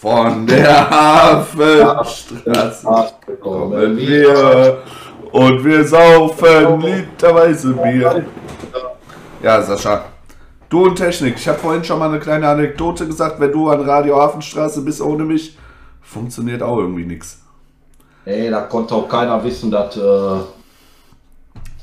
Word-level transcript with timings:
Von 0.00 0.46
der 0.46 0.90
Hafenstraße 0.90 2.86
kommen 3.40 3.96
wir 3.96 4.82
und 5.32 5.64
wir 5.64 5.84
saufen 5.84 6.80
literweise 6.80 7.72
Bier. 7.74 8.24
Ja, 9.42 9.60
Sascha. 9.60 10.04
Du 10.68 10.84
und 10.84 10.96
Technik. 10.96 11.34
Ich 11.36 11.48
habe 11.48 11.58
vorhin 11.58 11.82
schon 11.82 11.98
mal 11.98 12.08
eine 12.08 12.20
kleine 12.20 12.48
Anekdote 12.48 13.06
gesagt. 13.06 13.40
Wenn 13.40 13.52
du 13.52 13.68
an 13.68 13.80
Radio 13.80 14.20
Hafenstraße 14.20 14.82
bist 14.82 15.00
ohne 15.00 15.24
mich, 15.24 15.56
funktioniert 16.02 16.62
auch 16.62 16.78
irgendwie 16.78 17.04
nichts. 17.04 17.40
Ey, 18.24 18.50
da 18.50 18.62
konnte 18.62 18.94
auch 18.94 19.08
keiner 19.08 19.42
wissen, 19.42 19.70
dass, 19.70 19.96
äh, 19.96 20.00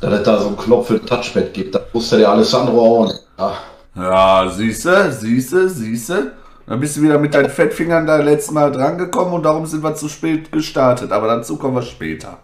dass 0.02 0.14
es 0.14 0.24
da 0.24 0.40
so 0.40 0.48
einen 0.48 0.58
Knopf 0.58 0.88
für 0.88 0.96
ein 0.96 1.06
Touchpad 1.06 1.54
gibt. 1.54 1.76
Das 1.76 1.84
wusste 1.94 2.18
der 2.18 2.30
Alessandro 2.30 2.80
auch 2.80 3.08
nicht. 3.08 3.22
Ja. 3.38 3.54
Ja, 3.96 4.50
siehste, 4.50 5.12
siehste, 5.12 5.70
siehste. 5.70 6.34
Dann 6.68 6.80
bist 6.80 6.98
du 6.98 7.02
wieder 7.02 7.18
mit 7.18 7.34
deinen 7.34 7.50
Fettfingern 7.50 8.06
da 8.06 8.18
letztes 8.18 8.52
Mal 8.52 8.72
drangekommen 8.72 9.34
und 9.34 9.44
darum 9.44 9.66
sind 9.66 9.84
wir 9.84 9.96
zu 9.96 10.08
spät 10.08 10.52
gestartet. 10.52 11.12
Aber 11.12 11.28
dazu 11.28 11.58
kommen 11.58 11.76
wir 11.76 11.82
später. 11.82 12.38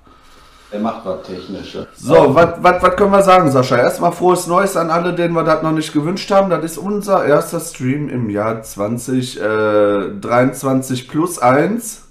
Der 0.74 0.82
macht 0.82 1.06
was 1.06 1.22
Technisches. 1.22 1.86
So, 1.96 2.34
was 2.34 2.96
können 2.96 3.12
wir 3.12 3.22
sagen, 3.22 3.52
Sascha? 3.52 3.78
Erstmal 3.78 4.12
frohes 4.12 4.48
Neues 4.48 4.76
an 4.76 4.90
alle, 4.90 5.14
denen 5.14 5.36
wir 5.36 5.44
das 5.44 5.62
noch 5.62 5.72
nicht 5.72 5.94
gewünscht 5.94 6.32
haben. 6.32 6.50
Das 6.50 6.64
ist 6.64 6.80
unser 6.80 7.24
erster 7.26 7.60
Stream 7.60 8.10
im 8.10 8.32
Jahr 8.32 8.64
2023 8.64 11.08
plus 11.08 11.38
1. 11.38 12.08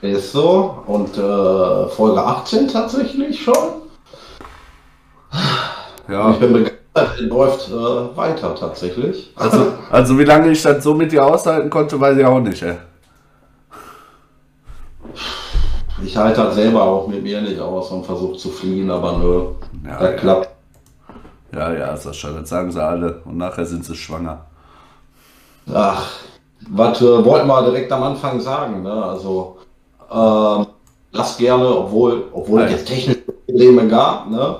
Ist 0.00 0.32
so. 0.32 0.82
Und 0.86 1.18
äh, 1.18 1.88
Folge 1.88 2.24
18 2.24 2.68
tatsächlich 2.68 3.42
schon. 3.42 3.82
Ja. 6.08 6.30
Ich 6.30 6.38
bin 6.38 6.54
begeistert. 6.54 6.80
Läuft 7.20 7.68
äh, 7.68 8.16
weiter 8.16 8.54
tatsächlich. 8.54 9.34
Also, 9.36 9.74
also 9.90 10.18
wie 10.18 10.24
lange 10.24 10.50
ich 10.50 10.62
das 10.62 10.82
so 10.82 10.94
mit 10.94 11.12
dir 11.12 11.22
aushalten 11.24 11.68
konnte, 11.68 12.00
weiß 12.00 12.16
ich 12.16 12.24
auch 12.24 12.40
nicht, 12.40 12.62
ey. 12.62 12.78
Ich 16.04 16.16
halte 16.16 16.42
halt 16.42 16.54
selber 16.54 16.82
auch 16.82 17.06
mit 17.08 17.22
mir 17.22 17.40
nicht 17.42 17.60
aus 17.60 17.90
und 17.90 18.06
versuche 18.06 18.36
zu 18.36 18.48
fliehen, 18.48 18.90
aber 18.90 19.18
nö. 19.18 19.44
Ja, 19.84 19.98
das 19.98 20.10
ja. 20.10 20.16
klappt. 20.16 20.48
Ja, 21.52 21.72
ja, 21.72 21.96
Sascha, 21.96 22.30
das 22.30 22.48
sagen 22.48 22.70
sie 22.70 22.82
alle. 22.82 23.20
Und 23.24 23.36
nachher 23.36 23.66
sind 23.66 23.84
sie 23.84 23.94
schwanger. 23.94 24.46
Ach, 25.72 26.06
was 26.68 27.00
äh, 27.00 27.24
wollten 27.24 27.46
wir 27.46 27.62
direkt 27.64 27.90
am 27.92 28.02
Anfang 28.02 28.40
sagen, 28.40 28.82
ne? 28.82 28.92
Also, 28.92 29.58
ähm, 30.10 30.66
lasst 31.12 31.38
gerne, 31.38 31.66
obwohl, 31.66 32.24
obwohl 32.32 32.62
es 32.62 32.72
jetzt 32.72 32.88
technische 32.88 33.20
Probleme 33.46 33.88
gab, 33.88 34.30
ne? 34.30 34.56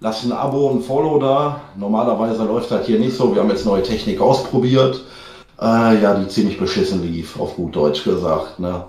Lasst 0.00 0.24
ein 0.24 0.32
Abo 0.32 0.68
und 0.68 0.78
ein 0.78 0.82
Follow 0.82 1.18
da. 1.18 1.60
Normalerweise 1.76 2.44
läuft 2.44 2.70
das 2.70 2.86
hier 2.86 3.00
nicht 3.00 3.16
so. 3.16 3.34
Wir 3.34 3.42
haben 3.42 3.50
jetzt 3.50 3.66
neue 3.66 3.82
Technik 3.82 4.20
ausprobiert. 4.20 5.02
Äh, 5.60 6.00
ja, 6.00 6.14
die 6.14 6.28
ziemlich 6.28 6.58
beschissen 6.58 7.02
lief, 7.02 7.38
auf 7.40 7.56
gut 7.56 7.74
Deutsch 7.74 8.04
gesagt, 8.04 8.60
ne? 8.60 8.84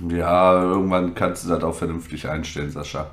Ja, 0.00 0.62
irgendwann 0.62 1.14
kannst 1.14 1.44
du 1.44 1.48
das 1.48 1.62
auch 1.62 1.74
vernünftig 1.74 2.28
einstellen, 2.28 2.70
Sascha. 2.70 3.06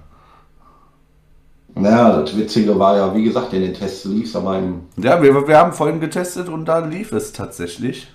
Naja, 1.73 2.21
das 2.21 2.37
Witzige 2.37 2.77
war 2.79 2.95
ja, 2.95 3.13
wie 3.13 3.23
gesagt, 3.23 3.51
in 3.53 3.61
den 3.61 3.73
Tests 3.73 4.05
lief 4.05 4.27
es 4.27 4.35
aber 4.35 4.57
im 4.57 4.83
Ja, 4.95 5.21
wir, 5.21 5.47
wir 5.47 5.57
haben 5.57 5.73
vorhin 5.73 5.99
getestet 5.99 6.47
und 6.47 6.65
da 6.65 6.79
lief 6.79 7.11
es 7.11 7.33
tatsächlich. 7.33 8.07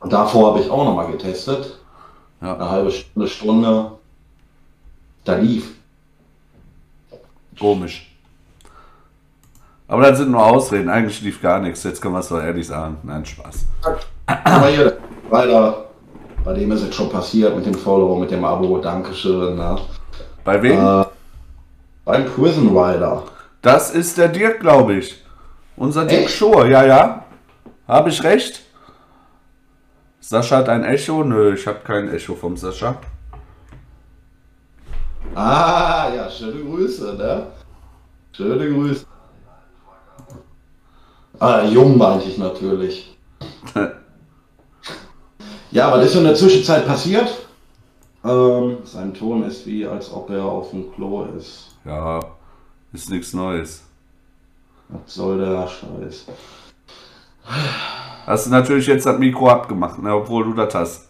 Und 0.00 0.12
davor 0.12 0.50
habe 0.52 0.60
ich 0.60 0.70
auch 0.70 0.84
nochmal 0.84 1.10
getestet. 1.10 1.78
Ja. 2.42 2.54
Eine 2.54 2.70
halbe 2.70 2.90
Stunde, 2.90 3.28
Stunde. 3.28 3.92
Da 5.24 5.36
lief. 5.36 5.70
Komisch. 7.58 8.12
Aber 9.86 10.02
das 10.02 10.18
sind 10.18 10.30
nur 10.30 10.44
Ausreden. 10.44 10.88
Eigentlich 10.88 11.20
lief 11.22 11.40
gar 11.40 11.60
nichts. 11.60 11.84
Jetzt 11.84 12.00
können 12.00 12.14
wir 12.14 12.20
es 12.20 12.28
doch 12.28 12.42
ehrlich 12.42 12.66
sagen. 12.66 12.96
Nein, 13.04 13.24
Spaß. 13.24 13.66
Aber 14.26 14.66
hier, 14.68 14.98
weiter. 15.30 15.91
Bei 16.44 16.54
dem 16.54 16.72
ist 16.72 16.82
es 16.82 16.94
schon 16.94 17.08
passiert 17.08 17.54
mit 17.54 17.66
dem 17.66 17.74
Follower, 17.74 18.18
mit 18.18 18.30
dem 18.30 18.44
Abo. 18.44 18.78
Dankeschön. 18.78 19.54
Ne? 19.54 19.78
Bei 20.44 20.60
wem? 20.60 20.78
Äh, 20.78 21.04
beim 22.04 22.26
Prison 22.26 22.76
Rider. 22.76 23.22
Das 23.60 23.92
ist 23.92 24.18
der 24.18 24.28
Dirk, 24.28 24.58
glaube 24.58 24.94
ich. 24.94 25.22
Unser 25.76 26.04
Dirk 26.04 26.24
Echt? 26.24 26.34
Schur, 26.34 26.66
ja, 26.66 26.84
ja. 26.84 27.24
Habe 27.86 28.10
ich 28.10 28.22
recht? 28.24 28.62
Sascha 30.20 30.56
hat 30.58 30.68
ein 30.68 30.84
Echo? 30.84 31.22
Nö, 31.22 31.54
ich 31.54 31.66
habe 31.66 31.78
kein 31.84 32.12
Echo 32.12 32.34
vom 32.34 32.56
Sascha. 32.56 32.96
Ah, 35.34 36.10
ja, 36.14 36.28
schöne 36.28 36.62
Grüße, 36.64 37.14
ne? 37.14 37.46
Schöne 38.32 38.68
Grüße. 38.68 39.06
Ah, 41.38 41.62
jung 41.62 41.96
meinte 41.96 42.28
ich 42.28 42.38
natürlich. 42.38 43.16
Ja, 45.72 45.90
was 45.90 46.04
ist 46.04 46.12
so 46.12 46.18
in 46.18 46.26
der 46.26 46.34
Zwischenzeit 46.34 46.86
passiert? 46.86 47.28
Ähm, 48.24 48.76
sein 48.84 49.14
Ton 49.14 49.42
ist 49.44 49.66
wie, 49.66 49.86
als 49.86 50.12
ob 50.12 50.28
er 50.28 50.44
auf 50.44 50.70
dem 50.70 50.92
Klo 50.92 51.24
ist. 51.36 51.70
Ja, 51.84 52.20
ist 52.92 53.08
nichts 53.10 53.32
Neues. 53.32 53.82
Was 54.90 55.14
soll 55.14 55.38
der 55.38 55.66
Scheiß? 55.66 56.26
Hast 58.26 58.46
du 58.46 58.50
natürlich 58.50 58.86
jetzt 58.86 59.06
das 59.06 59.18
Mikro 59.18 59.48
abgemacht, 59.48 60.00
ne, 60.00 60.14
obwohl 60.14 60.44
du 60.44 60.52
das 60.52 60.74
hast. 60.74 61.08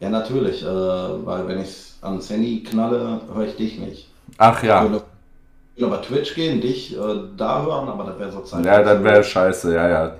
Ja, 0.00 0.08
natürlich, 0.08 0.62
äh, 0.62 0.66
weil 0.66 1.46
wenn 1.46 1.60
ich 1.60 1.92
ans 2.00 2.30
Handy 2.30 2.62
knalle, 2.62 3.20
höre 3.32 3.44
ich 3.46 3.56
dich 3.56 3.78
nicht. 3.78 4.10
Ach 4.38 4.62
Ich 4.62 4.68
ja. 4.68 4.82
würde 4.82 5.02
ich 5.74 5.82
würde 5.82 5.94
über 5.94 6.02
Twitch 6.02 6.34
gehen, 6.34 6.62
dich 6.62 6.96
äh, 6.96 6.98
da 7.36 7.62
hören, 7.62 7.88
aber 7.88 8.04
das 8.04 8.18
wäre 8.18 8.32
so 8.32 8.40
Zeit. 8.40 8.64
Ja, 8.64 8.82
das 8.82 9.04
wäre 9.04 9.22
scheiße, 9.22 9.74
ja, 9.74 9.88
ja. 9.88 10.16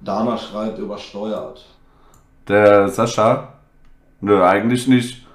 Dana 0.00 0.38
schreibt 0.38 0.78
übersteuert. 0.78 1.62
Der 2.48 2.88
Sascha? 2.88 3.54
Nö, 4.20 4.42
eigentlich 4.44 4.86
nicht. 4.86 5.26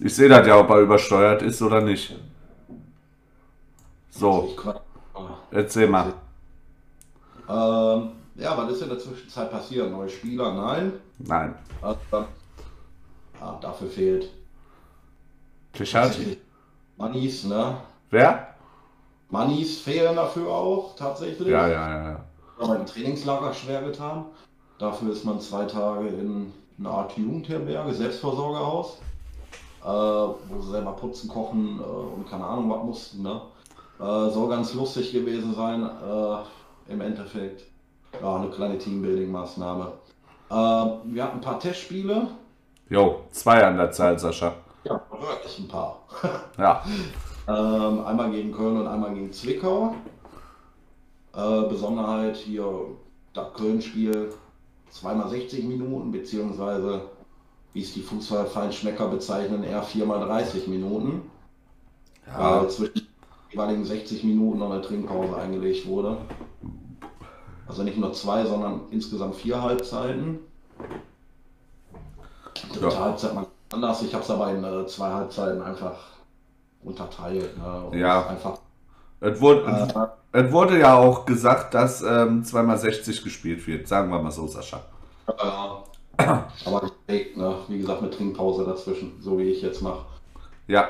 Ich 0.00 0.14
sehe 0.14 0.28
das 0.28 0.46
ja, 0.46 0.58
ob 0.58 0.70
er 0.70 0.80
übersteuert 0.80 1.42
ist 1.42 1.62
oder 1.62 1.80
nicht. 1.80 2.14
So, 4.10 4.54
quatsch. 4.56 4.80
erzähl 5.50 5.88
mal. 5.88 6.12
Ähm, 7.48 8.10
ja, 8.34 8.56
was 8.56 8.72
ist 8.72 8.82
in 8.82 8.88
der 8.88 8.98
Zwischenzeit 8.98 9.50
passiert? 9.50 9.90
Neue 9.90 10.08
Spieler? 10.08 10.52
Nein. 10.52 10.92
Nein. 11.18 11.54
Äh, 11.82 11.94
ja, 13.40 13.58
dafür 13.60 13.88
fehlt 13.88 14.30
Klischat? 15.72 16.18
Moneys, 16.96 17.44
ne? 17.44 17.76
Wer? 18.10 18.54
Moneys 19.28 19.78
fehlen 19.80 20.16
dafür 20.16 20.48
auch 20.48 20.96
tatsächlich. 20.96 21.48
Ja, 21.48 21.68
ja, 21.68 21.90
ja, 21.90 22.10
ja. 22.10 22.24
Aber 22.58 22.76
im 22.76 22.86
Trainingslager 22.86 23.52
schwer 23.52 23.82
getan. 23.82 24.26
Dafür 24.78 25.12
ist 25.12 25.24
man 25.24 25.40
zwei 25.40 25.64
Tage 25.64 26.08
in 26.08 26.52
einer 26.78 26.90
Art 26.90 27.16
Jugendherberge, 27.16 27.94
Selbstversorgerhaus, 27.94 28.98
äh, 29.82 29.86
wo 29.86 30.60
sie 30.60 30.70
selber 30.70 30.92
putzen, 30.92 31.28
kochen 31.28 31.80
äh, 31.80 31.82
und 31.82 32.28
keine 32.28 32.44
Ahnung 32.44 32.70
was 32.70 32.84
mussten. 32.84 33.22
Ne? 33.22 33.40
Äh, 33.98 34.30
soll 34.30 34.50
ganz 34.50 34.74
lustig 34.74 35.12
gewesen 35.12 35.54
sein. 35.54 35.82
Äh, 35.82 36.92
Im 36.92 37.00
Endeffekt 37.00 37.64
ja, 38.20 38.36
eine 38.36 38.50
kleine 38.50 38.76
Teambuilding-Maßnahme. 38.76 39.92
Äh, 40.50 40.54
wir 40.54 41.24
hatten 41.24 41.38
ein 41.38 41.40
paar 41.40 41.58
Testspiele. 41.58 42.28
Jo, 42.90 43.22
zwei 43.30 43.64
an 43.64 43.78
der 43.78 43.90
Zahl, 43.90 44.18
Sascha. 44.18 44.54
Ja, 44.84 45.00
wirklich 45.10 45.58
ein 45.58 45.68
paar. 45.68 46.02
Ja. 46.58 46.82
Ähm, 47.48 48.04
einmal 48.04 48.30
gegen 48.32 48.50
Köln 48.52 48.80
und 48.80 48.88
einmal 48.88 49.14
gegen 49.14 49.32
Zwickau. 49.32 49.94
Äh, 51.32 51.62
Besonderheit 51.68 52.36
hier, 52.36 52.66
das 53.32 53.54
Köln-Spiel 53.54 54.32
zweimal 54.90 55.28
60 55.28 55.64
Minuten, 55.64 56.12
beziehungsweise, 56.12 57.02
wie 57.72 57.82
es 57.82 57.92
die 57.92 58.02
Fußballfeinschmecker 58.02 59.08
bezeichnen, 59.08 59.64
eher 59.64 59.82
viermal 59.82 60.20
30 60.26 60.66
Minuten. 60.68 61.30
Ja. 62.26 62.62
Weil 62.62 62.70
zwischen 62.70 62.94
den 62.94 63.06
jeweiligen 63.50 63.84
60 63.84 64.24
Minuten 64.24 64.58
noch 64.58 64.70
eine 64.70 64.82
Trinkpause 64.82 65.36
eingelegt 65.36 65.86
wurde. 65.86 66.18
Also 67.66 67.82
nicht 67.82 67.98
nur 67.98 68.12
zwei, 68.12 68.44
sondern 68.44 68.82
insgesamt 68.90 69.36
vier 69.36 69.60
Halbzeiten. 69.60 70.38
Dritte 72.72 72.86
Ja. 72.86 72.98
Halbzeit 73.00 73.34
mal 73.34 73.46
anders. 73.72 74.02
Ich 74.02 74.14
habe 74.14 74.24
es 74.24 74.30
aber 74.30 74.50
in 74.50 74.62
äh, 74.64 74.86
zwei 74.86 75.12
Halbzeiten 75.12 75.62
einfach 75.62 75.98
unterteilt. 76.82 77.56
Ne? 77.58 77.98
Ja. 77.98 78.26
Einfach, 78.28 78.58
Es 79.20 79.40
wurde, 79.40 80.10
es 80.32 80.52
wurde 80.52 80.78
ja 80.78 80.96
auch 80.96 81.24
gesagt, 81.24 81.74
dass 81.74 82.02
ähm, 82.02 82.44
zweimal 82.44 82.78
60 82.78 83.24
gespielt 83.24 83.66
wird. 83.66 83.88
Sagen 83.88 84.10
wir 84.10 84.20
mal 84.20 84.30
so, 84.30 84.46
Sascha. 84.46 84.82
äh, 85.26 86.22
aber 86.64 86.90
ich, 87.06 87.36
ne? 87.36 87.56
wie 87.68 87.78
gesagt, 87.78 88.02
mit 88.02 88.14
Trinkpause 88.14 88.64
dazwischen, 88.64 89.12
so 89.20 89.38
wie 89.38 89.50
ich 89.50 89.62
jetzt 89.62 89.82
mache. 89.82 90.04
Ja. 90.66 90.88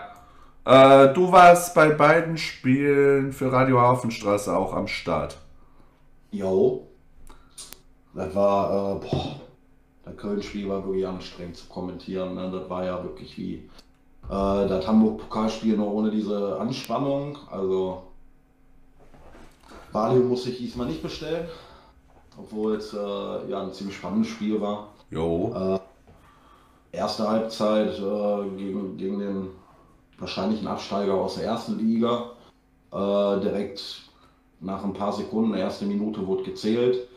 Äh, 0.64 1.14
du 1.14 1.30
warst 1.30 1.74
bei 1.74 1.90
beiden 1.90 2.38
Spielen 2.38 3.32
für 3.32 3.52
Radio 3.52 3.80
Hafenstraße 3.80 4.56
auch 4.56 4.74
am 4.74 4.88
Start. 4.88 5.38
Jo. 6.32 6.88
Das 8.14 8.34
war, 8.34 8.96
äh, 8.96 9.06
boah, 9.06 9.40
der 10.04 10.14
Köln-Spiel 10.14 10.68
war 10.68 10.84
wirklich 10.84 11.06
anstrengend 11.06 11.56
zu 11.56 11.66
kommentieren. 11.68 12.34
Ne? 12.34 12.50
Das 12.50 12.68
war 12.68 12.84
ja 12.84 13.02
wirklich 13.02 13.36
wie 13.38 13.68
äh, 14.28 14.68
das 14.68 14.86
Hamburg-Pokalspiel 14.86 15.76
nur 15.76 15.92
ohne 15.92 16.10
diese 16.10 16.58
Anspannung. 16.58 17.38
Also 17.50 18.05
Valium 19.96 20.28
muss 20.28 20.46
ich 20.46 20.58
diesmal 20.58 20.88
nicht 20.88 21.02
bestellen, 21.02 21.48
obwohl 22.38 22.74
es 22.74 22.92
äh, 22.92 23.50
ja 23.50 23.62
ein 23.62 23.72
ziemlich 23.72 23.96
spannendes 23.96 24.28
Spiel 24.28 24.60
war. 24.60 24.88
Jo. 25.10 25.80
Äh, 26.92 26.96
erste 26.96 27.26
Halbzeit 27.26 27.98
äh, 27.98 28.48
gegen, 28.58 28.98
gegen 28.98 29.18
den 29.18 29.48
wahrscheinlichen 30.18 30.66
Absteiger 30.66 31.14
aus 31.14 31.36
der 31.36 31.44
ersten 31.44 31.78
Liga. 31.78 32.32
Äh, 32.92 33.40
direkt 33.40 34.02
nach 34.60 34.84
ein 34.84 34.92
paar 34.92 35.14
Sekunden, 35.14 35.54
erste 35.54 35.86
Minute 35.86 36.26
wurde 36.26 36.42
gezählt. 36.42 37.08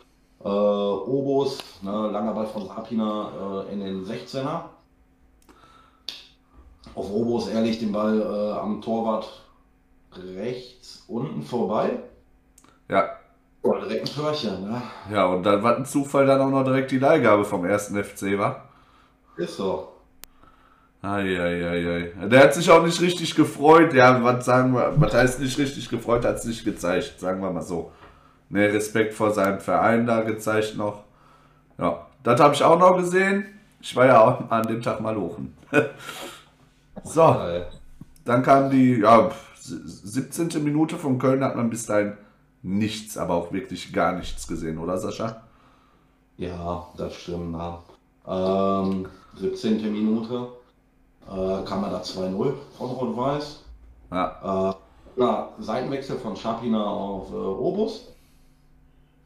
Äh, 0.42 0.48
Obus, 0.48 1.58
ne, 1.82 1.92
langer 1.92 2.34
Ball 2.34 2.48
von 2.48 2.66
Sapina 2.66 3.66
äh, 3.68 3.74
in 3.74 3.82
den 3.82 4.06
16er. 4.06 4.62
Auf 6.96 7.12
Obus 7.12 7.50
ehrlich 7.50 7.80
den 7.80 7.92
Ball 7.92 8.22
äh, 8.22 8.58
am 8.58 8.82
Torwart 8.82 9.44
rechts 10.14 11.04
unten 11.10 11.42
vorbei. 11.42 12.00
Ja. 12.90 13.10
Oh, 13.62 13.74
direkt 13.74 14.10
ein 14.10 14.16
Törchen, 14.16 14.64
ne? 14.64 14.82
Ja, 15.12 15.26
und 15.26 15.44
dann 15.44 15.62
war 15.64 15.76
ein 15.76 15.86
Zufall 15.86 16.26
dann 16.26 16.42
auch 16.42 16.50
noch 16.50 16.64
direkt 16.64 16.92
die 16.92 17.00
Leihgabe 17.00 17.46
vom 17.46 17.66
ersten 17.66 18.02
FC, 18.02 18.38
war? 18.38 18.70
Ist 19.38 19.58
so. 19.58 19.90
Eieiei. 21.02 22.12
Der 22.26 22.44
hat 22.44 22.54
sich 22.54 22.70
auch 22.70 22.84
nicht 22.84 23.00
richtig 23.00 23.36
gefreut. 23.36 23.94
Ja, 23.94 24.22
was 24.22 24.46
sagen 24.46 24.74
wir, 24.74 24.94
was 24.98 25.14
heißt 25.14 25.40
nicht 25.40 25.58
richtig 25.58 25.90
gefreut, 25.90 26.26
hat 26.26 26.36
es 26.36 26.46
nicht 26.46 26.66
gezeigt, 26.66 27.20
sagen 27.20 27.42
wir 27.42 27.52
mal 27.52 27.62
so. 27.62 27.92
Ne, 28.50 28.74
Respekt 28.74 29.14
vor 29.14 29.32
seinem 29.32 29.60
Verein 29.60 30.06
da 30.06 30.22
gezeigt 30.22 30.76
noch. 30.76 31.04
Ja, 31.78 32.08
das 32.24 32.42
habe 32.42 32.54
ich 32.54 32.64
auch 32.64 32.80
noch 32.80 32.98
gesehen. 32.98 33.46
Ich 33.80 33.96
war 33.96 34.08
ja 34.08 34.20
auch 34.20 34.50
an 34.52 34.68
dem 34.68 34.82
Tag 34.82 35.00
mal 35.00 35.16
lochen. 35.16 35.56
so, 37.04 37.38
dann 38.26 38.44
kam 38.44 38.70
die 38.70 39.00
ja, 39.00 39.30
17. 39.56 40.64
Minute 40.64 40.98
von 40.98 41.18
Köln, 41.18 41.44
hat 41.44 41.56
man 41.56 41.70
bis 41.70 41.86
dahin 41.86 42.18
nichts, 42.62 43.18
aber 43.18 43.36
auch 43.36 43.52
wirklich 43.52 43.94
gar 43.94 44.14
nichts 44.14 44.48
gesehen, 44.48 44.78
oder 44.78 44.98
Sascha? 44.98 45.44
Ja, 46.38 46.88
das 46.98 47.16
stimmt. 47.16 47.56
Ja. 47.56 47.84
Ähm, 48.28 49.08
17. 49.36 49.82
Minute 49.92 50.48
äh, 51.28 51.64
kam 51.66 51.84
er 51.84 51.92
da 51.92 52.02
2-0 52.02 52.54
von 52.78 52.90
Rot-Weiß. 52.92 53.64
Ja, 54.12 54.72
Äh, 54.72 55.22
ja, 55.22 55.50
Seitenwechsel 55.60 56.18
von 56.18 56.36
Schapina 56.36 56.84
auf 56.84 57.32
äh, 57.32 57.36
Obus. 57.36 58.08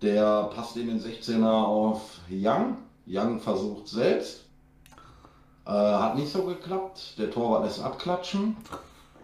Der 0.01 0.45
passt 0.55 0.75
in 0.75 0.87
den 0.87 0.99
16er 0.99 1.49
auf 1.63 2.19
Young. 2.29 2.77
Young 3.07 3.39
versucht 3.39 3.87
selbst. 3.87 4.45
Äh, 5.65 5.69
hat 5.71 6.15
nicht 6.17 6.31
so 6.31 6.43
geklappt. 6.43 7.17
Der 7.17 7.31
Torwart 7.31 7.63
lässt 7.63 7.81
abklatschen. 7.81 8.57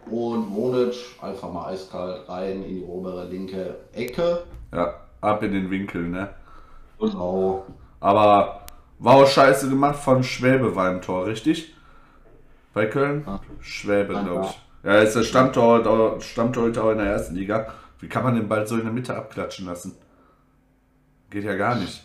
Und 0.08 0.50
Monic 0.50 0.94
einfach 1.20 1.52
mal 1.52 1.66
eiskalt 1.66 2.28
rein 2.28 2.62
in 2.64 2.68
die 2.68 2.82
obere 2.84 3.26
linke 3.26 3.76
Ecke. 3.92 4.42
ja, 4.72 4.94
ab 5.20 5.42
in 5.42 5.52
den 5.52 5.70
Winkel, 5.70 6.08
ne? 6.08 6.30
Genau. 6.98 7.64
Aber 8.00 8.62
war 8.98 9.14
auch 9.16 9.26
scheiße 9.26 9.68
gemacht 9.68 9.96
von 9.98 10.22
Schwäbe 10.22 10.74
war 10.74 10.90
im 10.90 11.00
Tor, 11.00 11.26
richtig? 11.26 11.74
Bei 12.72 12.86
Köln? 12.86 13.24
Ja. 13.26 13.40
Schwäbe, 13.60 14.14
Ja, 14.14 14.22
glaube 14.22 14.46
ich. 14.46 14.60
Ja, 14.82 14.98
ist 15.00 15.14
der 15.14 15.22
Stammtorhüter 15.24 16.20
Stammtorhüter 16.20 16.84
auch 16.84 16.90
in 16.92 16.98
der 16.98 17.08
ersten 17.08 17.34
Liga. 17.34 17.66
Wie 17.98 18.08
kann 18.08 18.22
man 18.24 18.34
den 18.34 18.48
Ball 18.48 18.66
so 18.66 18.76
in 18.76 18.84
der 18.84 18.92
Mitte 18.92 19.14
abklatschen 19.14 19.66
lassen? 19.66 19.94
Geht 21.28 21.44
ja 21.44 21.54
gar 21.54 21.74
nicht. 21.74 22.02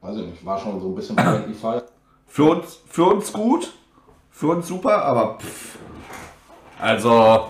Weiß 0.00 0.16
ich 0.16 0.26
nicht, 0.26 0.44
war 0.44 0.58
schon 0.58 0.80
so 0.80 0.88
ein 0.88 0.94
bisschen 0.94 1.18
Fall. 1.54 1.82
Für 2.26 2.44
uns, 2.44 2.80
für 2.86 3.04
uns 3.04 3.32
gut, 3.32 3.72
für 4.30 4.48
uns 4.48 4.68
super, 4.68 5.04
aber 5.04 5.38
pff. 5.38 5.78
Also, 6.84 7.46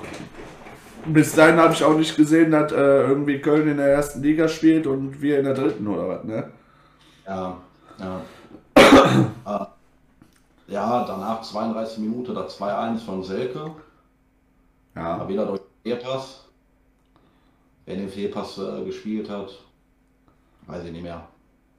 bis 1.06 1.34
dahin 1.34 1.56
habe 1.56 1.74
ich 1.74 1.82
auch 1.82 1.96
nicht 1.96 2.16
gesehen, 2.16 2.52
dass 2.52 2.70
äh, 2.70 2.76
irgendwie 2.76 3.40
Köln 3.40 3.66
in 3.66 3.78
der 3.78 3.88
ersten 3.88 4.22
Liga 4.22 4.46
spielt 4.46 4.86
und 4.86 5.20
wir 5.20 5.40
in 5.40 5.44
der 5.44 5.54
dritten 5.54 5.88
oder 5.88 6.08
was, 6.08 6.22
ne? 6.22 6.52
Ja, 7.26 7.56
ja. 7.98 8.20
äh, 8.76 9.66
ja, 10.72 11.04
danach 11.04 11.42
32 11.42 11.98
Minuten, 11.98 12.32
da 12.32 12.42
2-1 12.42 12.98
von 12.98 13.24
Selke. 13.24 13.72
Ja. 14.94 15.16
Mal 15.16 15.26
wieder 15.26 15.46
durch 15.46 15.62
den 15.62 15.82
Fehlpass. 15.82 16.44
Wer 17.86 17.96
den 17.96 18.08
Fehlpass 18.08 18.56
äh, 18.58 18.84
gespielt 18.84 19.28
hat, 19.28 19.50
weiß 20.68 20.84
ich 20.84 20.92
nicht 20.92 21.02
mehr. 21.02 21.26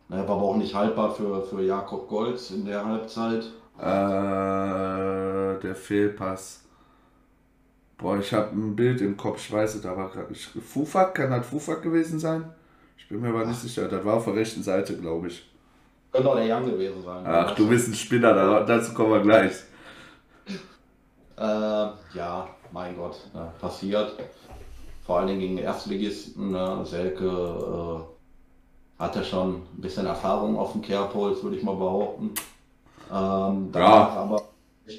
Ne, 0.10 0.28
war 0.28 0.36
aber 0.36 0.44
auch 0.44 0.58
nicht 0.58 0.76
haltbar 0.76 1.16
für, 1.16 1.42
für 1.44 1.62
Jakob 1.62 2.10
Golz 2.10 2.52
in 2.52 2.66
der 2.66 2.86
Halbzeit. 2.86 3.46
Äh, 3.80 5.58
der 5.62 5.76
Fehlpass. 5.76 6.65
Boah, 7.98 8.18
ich 8.20 8.34
habe 8.34 8.50
ein 8.56 8.76
Bild 8.76 9.02
im 9.02 9.16
Kopf, 9.16 9.40
ich 9.40 9.52
weiß 9.54 9.76
es 9.76 9.86
aber. 9.86 10.12
Fufak, 10.66 11.16
kann 11.16 11.32
das 11.32 11.48
Fufak 11.48 11.82
gewesen 11.82 12.20
sein? 12.20 12.44
Ich 12.98 13.08
bin 13.08 13.22
mir 13.22 13.30
aber 13.30 13.46
nicht 13.46 13.60
sicher. 13.62 13.88
Das 13.88 14.04
war 14.04 14.16
auf 14.16 14.26
der 14.26 14.36
rechten 14.36 14.64
Seite, 14.64 14.98
glaube 14.98 15.28
ich. 15.28 15.50
Könnte 16.12 16.30
auch 16.30 16.36
der 16.36 16.58
Young 16.58 16.66
gewesen 16.66 17.02
sein. 17.04 17.24
Ach, 17.26 17.56
du 17.56 17.68
bist 17.70 17.88
ein 17.90 17.94
Spinner, 17.94 18.34
da- 18.34 18.64
dazu 18.64 18.94
kommen 18.94 19.12
wir 19.12 19.22
gleich. 19.22 19.54
Äh, 21.38 21.42
ja, 22.18 22.48
mein 22.72 22.96
Gott, 22.96 23.18
ne, 23.34 23.52
passiert. 23.60 24.14
Vor 25.06 25.20
allen 25.20 25.28
Dingen 25.28 25.40
gegen 25.42 25.58
Erstligisten. 25.58 26.52
Ne, 26.52 26.86
Selke 26.86 27.26
äh, 27.26 29.02
hat 29.02 29.16
ja 29.16 29.24
schon 29.24 29.56
ein 29.56 29.82
bisschen 29.82 30.06
Erfahrung 30.06 30.58
auf 30.58 30.72
dem 30.72 30.82
Kerbholz, 30.82 31.44
würde 31.44 31.58
ich 31.58 31.64
mal 31.64 31.76
behaupten. 31.76 32.32
Ähm, 33.12 33.70
danach 33.72 34.12
aber 34.16 34.42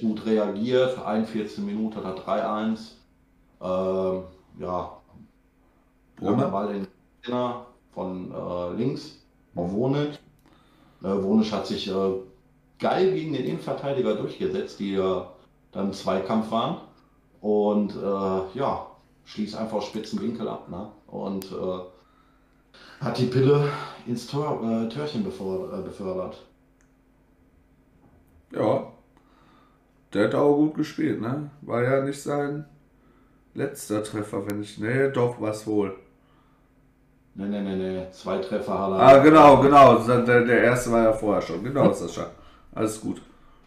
gut 0.01 0.25
reagiert. 0.27 0.99
41 0.99 1.59
Minuten 1.59 1.97
hat 1.97 2.05
er 2.05 2.17
3-1. 2.25 2.93
Ähm, 3.61 4.25
ja, 4.59 4.97
der 6.21 6.49
Ball 6.49 6.75
in 6.75 6.83
den 6.83 6.89
Zehner 7.23 7.67
von 7.93 8.33
äh, 8.33 8.73
links 8.77 9.23
auf 9.55 9.73
Wonic. 9.73 10.19
Äh, 11.03 11.23
Wonic 11.23 11.53
hat 11.53 11.67
sich 11.67 11.89
äh, 11.89 12.13
geil 12.79 13.13
gegen 13.13 13.33
den 13.33 13.45
Innenverteidiger 13.45 14.17
durchgesetzt, 14.17 14.81
die 14.81 14.95
äh, 14.95 15.23
dann 15.73 15.87
im 15.87 15.93
Zweikampf 15.93 16.51
waren. 16.51 16.81
Und 17.41 17.95
äh, 17.95 18.59
ja, 18.59 18.87
schließt 19.25 19.57
einfach 19.57 19.83
spitzen 19.83 20.21
Winkel 20.21 20.49
ab. 20.49 20.69
Ne? 20.69 20.91
Und 21.07 21.47
äh, 21.53 23.05
hat 23.05 23.19
die 23.19 23.27
Pille 23.27 23.69
ins 24.07 24.27
Tor, 24.27 24.63
äh, 24.63 24.89
Törchen 24.89 25.25
beför, 25.25 25.79
äh, 25.79 25.83
befördert. 25.83 26.43
Ja. 28.53 28.93
Der 30.13 30.29
hat 30.29 30.35
auch 30.35 30.57
gut 30.57 30.75
gespielt, 30.75 31.21
ne? 31.21 31.51
War 31.63 31.83
ja 31.83 32.01
nicht 32.03 32.23
sein 32.23 32.65
letzter 33.55 34.03
Treffer, 34.03 34.49
wenn 34.49 34.63
ich. 34.63 34.79
Nee, 34.79 35.11
doch, 35.11 35.41
was 35.41 35.67
wohl. 35.67 35.97
Ne, 37.35 37.49
ne, 37.49 37.63
ne, 37.63 37.77
ne. 37.77 38.09
Zwei 38.13 38.39
Treffer 38.39 38.79
hat 38.79 38.91
er. 38.93 39.01
Ah, 39.01 39.19
genau, 39.19 39.61
genau. 39.61 39.99
Der, 39.99 40.45
der 40.45 40.63
erste 40.63 40.93
war 40.93 41.03
ja 41.03 41.13
vorher 41.13 41.43
schon. 41.43 41.63
Genau, 41.63 41.93
Sascha. 41.93 42.31
Alles 42.75 43.01
gut. 43.01 43.21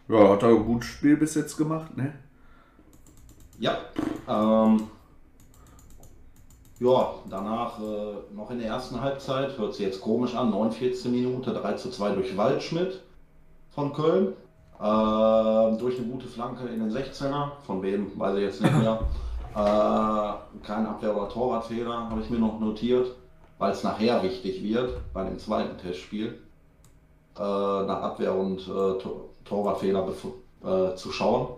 Ja, 0.08 0.30
hat 0.30 0.42
er 0.42 0.48
ein 0.48 0.64
gutes 0.64 0.88
Spiel 0.88 1.16
bis 1.16 1.34
jetzt 1.34 1.56
gemacht, 1.56 1.96
ne? 1.96 2.12
Ja, 3.60 3.78
ähm, 4.28 4.88
ja, 6.80 7.14
danach 7.28 7.78
äh, 7.78 8.34
noch 8.34 8.50
in 8.50 8.58
der 8.58 8.68
ersten 8.68 9.00
Halbzeit, 9.00 9.58
hört 9.58 9.74
sich 9.74 9.84
jetzt 9.84 10.00
komisch 10.00 10.34
an, 10.34 10.50
49. 10.50 11.12
Minute, 11.12 11.52
3 11.52 11.74
zu 11.74 11.90
2 11.90 12.14
durch 12.14 12.36
Waldschmidt 12.36 13.02
von 13.68 13.92
Köln. 13.92 14.32
Äh, 14.80 15.76
durch 15.78 15.98
eine 15.98 16.06
gute 16.06 16.26
Flanke 16.26 16.66
in 16.66 16.80
den 16.80 16.90
16er, 16.90 17.50
von 17.66 17.82
wem 17.82 18.18
weiß 18.18 18.36
ich 18.36 18.42
jetzt 18.42 18.62
nicht 18.62 18.78
mehr. 18.78 19.00
äh, 19.54 20.66
kein 20.66 20.86
Abwehr- 20.86 21.14
oder 21.14 21.28
Torwartfehler, 21.28 22.08
habe 22.08 22.20
ich 22.22 22.30
mir 22.30 22.38
noch 22.38 22.58
notiert, 22.58 23.08
weil 23.58 23.72
es 23.72 23.84
nachher 23.84 24.22
wichtig 24.22 24.62
wird 24.62 24.98
bei 25.12 25.24
dem 25.24 25.38
zweiten 25.38 25.76
Testspiel. 25.76 26.38
Äh, 27.36 27.42
nach 27.42 28.02
Abwehr- 28.02 28.34
und 28.34 28.60
äh, 28.60 28.98
Tor 28.98 29.26
Torwartfehler 29.44 30.06
äh, 30.64 30.94
zu 30.94 31.12
schauen. 31.12 31.48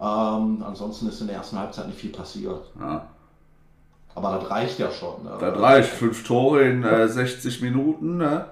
Ähm, 0.00 0.62
ansonsten 0.66 1.08
ist 1.08 1.20
in 1.20 1.26
der 1.26 1.36
ersten 1.36 1.58
Halbzeit 1.58 1.86
nicht 1.86 1.98
viel 1.98 2.12
passiert. 2.12 2.70
Ja. 2.78 3.06
Aber 4.14 4.38
das 4.38 4.50
reicht 4.50 4.78
ja 4.78 4.90
schon. 4.90 5.24
Ne? 5.24 5.36
Das 5.40 5.58
reicht. 5.58 5.90
Fünf 5.90 6.24
Tore 6.26 6.62
in 6.62 6.84
äh, 6.84 7.08
60 7.08 7.62
Minuten, 7.62 8.18
ne? 8.18 8.46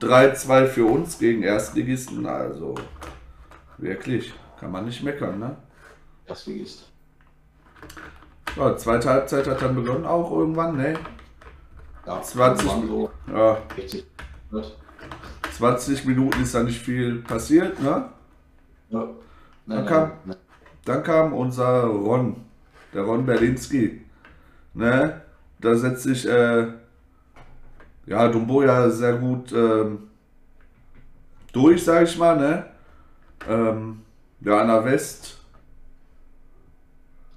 3-2 0.00 0.66
für 0.66 0.84
uns 0.84 1.18
gegen 1.18 1.42
Erstligisten. 1.42 2.26
Also, 2.26 2.74
wirklich. 3.78 4.32
Kann 4.60 4.70
man 4.72 4.84
nicht 4.86 5.02
meckern, 5.02 5.38
ne? 5.38 5.56
Das 6.26 6.46
ist. 6.46 6.90
Ja, 8.56 8.76
zweite 8.76 9.10
Halbzeit 9.10 9.46
hat 9.46 9.60
dann 9.60 9.74
begonnen 9.74 10.06
auch 10.06 10.30
irgendwann, 10.30 10.76
ne? 10.76 10.98
Ja, 12.06 12.22
20 12.22 12.66
irgendwann 12.66 12.88
so 12.88 13.10
Ja, 13.32 13.58
60 13.76 14.06
wird. 14.50 14.76
20 15.52 16.04
Minuten 16.06 16.42
ist 16.42 16.54
da 16.54 16.62
nicht 16.62 16.80
viel 16.80 17.16
passiert, 17.22 17.80
ne? 17.82 18.08
Ja. 18.90 19.00
Ne, 19.66 19.74
Dann 19.76 19.86
kam- 19.86 20.12
ne. 20.24 20.36
Dann 20.84 21.02
kam 21.02 21.32
unser 21.32 21.84
Ron, 21.84 22.36
der 22.94 23.02
Ron 23.02 23.26
Berlinski. 23.26 24.02
Ne? 24.74 25.20
Da 25.58 25.74
setzt 25.74 26.04
sich 26.04 26.26
äh, 26.28 26.68
ja, 28.06 28.28
Dumboja 28.28 28.88
sehr 28.90 29.14
gut 29.14 29.52
ähm, 29.52 30.04
durch, 31.52 31.82
sag 31.84 32.04
ich 32.04 32.16
mal, 32.18 32.36
ne? 32.36 32.66
Ähm, 33.46 34.02
ja, 34.40 34.60
an 34.60 34.68
der 34.68 34.84
West. 34.84 35.38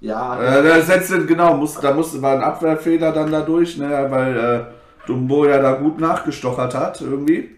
Ja, 0.00 0.40
Äh, 0.40 0.62
da 0.62 0.80
setzte, 0.80 1.26
genau, 1.26 1.56
muss, 1.56 1.78
da 1.78 1.92
musste, 1.92 2.22
war 2.22 2.34
ein 2.36 2.42
Abwehrfehler 2.42 3.12
dann 3.12 3.30
dadurch, 3.30 3.76
ne, 3.76 4.06
weil 4.08 4.36
äh, 4.38 5.06
Dumbo 5.06 5.44
ja 5.46 5.60
da 5.60 5.72
gut 5.74 6.00
nachgestochert 6.00 6.74
hat, 6.74 7.00
irgendwie. 7.02 7.50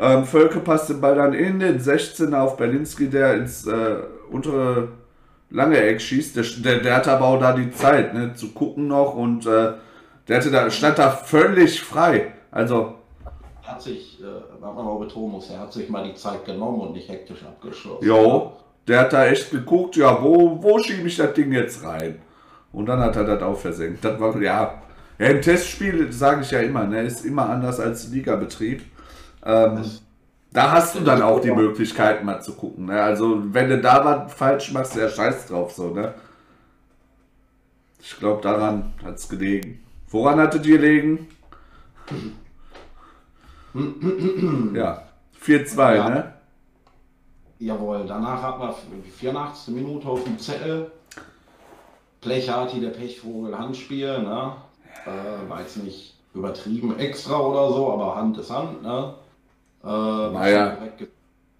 Ähm, 0.00 0.24
Völke 0.24 0.60
passt 0.60 0.90
den 0.90 1.00
Ball 1.00 1.16
dann 1.16 1.34
in 1.34 1.60
den 1.60 1.80
16er 1.80 2.40
auf 2.40 2.56
Berlinski, 2.56 3.10
der 3.10 3.34
ins 3.34 3.66
äh, 3.66 3.96
untere 4.30 4.88
lange 5.50 5.78
Eck 5.80 6.00
schießt. 6.00 6.36
Der, 6.36 6.44
der, 6.64 6.78
der 6.80 6.96
hatte 6.96 7.12
aber 7.12 7.26
auch 7.26 7.40
da 7.40 7.52
die 7.52 7.70
Zeit, 7.72 8.14
ne, 8.14 8.34
zu 8.34 8.52
gucken 8.52 8.88
noch 8.88 9.14
und 9.14 9.46
äh, 9.46 9.72
der 10.28 10.36
hatte 10.38 10.50
da, 10.52 10.70
stand 10.70 10.98
da 10.98 11.10
völlig 11.10 11.82
frei. 11.82 12.32
Also, 12.50 12.94
hat 13.72 13.82
sich, 13.82 14.20
äh, 14.20 14.24
was 14.60 14.74
man 14.74 14.86
auch 14.86 14.98
betonen 14.98 15.32
muss, 15.32 15.50
er 15.50 15.60
hat 15.60 15.72
sich 15.72 15.88
mal 15.88 16.04
die 16.04 16.14
Zeit 16.14 16.44
genommen 16.44 16.80
und 16.80 16.92
nicht 16.92 17.08
hektisch 17.08 17.42
abgeschlossen. 17.44 18.06
jo, 18.06 18.52
der 18.86 19.00
hat 19.00 19.12
da 19.12 19.26
echt 19.26 19.50
geguckt, 19.50 19.96
ja, 19.96 20.22
wo, 20.22 20.62
wo 20.62 20.78
schiebe 20.78 21.06
ich 21.06 21.16
das 21.16 21.32
Ding 21.34 21.52
jetzt 21.52 21.84
rein? 21.84 22.20
Und 22.72 22.86
dann 22.86 23.00
hat 23.00 23.16
er 23.16 23.24
das 23.24 23.42
auch 23.42 23.56
versenkt. 23.56 24.04
Das 24.04 24.18
war, 24.18 24.40
ja, 24.40 24.82
ja 25.18 25.26
im 25.26 25.42
Testspiel 25.42 26.12
sage 26.12 26.42
ich 26.42 26.50
ja 26.50 26.60
immer, 26.60 26.84
ne, 26.84 27.02
ist 27.02 27.24
immer 27.24 27.48
anders 27.48 27.78
als 27.78 28.08
Ligabetrieb. 28.08 28.82
Ähm, 29.44 29.84
da 30.52 30.70
hast 30.70 30.94
du 30.94 31.00
dann 31.00 31.22
auch 31.22 31.40
die 31.40 31.50
Möglichkeit 31.50 32.24
mal 32.24 32.40
zu 32.40 32.54
gucken. 32.54 32.86
Ne? 32.86 33.02
Also 33.02 33.42
wenn 33.54 33.68
du 33.68 33.80
da 33.80 34.04
was 34.04 34.34
falsch 34.34 34.72
machst, 34.72 34.96
ja 34.96 35.08
scheiß 35.08 35.48
drauf 35.48 35.72
so, 35.72 35.90
ne? 35.90 36.14
Ich 38.00 38.18
glaube, 38.18 38.42
daran 38.42 38.92
hat 39.04 39.14
es 39.14 39.28
gelegen. 39.28 39.82
Woran 40.08 40.40
hattet 40.40 40.66
ihr 40.66 40.78
gelegen? 40.78 41.28
ja, 44.74 45.02
4-2, 45.44 45.94
Ja. 45.96 46.08
ne? 46.08 46.32
Jawohl, 47.58 48.04
danach 48.06 48.42
hat 48.42 48.58
man 48.58 48.74
die 49.04 49.10
84. 49.10 49.74
Minute 49.74 50.08
auf 50.08 50.24
dem 50.24 50.38
Zettel. 50.38 50.90
Plecharti, 52.20 52.80
der 52.80 52.90
Pechvogel, 52.90 53.56
Handspiel, 53.56 54.20
ne? 54.22 54.52
Äh, 55.06 55.48
war 55.50 55.60
jetzt 55.60 55.76
nicht 55.82 56.14
übertrieben 56.34 56.98
extra 56.98 57.38
oder 57.38 57.68
so, 57.74 57.92
aber 57.92 58.16
Hand 58.16 58.38
ist 58.38 58.50
Hand, 58.50 58.82
ne? 58.82 59.14
Äh, 59.84 59.86
Naja. 59.86 60.76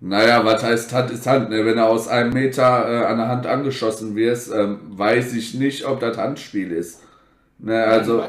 Naja, 0.00 0.44
was 0.44 0.62
heißt 0.64 0.92
Hand 0.92 1.10
ist 1.12 1.26
Hand? 1.28 1.50
Ne? 1.50 1.64
Wenn 1.64 1.76
du 1.76 1.84
aus 1.86 2.08
einem 2.08 2.32
Meter 2.32 2.88
äh, 2.88 3.04
an 3.06 3.18
der 3.18 3.28
Hand 3.28 3.46
angeschossen 3.46 4.16
wirst, 4.16 4.52
ähm, 4.52 4.80
weiß 4.98 5.34
ich 5.34 5.54
nicht, 5.54 5.84
ob 5.86 6.00
das 6.00 6.16
Handspiel 6.18 6.72
ist. 6.72 7.02
Ne, 7.58 7.84
also, 7.84 8.24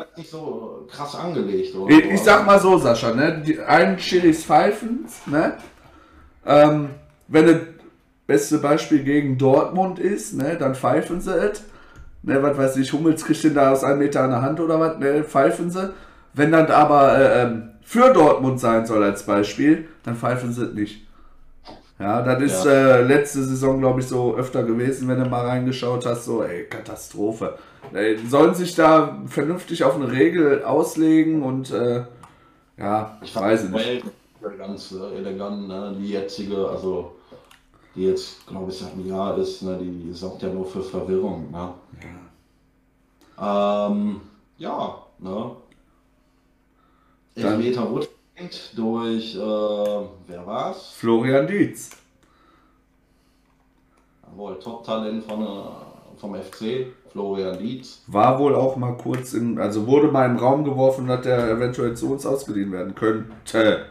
Hat 0.00 0.16
nicht 0.16 0.30
so 0.30 0.88
krass 0.90 1.14
angelegt, 1.14 1.74
oder? 1.76 1.94
ich, 1.94 2.06
ich 2.06 2.20
sag 2.22 2.46
mal 2.46 2.58
so, 2.58 2.78
Sascha, 2.78 3.12
ne? 3.12 3.42
Die 3.46 3.60
einen 3.60 3.98
Chilis 3.98 4.44
pfeifen, 4.44 5.04
ne? 5.26 5.58
Ähm, 6.46 6.88
wenn 7.28 7.46
das 7.46 7.56
beste 8.26 8.56
Beispiel 8.56 9.04
gegen 9.04 9.36
Dortmund 9.36 9.98
ist, 9.98 10.32
ne, 10.32 10.56
dann 10.58 10.74
pfeifen 10.74 11.20
sie 11.20 11.34
es. 11.36 11.64
Ne, 12.22 12.42
was 12.42 12.56
weiß 12.56 12.76
ich, 12.78 12.90
Hummels 12.94 13.26
kriegt 13.26 13.44
den 13.44 13.52
da 13.52 13.72
aus 13.72 13.84
einem 13.84 13.98
Meter 13.98 14.22
an 14.22 14.30
der 14.30 14.40
Hand 14.40 14.58
oder 14.58 14.80
was, 14.80 14.98
ne, 14.98 15.22
pfeifen 15.22 15.70
sie. 15.70 15.92
Wenn 16.32 16.50
dann 16.50 16.68
aber 16.68 17.18
äh, 17.18 17.42
ähm, 17.42 17.72
für 17.82 18.10
Dortmund 18.14 18.58
sein 18.58 18.86
soll 18.86 19.02
als 19.02 19.24
Beispiel, 19.24 19.86
dann 20.02 20.16
pfeifen 20.16 20.54
sie 20.54 20.64
es 20.64 20.72
nicht. 20.72 21.06
Ja, 22.00 22.22
das 22.22 22.42
ist 22.42 22.64
Ja. 22.64 22.70
äh, 22.70 23.02
letzte 23.02 23.44
Saison, 23.44 23.78
glaube 23.78 24.00
ich, 24.00 24.08
so 24.08 24.34
öfter 24.34 24.62
gewesen, 24.62 25.06
wenn 25.06 25.22
du 25.22 25.28
mal 25.28 25.46
reingeschaut 25.46 26.06
hast, 26.06 26.24
so, 26.24 26.42
ey, 26.42 26.64
Katastrophe. 26.64 27.58
Ey, 27.92 28.16
sollen 28.26 28.54
sich 28.54 28.74
da 28.74 29.18
vernünftig 29.26 29.84
auf 29.84 29.96
eine 29.96 30.10
Regel 30.10 30.64
auslegen 30.64 31.42
und, 31.42 31.70
äh, 31.70 32.04
ja, 32.78 33.18
ich 33.22 33.36
weiß 33.36 33.68
nicht. 33.68 33.74
Welt 34.40 34.58
ganz 34.58 34.92
äh, 34.92 35.16
elegant, 35.18 35.68
ne? 35.68 35.94
Die 35.98 36.08
jetzige, 36.08 36.66
also 36.68 37.16
die 37.94 38.06
jetzt, 38.06 38.46
glaube 38.46 38.70
ich, 38.70 38.78
seit 38.78 38.92
einem 38.94 39.06
Jahr 39.06 39.36
ist, 39.36 39.60
ne? 39.62 39.78
die 39.78 40.12
sorgt 40.14 40.42
ja 40.42 40.48
nur 40.48 40.64
für 40.64 40.82
Verwirrung, 40.82 41.50
ne? 41.50 41.74
Ähm, 43.38 44.20
ja, 44.56 44.96
ne? 45.18 45.50
Elfmeter 47.34 47.90
Rückenwind 48.40 48.72
durch, 48.76 49.34
äh, 49.36 50.08
wer 50.26 50.46
war's? 50.46 50.92
Florian 50.96 51.46
Dietz. 51.46 51.90
Jawohl, 54.26 54.58
Top-Talent 54.58 55.24
von, 55.24 55.42
äh, 55.42 56.18
vom 56.18 56.34
FC, 56.34 56.92
Florian 57.10 57.58
Dietz. 57.58 58.02
War 58.06 58.38
wohl 58.38 58.54
auch 58.54 58.76
mal 58.76 58.96
kurz 58.96 59.34
in, 59.34 59.58
also 59.58 59.86
wurde 59.86 60.08
mal 60.08 60.28
im 60.28 60.36
Raum 60.36 60.64
geworfen, 60.64 61.06
dass 61.06 61.22
der 61.22 61.50
eventuell 61.50 61.94
zu 61.96 62.12
uns 62.12 62.24
ausgeliehen 62.24 62.72
werden 62.72 62.94
könnte. 62.94 63.86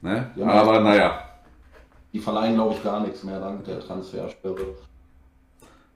Ne? 0.00 0.30
Ja. 0.36 0.46
Aber 0.46 0.80
naja, 0.80 1.20
Die 2.12 2.20
verleihen, 2.20 2.54
glaube 2.54 2.74
ich, 2.74 2.82
gar 2.84 3.00
nichts 3.00 3.22
mehr 3.24 3.40
dank 3.40 3.64
der 3.64 3.80
Transfersperre. 3.80 4.74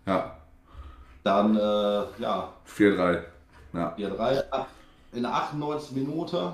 ja, 0.06 0.36
Dann, 1.22 1.54
äh, 1.56 2.04
ja, 2.18 2.52
4-3. 2.66 3.22
Ja. 3.74 3.94
4-3 3.96 4.42
in 5.12 5.22
der 5.22 5.34
98 5.34 5.92
Minute 5.92 6.52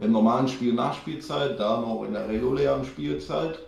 im 0.00 0.12
normalen 0.12 0.48
Spiel 0.48 0.72
Nachspielzeit, 0.74 1.58
da 1.58 1.80
noch 1.80 2.04
in 2.04 2.12
der 2.12 2.28
regulären 2.28 2.84
Spielzeit. 2.84 3.58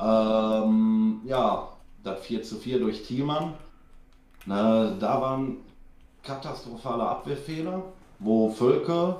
Ähm, 0.00 1.20
ja, 1.24 1.68
das 2.02 2.20
4 2.20 2.42
zu 2.42 2.56
4 2.56 2.78
durch 2.78 3.02
Thielmann. 3.04 3.54
Ne, 4.46 4.96
da 5.00 5.20
waren 5.20 5.56
katastrophale 6.22 7.04
Abwehrfehler, 7.04 7.82
wo 8.18 8.50
Völke 8.50 9.16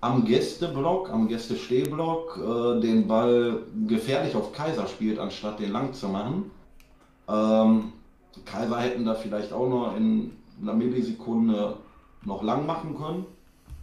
am 0.00 0.24
Gästeblock, 0.24 1.10
am 1.10 1.28
Gästestehblock 1.28 2.38
äh, 2.38 2.80
den 2.80 3.08
Ball 3.08 3.62
gefährlich 3.86 4.36
auf 4.36 4.52
Kaiser 4.52 4.86
spielt, 4.86 5.18
anstatt 5.18 5.58
den 5.58 5.72
lang 5.72 5.92
zu 5.92 6.08
machen. 6.08 6.50
Ähm, 7.28 7.92
Kaiser 8.44 8.78
hätten 8.78 9.04
da 9.04 9.14
vielleicht 9.14 9.52
auch 9.52 9.68
noch 9.68 9.96
in 9.96 10.32
einer 10.60 10.74
Millisekunde 10.74 11.76
noch 12.24 12.42
lang 12.42 12.66
machen 12.66 12.96
können. 12.96 13.26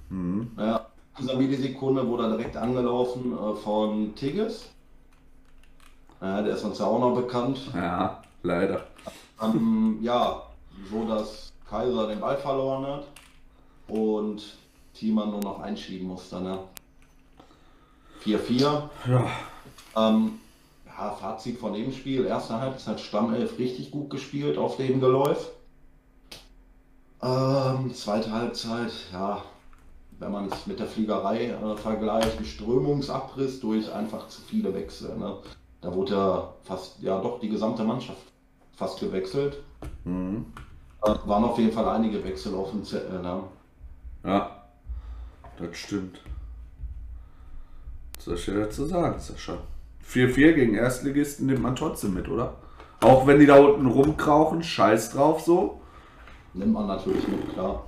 Mhm. 0.10 0.52
Ja, 0.58 0.86
in 1.18 1.26
dieser 1.26 1.38
Millisekunde 1.38 2.08
wurde 2.08 2.24
er 2.24 2.38
direkt 2.38 2.58
angelaufen 2.58 3.34
äh, 3.38 3.56
von 3.56 4.16
Tigges. 4.16 4.70
Ja, 6.22 6.42
der 6.42 6.56
ist 6.56 6.64
uns 6.64 6.80
ja 6.80 6.86
auch 6.86 7.00
noch 7.00 7.16
bekannt. 7.16 7.60
ja, 7.74 8.22
leider. 8.44 8.86
Ähm, 9.42 10.00
ja, 10.02 10.42
so 10.90 11.06
dass 11.06 11.52
Kaiser 11.70 12.08
den 12.08 12.20
Ball 12.20 12.38
verloren 12.38 12.86
hat 12.86 13.06
und 13.88 14.58
Thiemann 14.94 15.32
nur 15.32 15.42
noch 15.42 15.60
einschieben 15.60 16.08
musste. 16.08 16.40
Ne? 16.42 16.60
4-4. 18.24 18.60
Ja, 19.08 19.28
Ähm, 19.98 20.40
ja, 20.86 21.12
Fazit 21.12 21.58
von 21.60 21.74
dem 21.74 21.92
Spiel. 21.92 22.26
Erste 22.26 22.60
Halbzeit 22.60 23.00
Stammelf 23.00 23.58
richtig 23.60 23.92
gut 23.92 24.10
gespielt 24.10 24.58
auf 24.58 24.78
dem 24.78 25.00
Geläuf. 25.00 25.50
Ähm, 27.22 27.94
zweite 27.94 28.32
Halbzeit, 28.32 28.92
ja, 29.12 29.42
wenn 30.20 30.32
man 30.32 30.50
es 30.52 30.66
mit 30.66 30.80
der 30.80 30.88
Fliegerei 30.88 31.50
äh, 31.50 31.78
vergleicht, 31.78 32.38
ein 32.38 32.46
Strömungsabriss 32.46 33.60
durch 33.60 33.92
einfach 33.92 34.28
zu 34.28 34.42
viele 34.42 34.74
Wechsel. 34.74 35.18
Ne? 35.18 35.38
Da 35.82 35.94
wurde 35.94 36.14
ja 36.14 36.54
fast, 36.64 37.02
ja 37.02 37.20
doch 37.20 37.40
die 37.40 37.50
gesamte 37.50 37.84
Mannschaft 37.84 38.22
fast 38.74 39.00
gewechselt. 39.00 39.58
mhm. 40.04 40.46
Äh, 41.04 41.14
waren 41.26 41.44
auf 41.44 41.60
jeden 41.60 41.72
Fall 41.72 41.88
einige 41.90 42.24
Wechsel 42.24 42.56
auf 42.56 42.72
dem 42.72 42.84
Zettel. 42.84 43.22
Ne? 43.22 43.44
ja, 44.24 44.64
das 45.60 45.78
stimmt. 45.78 46.20
Was 48.16 48.26
soll 48.26 48.36
ich 48.36 48.46
dir 48.46 48.60
dazu 48.60 48.86
sagen, 48.86 49.20
Sascha? 49.20 49.58
4-4 50.08 50.54
gegen 50.54 50.76
Erstligisten 50.76 51.48
nimmt 51.48 51.62
man 51.62 51.76
trotzdem 51.76 52.14
mit, 52.14 52.30
oder? 52.30 52.56
Auch 53.02 53.28
wenn 53.28 53.40
die 53.40 53.46
da 53.46 53.58
unten 53.58 53.86
rumkrauchen, 53.86 54.64
scheiß 54.64 55.12
drauf 55.12 55.42
so. 55.42 55.82
Nimmt 56.54 56.74
man 56.74 56.88
natürlich 56.88 57.28
mit, 57.28 57.54
klar. 57.54 57.86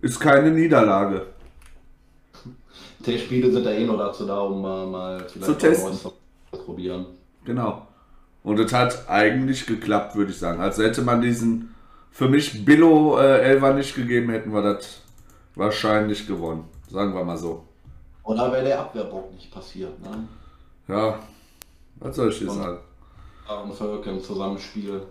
Ist 0.00 0.18
keine 0.18 0.50
Niederlage. 0.50 1.31
T-Spiele 3.02 3.50
sind 3.50 3.64
ja 3.64 3.70
eh 3.72 3.84
nur 3.86 3.98
dazu 3.98 4.26
da, 4.26 4.40
um 4.40 4.60
mal 4.62 5.18
vielleicht 5.28 5.44
Zu 5.44 5.50
was 5.52 5.58
testen. 5.58 5.92
Zu 6.52 6.58
probieren. 6.64 7.06
Genau. 7.44 7.86
Und 8.44 8.58
es 8.58 8.72
hat 8.72 9.08
eigentlich 9.08 9.66
geklappt, 9.66 10.14
würde 10.16 10.32
ich 10.32 10.38
sagen. 10.38 10.60
Also 10.60 10.82
hätte 10.82 11.02
man 11.02 11.20
diesen 11.20 11.74
für 12.10 12.28
mich 12.28 12.64
Billo 12.64 13.18
äh, 13.18 13.40
Elfer 13.40 13.72
nicht 13.74 13.94
gegeben, 13.94 14.30
hätten 14.30 14.52
wir 14.52 14.62
das 14.62 15.00
wahrscheinlich 15.54 16.26
gewonnen. 16.26 16.64
Sagen 16.90 17.14
wir 17.14 17.24
mal 17.24 17.36
so. 17.38 17.64
Oder 18.24 18.52
wäre 18.52 18.64
der 18.64 18.80
Abwehrbock 18.80 19.32
nicht 19.34 19.50
passiert, 19.52 20.00
ne? 20.02 20.28
Ja, 20.88 21.18
was 22.00 22.16
soll 22.16 22.28
ich 22.30 22.38
dir 22.38 22.50
Und- 22.50 22.56
sagen? 22.58 22.78
Aaron 23.48 23.72
Völke 23.72 24.10
im 24.10 24.22
Zusammenspiel. 24.22 25.02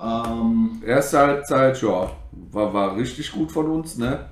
Ähm, 0.00 0.82
Erste 0.84 1.18
Halbzeit, 1.18 1.80
ja, 1.82 2.10
war, 2.52 2.72
war 2.74 2.96
richtig 2.96 3.30
gut 3.32 3.50
von 3.52 3.66
uns, 3.66 3.96
ne? 3.96 4.26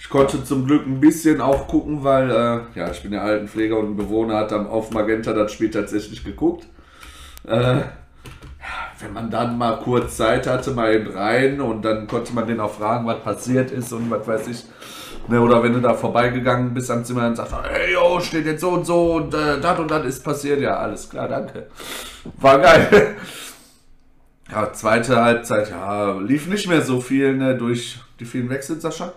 Ich 0.00 0.08
konnte 0.08 0.42
zum 0.42 0.66
Glück 0.66 0.86
ein 0.86 0.98
bisschen 0.98 1.42
auch 1.42 1.68
gucken, 1.68 2.02
weil, 2.02 2.30
äh, 2.30 2.60
ja, 2.74 2.90
ich 2.90 3.02
bin 3.02 3.12
ja 3.12 3.20
Altenpfleger 3.20 3.76
und 3.78 3.90
ein 3.90 3.96
Bewohner 3.96 4.38
hat 4.38 4.50
dann 4.50 4.66
auf 4.66 4.90
Magenta 4.92 5.34
das 5.34 5.52
Spiel 5.52 5.70
tatsächlich 5.70 6.24
geguckt. 6.24 6.66
Äh, 7.46 7.82
wenn 8.98 9.12
man 9.12 9.30
dann 9.30 9.58
mal 9.58 9.78
kurz 9.80 10.16
Zeit 10.16 10.46
hatte, 10.46 10.70
mal 10.70 10.94
eben 10.94 11.10
rein 11.10 11.60
und 11.60 11.82
dann 11.82 12.06
konnte 12.06 12.32
man 12.32 12.46
den 12.46 12.60
auch 12.60 12.72
fragen, 12.72 13.06
was 13.06 13.20
passiert 13.22 13.70
ist 13.72 13.92
und 13.92 14.10
was 14.10 14.26
weiß 14.26 14.48
ich. 14.48 14.64
Ne, 15.28 15.38
oder 15.38 15.62
wenn 15.62 15.74
du 15.74 15.80
da 15.80 15.92
vorbeigegangen 15.92 16.72
bist 16.72 16.90
am 16.90 17.04
Zimmer 17.04 17.26
und 17.26 17.36
sagst, 17.36 17.54
hey, 17.62 17.92
yo, 17.92 18.20
steht 18.20 18.46
jetzt 18.46 18.62
so 18.62 18.70
und 18.70 18.86
so 18.86 19.16
und 19.16 19.34
äh, 19.34 19.60
das 19.60 19.78
und 19.78 19.90
das 19.90 20.06
ist 20.06 20.24
passiert. 20.24 20.60
Ja, 20.60 20.78
alles 20.78 21.10
klar, 21.10 21.28
danke. 21.28 21.66
War 22.38 22.58
geil. 22.58 23.16
Ja, 24.50 24.72
zweite 24.72 25.22
Halbzeit, 25.22 25.70
ja, 25.70 26.12
lief 26.18 26.48
nicht 26.48 26.68
mehr 26.68 26.80
so 26.80 27.02
viel, 27.02 27.36
ne, 27.36 27.54
durch 27.54 28.00
die 28.18 28.24
vielen 28.24 28.48
Wechsel, 28.48 28.80
Sascha? 28.80 29.12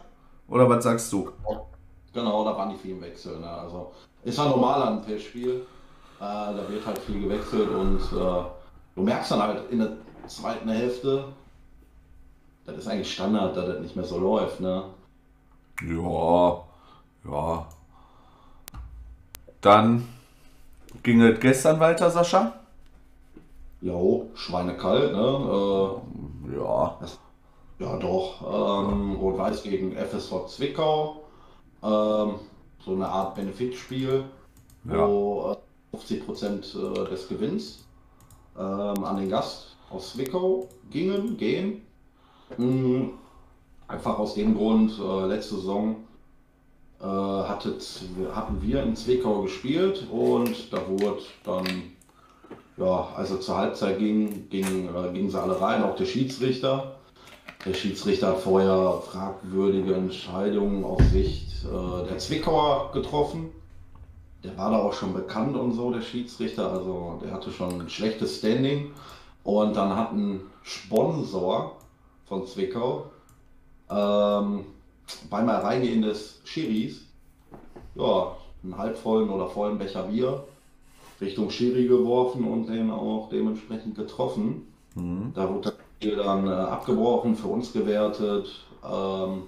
Oder 0.48 0.70
was 0.70 0.84
sagst 0.84 1.12
du? 1.12 1.30
Genau, 2.14 2.46
da 2.46 2.56
waren 2.56 2.70
die 2.70 2.78
vielen 2.78 3.02
Wechsel, 3.02 3.40
ne, 3.40 3.50
also 3.50 3.92
ist 4.24 4.38
ja 4.38 4.46
normal 4.46 4.82
an 4.82 4.88
einem 4.94 5.06
Testspiel. 5.06 5.66
Äh, 6.20 6.22
da 6.22 6.64
wird 6.70 6.86
halt 6.86 7.00
viel 7.00 7.22
gewechselt 7.22 7.70
und 7.70 8.00
äh, 8.00 8.44
du 8.96 9.02
merkst 9.02 9.32
dann 9.32 9.42
halt 9.42 9.72
in 9.72 9.80
der 9.80 9.94
zweiten 10.28 10.70
Hälfte, 10.70 11.26
das 12.66 12.78
ist 12.78 12.88
eigentlich 12.88 13.12
Standard, 13.14 13.58
dass 13.58 13.66
das 13.66 13.80
nicht 13.80 13.96
mehr 13.96 14.06
so 14.06 14.20
läuft, 14.20 14.62
ne? 14.62 14.84
Ja, 15.82 16.64
ja. 17.30 17.68
Dann 19.60 20.08
ging 21.02 21.22
es 21.22 21.40
gestern 21.40 21.80
weiter, 21.80 22.10
Sascha? 22.10 22.54
Jo, 23.82 24.30
schweinekalt, 24.36 25.12
ne? 25.12 25.20
Äh, 25.20 26.58
ja. 26.58 26.98
Das, 27.02 27.20
ja, 27.84 27.98
doch. 27.98 28.42
Ähm, 28.42 29.16
Rot-Weiß 29.16 29.63
gegen 29.63 29.96
FSV 29.96 30.48
Zwickau. 30.48 31.24
Ähm, 31.84 32.36
so 32.84 32.92
eine 32.92 33.08
Art 33.08 33.36
Benefitspiel, 33.36 34.24
ja. 34.86 35.08
wo 35.08 35.56
äh, 35.94 35.98
50% 35.98 37.02
äh, 37.04 37.10
des 37.10 37.28
Gewinns 37.28 37.86
ähm, 38.58 39.04
an 39.04 39.18
den 39.18 39.30
Gast 39.30 39.75
aus 39.90 40.13
Zwickau 40.13 40.68
gingen, 40.90 41.38
gehen. 41.38 41.82
Mhm. 42.58 43.12
Einfach 43.88 44.18
aus 44.18 44.36
dem 44.36 44.56
Grund, 44.56 44.98
äh, 45.00 45.25
letzte 45.28 45.56
Saison 45.56 45.98
äh, 47.02 47.06
hattet, 47.06 47.86
hatten 48.34 48.62
wir 48.62 48.82
in 48.84 48.96
Zwickau 48.96 49.42
gespielt 49.42 50.08
und 50.10 50.72
da 50.72 50.88
wurde 50.88 51.22
dann, 51.44 51.66
ja, 52.78 53.10
also 53.16 53.38
zur 53.38 53.58
Halbzeit 53.58 54.00
ging, 54.00 54.50
ging, 54.50 54.88
äh, 54.88 55.12
gingen 55.12 55.30
sie 55.30 55.42
alle 55.42 55.60
rein, 55.60 55.84
auch 55.84 55.96
der 55.96 56.06
Schiedsrichter. 56.06 56.96
Der 57.65 57.74
Schiedsrichter 57.74 58.29
hat 58.29 58.39
vorher 58.39 59.01
fragwürdige 59.10 59.96
Entscheidungen 59.96 60.84
aus 60.84 61.01
Sicht 61.12 61.63
äh, 61.63 62.08
der 62.08 62.17
Zwickauer 62.17 62.91
getroffen. 62.91 63.51
Der 64.43 64.58
war 64.58 64.72
da 64.72 64.79
auch 64.79 64.93
schon 64.93 65.13
bekannt 65.13 65.55
und 65.55 65.72
so, 65.72 65.91
der 65.91 66.01
Schiedsrichter. 66.01 66.72
Also 66.72 67.20
der 67.24 67.32
hatte 67.32 67.51
schon 67.51 67.79
ein 67.79 67.89
schlechtes 67.89 68.39
Standing. 68.39 68.91
Und 69.46 69.75
dann 69.75 69.96
hat 69.96 70.12
ein 70.12 70.41
Sponsor 70.63 71.77
von 72.25 72.46
Zwickau 72.46 73.05
ähm, 73.89 74.65
beim 75.29 75.50
Reingehen 75.50 76.01
des 76.01 76.41
Schiris 76.43 77.05
ja, 77.96 78.36
einen 78.63 78.77
halbvollen 78.77 79.29
oder 79.29 79.48
vollen 79.48 79.77
Becher 79.77 80.03
Bier 80.03 80.43
Richtung 81.22 81.50
Schiri 81.50 81.88
geworfen 81.88 82.46
und 82.46 82.67
den 82.67 82.91
auch 82.91 83.29
dementsprechend 83.29 83.96
getroffen. 83.96 84.67
Mhm. 84.96 85.32
Da 85.34 85.50
wurde 85.50 85.74
Spiel 86.04 86.18
dann 86.18 86.48
äh, 86.48 86.52
abgebrochen, 86.52 87.34
für 87.34 87.48
uns 87.48 87.72
gewertet. 87.72 88.50
Ähm, 88.84 89.44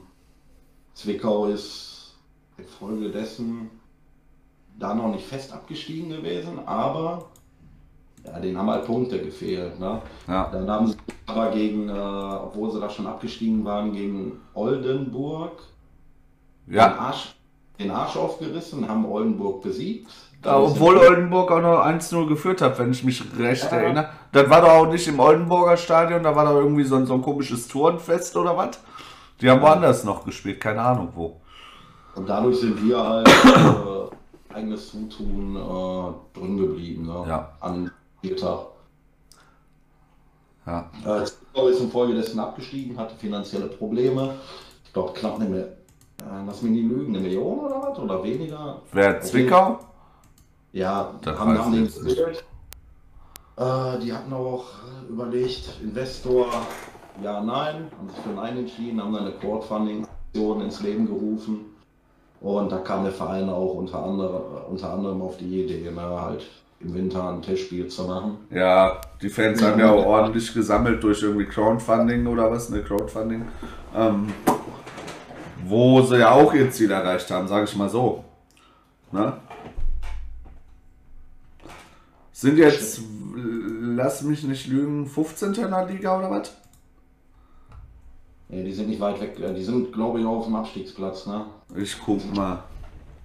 Zwickau 0.94 1.48
ist 1.48 2.16
infolgedessen 2.58 3.70
da 4.80 4.94
noch 4.94 5.10
nicht 5.10 5.26
fest 5.26 5.52
abgestiegen 5.52 6.10
gewesen, 6.10 6.60
aber 6.66 7.26
ja, 8.24 8.40
denen 8.40 8.58
haben 8.58 8.70
halt 8.70 8.86
Punkte 8.86 9.20
gefehlt. 9.22 9.78
Ne? 9.80 10.02
Ja. 10.28 10.50
Dann 10.50 10.70
haben 10.70 10.88
sie 10.88 10.96
aber 11.26 11.52
gegen, 11.52 11.90
äh, 11.90 11.92
obwohl 11.92 12.72
sie 12.72 12.80
da 12.80 12.90
schon 12.90 13.08
abgestiegen 13.08 13.66
waren, 13.66 13.92
gegen 13.92 14.40
Oldenburg 14.54 15.62
ja. 16.68 16.98
Arsch, 16.98 17.35
den 17.80 17.92
Arsch 17.92 18.16
aufgerissen, 18.16 18.88
haben 18.88 19.06
Oldenburg 19.06 19.62
besiegt. 19.62 20.12
Ja, 20.44 20.60
obwohl 20.60 20.98
Oldenburg 20.98 21.52
auch 21.52 21.62
noch 21.62 21.84
1-0 21.84 22.28
geführt 22.28 22.62
hat, 22.62 22.78
wenn 22.78 22.92
ich 22.92 23.04
mich 23.04 23.24
recht 23.38 23.64
ja. 23.72 23.78
erinnere. 23.78 24.10
Das 24.32 24.50
war 24.50 24.62
doch 24.62 24.70
auch 24.70 24.88
nicht 24.88 25.08
im 25.08 25.20
Oldenburger 25.20 25.76
Stadion, 25.76 26.22
da 26.22 26.36
war 26.36 26.46
doch 26.46 26.60
irgendwie 26.60 26.84
so 26.84 26.96
ein, 26.96 27.06
so 27.08 27.16
ein 27.16 27.22
komisches 27.22 27.68
Turnfest 27.68 28.36
oder 28.36 28.56
was. 28.56 28.80
Die 29.42 29.50
haben 29.50 29.62
woanders 29.62 30.04
noch 30.04 30.24
gespielt, 30.24 30.62
keine 30.62 30.82
Ahnung 30.82 31.10
wo. 31.16 31.42
Und 32.16 32.30
dadurch 32.30 32.60
sind 32.60 32.82
wir 32.88 32.98
halt 32.98 33.28
äh, 33.28 34.54
eigenes 34.54 34.92
Zutun 34.92 35.56
äh, 35.56 36.40
drin 36.40 36.58
geblieben, 36.58 37.08
ne? 37.08 37.26
Ja. 37.28 37.52
An 37.60 37.92
Spieltag. 38.20 38.60
Ja. 40.66 40.90
Äh, 41.06 41.24
ist 41.24 41.82
infolgedessen 41.82 42.40
abgestiegen, 42.40 42.98
hatte 42.98 43.16
finanzielle 43.16 43.68
Probleme. 43.68 44.36
Ich 44.86 44.94
glaube 44.94 45.14
knapp 45.14 45.40
eine, 45.40 45.74
äh, 46.22 46.46
lass 46.46 46.62
mich 46.62 46.72
nicht 46.72 46.90
lügen, 46.90 47.16
eine 47.16 47.20
Million 47.20 47.60
oder 47.60 47.82
was? 47.82 48.00
Oder 48.00 48.24
weniger? 48.24 48.82
Wer, 48.92 49.22
Zwickau? 49.22 49.80
Ja, 50.72 51.14
das 51.22 51.40
haben, 51.40 51.58
haben 51.58 51.72
den 51.72 51.86
gespielt. 51.86 52.44
Äh, 53.58 54.00
die 54.00 54.12
hatten 54.12 54.34
auch 54.34 54.66
überlegt, 55.10 55.80
Investor, 55.82 56.48
ja, 57.24 57.42
nein, 57.42 57.90
haben 57.98 58.10
sich 58.10 58.20
für 58.20 58.30
Nein 58.30 58.58
entschieden, 58.58 59.02
haben 59.02 59.14
dann 59.14 59.28
eine 59.28 59.36
Crowdfunding-Aktion 59.36 60.62
ins 60.62 60.82
Leben 60.82 61.06
gerufen. 61.06 61.66
Und 62.42 62.72
da 62.72 62.80
kam 62.80 63.04
der 63.04 63.14
Verein 63.14 63.50
auch 63.50 63.76
unter 63.76 64.04
anderem, 64.04 64.42
unter 64.70 64.94
anderem 64.94 65.22
auf 65.22 65.38
die 65.38 65.64
Idee, 65.64 65.90
ne, 65.90 66.22
halt 66.22 66.46
im 66.82 66.94
Winter 66.94 67.30
ein 67.30 67.42
Testspiel 67.42 67.88
zu 67.88 68.04
machen. 68.04 68.38
Ja, 68.52 69.00
die 69.22 69.30
Fans 69.30 69.64
haben 69.64 69.80
ja 69.80 69.92
auch 69.92 70.06
ordentlich 70.06 70.54
gesammelt 70.54 71.02
durch 71.02 71.24
irgendwie 71.24 71.46
Crowdfunding 71.46 72.28
oder 72.28 72.52
was, 72.52 72.70
ne, 72.70 72.84
Crowdfunding. 72.84 73.48
Ähm, 73.96 74.34
wo 75.68 76.02
sie 76.02 76.20
ja 76.20 76.32
auch 76.32 76.54
ihr 76.54 76.70
Ziel 76.72 76.92
erreicht 76.92 77.30
haben, 77.32 77.48
sage 77.48 77.66
ich 77.66 77.76
mal 77.76 77.90
so. 77.90 78.24
Ne? 79.12 79.34
Sind 82.32 82.58
jetzt, 82.58 83.02
lass 83.36 84.22
mich 84.22 84.44
nicht 84.44 84.68
lügen, 84.68 85.08
15. 85.08 85.54
in 85.54 85.72
der 85.72 85.86
Liga 85.86 86.18
oder 86.18 86.30
was? 86.30 86.56
Ja, 88.50 88.62
die 88.62 88.74
sind 88.74 88.90
nicht 88.90 89.00
weit 89.00 89.20
weg. 89.20 89.38
Die 89.38 89.64
sind, 89.64 89.92
glaube 89.92 90.20
ich, 90.20 90.26
auch 90.26 90.38
auf 90.38 90.46
dem 90.46 90.56
Abstiegsplatz. 90.56 91.26
Ne? 91.26 91.46
Ich 91.76 91.98
guck 92.00 92.36
mal. 92.36 92.64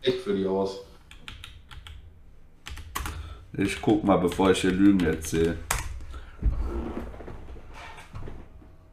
Echt 0.01 0.21
für 0.21 0.35
die 0.35 0.47
aus. 0.47 0.79
Ich 3.53 3.83
guck 3.83 4.03
mal, 4.03 4.17
bevor 4.17 4.53
ich 4.53 4.61
hier 4.61 4.71
Lügen 4.71 5.05
erzähle. 5.05 5.59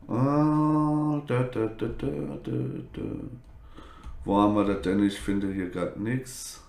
Ah, 0.08 1.22
da, 1.28 1.44
da, 1.44 1.66
da, 1.68 1.88
da, 1.88 2.08
da, 2.44 2.52
da. 2.94 3.02
Wo 4.24 4.38
haben 4.38 4.56
wir 4.56 4.66
das 4.66 4.82
denn? 4.82 5.04
Ich 5.04 5.20
finde 5.20 5.52
hier 5.54 5.70
gerade 5.70 6.02
nichts. 6.02 6.62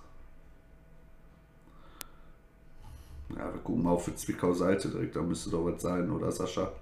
Ja, 3.30 3.52
wir 3.52 3.60
gucken 3.60 3.82
mal 3.82 3.90
auf 3.90 4.06
die 4.06 4.14
Zwickau 4.14 4.52
Seite 4.52 4.88
direkt, 4.88 5.14
da 5.14 5.22
müsste 5.22 5.50
doch 5.50 5.64
was 5.64 5.82
sein, 5.82 6.10
oder 6.10 6.32
Sascha? 6.32 6.72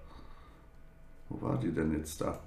Wo 1.28 1.42
war 1.42 1.58
die 1.58 1.72
denn 1.72 1.92
jetzt 1.92 2.20
da? 2.20 2.38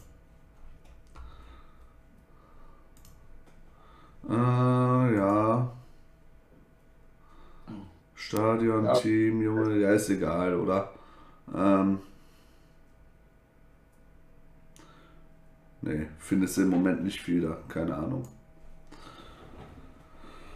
Äh, 4.29 5.15
ja. 5.15 5.71
Stadion, 8.15 8.85
ja. 8.85 8.93
Team, 8.93 9.41
Junge, 9.41 9.77
ja, 9.79 9.91
ist 9.91 10.09
egal, 10.09 10.55
oder? 10.55 10.91
Ähm, 11.53 11.99
nee, 15.89 16.07
findest 16.19 16.57
du 16.57 16.61
im 16.61 16.69
Moment 16.69 17.03
nicht 17.03 17.21
viel 17.21 17.41
da, 17.41 17.57
keine 17.67 17.95
Ahnung. 17.95 18.23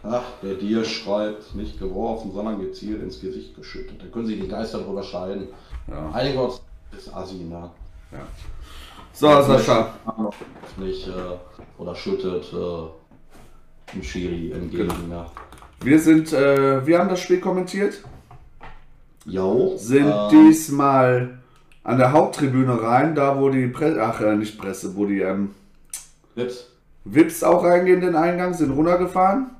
Ach, 0.02 0.22
der 0.42 0.54
Dir 0.54 0.84
schreibt, 0.84 1.54
nicht 1.54 1.78
geworfen, 1.78 2.30
sondern 2.32 2.60
gezielt 2.60 3.02
ins 3.02 3.20
Gesicht 3.20 3.56
geschüttet. 3.56 4.02
Da 4.02 4.06
können 4.06 4.26
sich 4.26 4.40
die 4.40 4.48
Geister 4.48 4.78
drüber 4.78 5.02
scheiden. 5.02 5.48
Ja. 5.88 6.10
Einige 6.12 6.50
ist 6.96 7.14
Assi, 7.14 7.36
ne? 7.36 7.70
Ja. 8.12 8.26
So, 9.12 9.26
Sascha. 9.42 9.94
Nicht, 10.76 11.08
äh, 11.08 11.12
oder 11.78 11.94
schüttet 11.94 12.52
äh, 12.52 13.94
dem 13.94 14.02
Schiri 14.02 14.52
entgegen, 14.52 14.88
genau. 14.88 15.14
ja. 15.14 15.32
Wir 15.82 15.98
sind, 16.00 16.32
äh, 16.32 16.86
wir 16.86 16.98
haben 16.98 17.08
das 17.08 17.20
Spiel 17.20 17.40
kommentiert. 17.40 18.02
Jo. 19.24 19.74
Sind 19.76 20.08
äh, 20.08 20.28
diesmal 20.30 21.38
an 21.84 21.98
der 21.98 22.12
Haupttribüne 22.12 22.82
rein, 22.82 23.14
da 23.14 23.38
wo 23.38 23.50
die 23.50 23.66
Presse, 23.68 24.02
ach 24.02 24.20
äh, 24.20 24.34
nicht 24.34 24.58
Presse, 24.58 24.96
wo 24.96 25.04
die 25.04 25.20
ähm, 25.20 25.54
Vips. 26.34 26.70
Vips 27.04 27.44
auch 27.44 27.62
reingehen 27.62 28.00
den 28.00 28.16
Eingang, 28.16 28.54
sind 28.54 28.70
runtergefahren. 28.70 29.50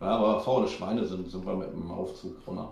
Ja, 0.00 0.08
aber 0.08 0.40
faule 0.40 0.68
Schweine 0.68 1.04
sind, 1.04 1.30
sind 1.30 1.44
wir 1.44 1.56
mit 1.56 1.72
dem 1.72 1.90
Aufzug 1.90 2.36
runter. 2.46 2.68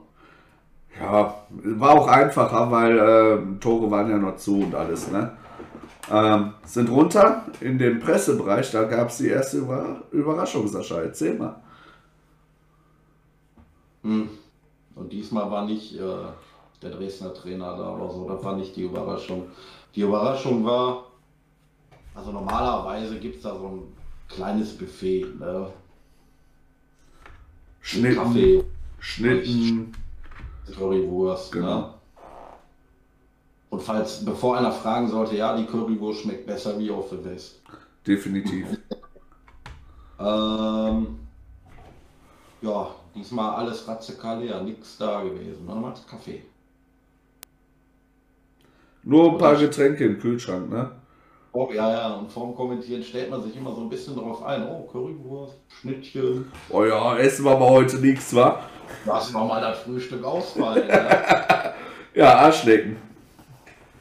Ja, 1.00 1.34
war 1.48 1.90
auch 1.90 2.08
einfacher, 2.08 2.70
weil 2.70 2.98
äh, 2.98 3.60
Tore 3.60 3.90
waren 3.90 4.10
ja 4.10 4.18
noch 4.18 4.36
zu 4.36 4.62
und 4.62 4.74
alles, 4.74 5.10
ne? 5.10 5.32
Ähm, 6.10 6.54
sind 6.64 6.90
runter 6.90 7.44
in 7.60 7.78
den 7.78 8.00
Pressebereich, 8.00 8.70
da 8.70 8.84
gab 8.84 9.08
es 9.08 9.18
die 9.18 9.28
erste 9.28 9.58
Über 9.58 10.02
Überraschung, 10.10 10.66
Sascha. 10.66 11.00
Erzähl 11.02 11.34
mal. 11.34 11.56
Hm. 14.02 14.28
Und 14.94 15.12
diesmal 15.12 15.50
war 15.50 15.66
nicht 15.66 15.98
äh, 15.98 16.26
der 16.82 16.90
Dresdner 16.90 17.34
Trainer 17.34 17.76
da 17.76 17.94
oder 17.94 18.10
so, 18.10 18.28
das 18.28 18.42
war 18.44 18.56
nicht 18.56 18.76
die 18.76 18.82
Überraschung. 18.82 19.48
Die 19.94 20.02
Überraschung 20.02 20.64
war, 20.64 21.06
also 22.14 22.32
normalerweise 22.32 23.18
gibt 23.18 23.36
es 23.36 23.42
da 23.42 23.56
so 23.56 23.66
ein 23.66 23.82
kleines 24.28 24.76
Buffet. 24.76 25.26
Ne? 25.38 25.68
Schnitten, 27.80 28.16
Kaffee, 28.16 28.64
Schnitten. 28.98 29.94
Currywurst. 30.74 31.52
Genau. 31.52 31.80
Ne? 31.80 31.94
Und 33.70 33.82
falls, 33.82 34.24
bevor 34.24 34.58
einer 34.58 34.72
fragen 34.72 35.08
sollte, 35.08 35.36
ja, 35.36 35.56
die 35.56 35.66
Currywurst 35.66 36.22
schmeckt 36.22 36.46
besser 36.46 36.78
wie 36.78 36.90
auf 36.90 37.10
der 37.10 37.24
West. 37.24 37.60
Definitiv. 38.06 38.66
Ähm, 40.20 41.16
ja, 42.60 42.90
diesmal 43.14 43.54
alles 43.54 43.86
radikal 43.86 44.42
leer, 44.42 44.60
nichts 44.62 44.98
da 44.98 45.22
gewesen. 45.22 45.64
Nochmal 45.64 45.94
Kaffee. 46.10 46.42
Nur 49.08 49.32
ein 49.32 49.38
paar 49.38 49.56
Getränke 49.56 50.04
im 50.04 50.18
Kühlschrank, 50.18 50.68
ne? 50.70 50.90
Oh, 51.52 51.70
ja, 51.72 51.90
ja, 51.90 52.14
und 52.14 52.30
vorm 52.30 52.54
Kommentieren 52.54 53.02
stellt 53.02 53.30
man 53.30 53.42
sich 53.42 53.56
immer 53.56 53.74
so 53.74 53.80
ein 53.80 53.88
bisschen 53.88 54.14
drauf 54.14 54.44
ein. 54.44 54.68
Oh, 54.68 54.82
Currywurst, 54.82 55.54
Schnittchen. 55.80 56.52
Oh 56.68 56.84
ja, 56.84 57.16
essen 57.16 57.46
wir 57.46 57.52
aber 57.52 57.70
heute 57.70 57.96
nichts, 57.96 58.36
wa? 58.36 58.60
Lass 59.06 59.32
mal 59.32 59.46
mal 59.46 59.62
das 59.62 59.78
Frühstück 59.78 60.22
ausfallen. 60.22 60.86
ne? 60.88 61.74
Ja, 62.14 62.34
Arschlecken. 62.34 62.98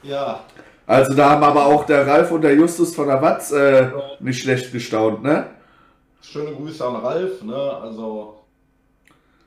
ja, 0.04 0.42
Also 0.86 1.14
da 1.14 1.30
haben 1.30 1.44
aber 1.44 1.68
auch 1.68 1.86
der 1.86 2.06
Ralf 2.06 2.30
und 2.32 2.42
der 2.42 2.56
Justus 2.56 2.94
von 2.94 3.08
der 3.08 3.22
Watz 3.22 3.52
äh, 3.54 3.90
nicht 4.20 4.42
schlecht 4.42 4.74
gestaunt, 4.74 5.24
ne? 5.24 5.48
schöne 6.22 6.54
Grüße 6.54 6.86
an 6.86 6.98
Ralf. 6.98 7.44
Ne? 7.44 7.56
Also, 7.56 8.37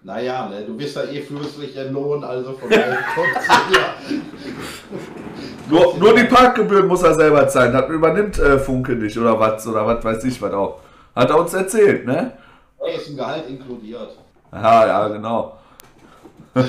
naja, 0.02 0.48
ne, 0.48 0.64
du 0.64 0.76
bist 0.76 0.96
ja 0.96 1.04
eh 1.04 1.20
fürstlich 1.20 1.76
entlohnt, 1.76 2.24
also 2.24 2.54
von 2.54 2.70
daher 2.70 2.98
kommt's 3.14 3.48
ja. 3.48 3.94
Nur, 5.68 5.96
nur 5.98 6.14
die 6.14 6.24
Parkgebühren 6.24 6.86
muss 6.88 7.02
er 7.02 7.14
selber 7.14 7.46
zahlen. 7.48 7.72
Das 7.72 7.88
übernimmt 7.88 8.38
äh, 8.38 8.58
Funke 8.58 8.92
nicht 8.92 9.16
oder 9.16 9.38
was 9.38 9.66
oder 9.66 9.86
was 9.86 10.02
weiß 10.02 10.24
ich 10.24 10.40
was 10.42 10.52
auch. 10.52 10.80
Hat 11.14 11.30
er 11.30 11.38
uns 11.38 11.54
erzählt, 11.54 12.06
ne? 12.06 12.32
Hey, 12.78 12.96
ist 12.96 13.10
ein 13.10 13.16
Gehalt 13.16 13.48
inkludiert. 13.48 14.16
Ja, 14.52 14.86
ja, 14.86 15.08
genau. 15.08 15.58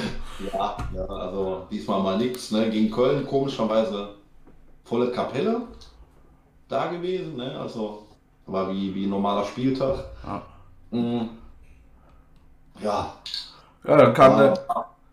Ja, 0.51 0.75
ja, 0.95 1.05
also 1.05 1.67
diesmal 1.69 2.01
mal 2.01 2.17
nichts. 2.17 2.49
Ne? 2.49 2.67
Gegen 2.71 2.89
Köln 2.89 3.27
komischerweise 3.27 4.09
volle 4.83 5.11
Kapelle 5.11 5.61
da 6.67 6.87
gewesen. 6.87 7.35
Ne? 7.35 7.59
Also 7.59 8.07
war 8.47 8.71
wie, 8.71 8.93
wie 8.95 9.05
ein 9.05 9.11
normaler 9.11 9.45
Spieltag. 9.45 10.03
Ja. 10.25 10.41
Mhm. 10.89 11.29
Ja, 12.81 13.13
Ja, 13.87 13.97
dann 13.97 14.13
kam, 14.13 14.37
der, 14.37 14.53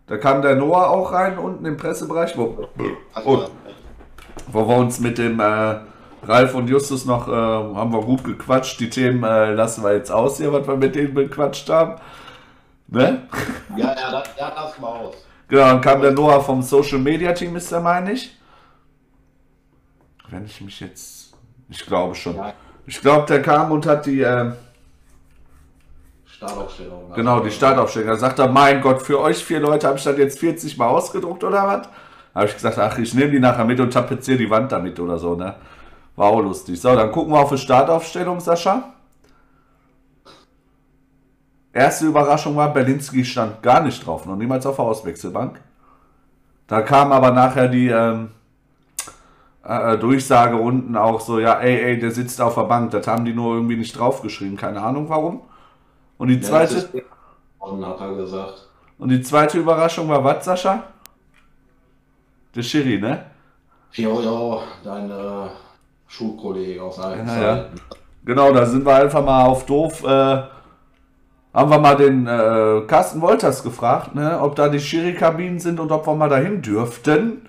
da 0.07 0.17
kam 0.17 0.41
der 0.41 0.55
Noah 0.55 0.89
auch 0.89 1.11
rein 1.11 1.37
unten 1.37 1.65
im 1.65 1.77
Pressebereich, 1.77 2.37
wo, 2.37 2.67
also, 3.13 3.49
wo 4.47 4.67
wir 4.67 4.77
uns 4.77 4.99
mit 4.99 5.17
dem 5.17 5.39
äh, 5.39 5.79
Ralf 6.23 6.53
und 6.55 6.67
Justus 6.67 7.05
noch, 7.05 7.27
äh, 7.27 7.31
haben 7.31 7.93
wir 7.93 8.01
gut 8.01 8.23
gequatscht. 8.23 8.79
Die 8.79 8.89
Themen 8.89 9.23
äh, 9.23 9.53
lassen 9.53 9.83
wir 9.83 9.93
jetzt 9.93 10.11
aus 10.11 10.37
hier, 10.37 10.51
was 10.51 10.67
wir 10.67 10.75
mit 10.75 10.95
denen 10.95 11.13
bequatscht 11.13 11.69
haben. 11.69 11.95
Ne? 12.87 13.27
ja, 13.75 13.95
ja, 13.95 14.11
das, 14.11 14.29
ja, 14.37 14.51
das 14.51 14.81
war 14.81 14.89
aus. 14.89 15.15
Genau, 15.47 15.65
dann 15.65 15.81
kam 15.81 16.01
der 16.01 16.11
Noah 16.11 16.41
vom 16.41 16.61
Social 16.61 16.99
Media 16.99 17.33
Team, 17.33 17.55
ist 17.55 17.71
der, 17.71 17.79
meine 17.79 18.11
ich. 18.11 18.35
Wenn 20.29 20.45
ich 20.45 20.61
mich 20.61 20.79
jetzt. 20.79 21.33
Ich 21.69 21.85
glaube 21.85 22.13
schon. 22.15 22.39
Ich 22.85 23.01
glaube, 23.01 23.25
der 23.27 23.41
kam 23.41 23.71
und 23.71 23.85
hat 23.85 24.05
die, 24.05 24.21
äh, 24.21 24.51
Startaufstellung. 26.39 27.11
genau, 27.13 27.41
die 27.41 27.51
Startaufstellung. 27.51 28.07
Da 28.07 28.15
sagt 28.15 28.39
er, 28.39 28.47
mein 28.47 28.79
Gott, 28.79 29.01
für 29.01 29.19
euch 29.19 29.43
vier 29.43 29.59
Leute 29.59 29.87
habe 29.87 29.97
ich 29.97 30.05
das 30.05 30.17
jetzt 30.17 30.39
40 30.39 30.77
Mal 30.77 30.87
ausgedruckt 30.87 31.43
oder 31.43 31.67
was? 31.67 31.89
Habe 32.33 32.45
ich 32.45 32.53
gesagt, 32.53 32.77
ach, 32.77 32.97
ich 32.97 33.13
nehme 33.13 33.31
die 33.31 33.39
nachher 33.39 33.65
mit 33.65 33.77
und 33.81 33.91
tapeziere 33.91 34.37
die 34.37 34.49
Wand 34.49 34.71
damit 34.71 34.97
oder 35.01 35.17
so, 35.17 35.35
ne? 35.35 35.55
War 36.15 36.27
auch 36.27 36.39
lustig. 36.39 36.79
So, 36.79 36.95
dann 36.95 37.11
gucken 37.11 37.33
wir 37.33 37.39
auf 37.41 37.49
die 37.49 37.57
Startaufstellung, 37.57 38.39
Sascha. 38.39 38.93
Erste 41.73 42.05
Überraschung 42.05 42.55
war, 42.55 42.71
Berlinski 42.71 43.25
stand 43.25 43.61
gar 43.61 43.81
nicht 43.81 44.05
drauf, 44.05 44.25
noch 44.25 44.37
niemals 44.37 44.65
auf 44.65 44.77
der 44.77 44.85
Auswechselbank. 44.85 45.59
Da 46.67 46.81
kam 46.83 47.11
aber 47.11 47.31
nachher 47.31 47.67
die 47.67 47.89
ähm, 47.89 48.29
äh, 49.65 49.97
Durchsage 49.97 50.55
unten 50.55 50.95
auch 50.95 51.19
so, 51.19 51.37
ja, 51.37 51.59
ey, 51.59 51.81
ey, 51.81 51.99
der 51.99 52.11
sitzt 52.11 52.39
auf 52.39 52.55
der 52.55 52.63
Bank. 52.63 52.91
Das 52.91 53.05
haben 53.07 53.25
die 53.25 53.33
nur 53.33 53.55
irgendwie 53.55 53.75
nicht 53.75 53.99
draufgeschrieben, 53.99 54.55
keine 54.55 54.81
Ahnung 54.81 55.09
warum. 55.09 55.41
Und 56.19 56.27
die 56.27 56.39
zweite, 56.41 56.87
Und 57.57 57.85
hat 57.85 57.99
er 58.01 58.13
gesagt. 58.13 58.67
und 58.99 59.09
die 59.09 59.21
zweite 59.21 59.57
Überraschung 59.57 60.07
war 60.09 60.23
was, 60.23 60.45
Sascha? 60.45 60.83
Der 62.53 62.61
Schiri, 62.61 62.99
ne? 62.99 63.25
Jo, 63.93 64.21
jo, 64.21 64.61
dein 64.83 65.09
äh, 65.09 65.47
Schulkollege 66.07 66.83
aus 66.83 66.99
alten 66.99 67.27
Ja, 67.27 67.41
ja. 67.41 67.65
Genau, 68.25 68.51
da 68.51 68.65
sind 68.65 68.85
wir 68.85 68.95
einfach 68.95 69.23
mal 69.23 69.45
auf 69.45 69.65
doof. 69.65 70.03
Äh, 70.03 70.43
haben 71.53 71.71
wir 71.71 71.79
mal 71.79 71.95
den 71.95 72.27
äh, 72.27 72.81
Carsten 72.85 73.21
Wolters 73.21 73.63
gefragt, 73.63 74.13
ne, 74.13 74.39
ob 74.41 74.55
da 74.55 74.67
die 74.67 74.79
Schiri-Kabinen 74.79 75.59
sind 75.59 75.79
und 75.79 75.91
ob 75.91 76.05
wir 76.05 76.15
mal 76.15 76.29
dahin 76.29 76.61
dürften. 76.61 77.47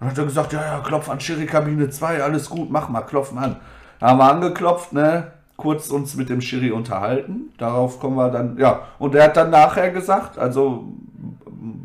Und 0.00 0.06
hat 0.08 0.16
er 0.16 0.24
gesagt, 0.24 0.52
ja, 0.52 0.62
ja, 0.62 0.80
klopf 0.80 1.08
an 1.10 1.20
Schiri-Kabine 1.20 1.90
2, 1.90 2.22
alles 2.22 2.48
gut, 2.48 2.70
mach 2.70 2.88
mal, 2.88 3.02
klopfen 3.02 3.38
an. 3.38 3.56
Da 3.98 4.08
haben 4.08 4.18
wir 4.18 4.30
angeklopft, 4.30 4.92
ne, 4.92 5.32
kurz 5.62 5.88
uns 5.88 6.16
mit 6.16 6.28
dem 6.28 6.40
Schiri 6.40 6.72
unterhalten. 6.72 7.52
Darauf 7.56 8.00
kommen 8.00 8.16
wir 8.16 8.30
dann, 8.30 8.58
ja. 8.58 8.82
Und 8.98 9.14
er 9.14 9.24
hat 9.24 9.36
dann 9.36 9.50
nachher 9.50 9.90
gesagt, 9.90 10.38
also 10.38 10.88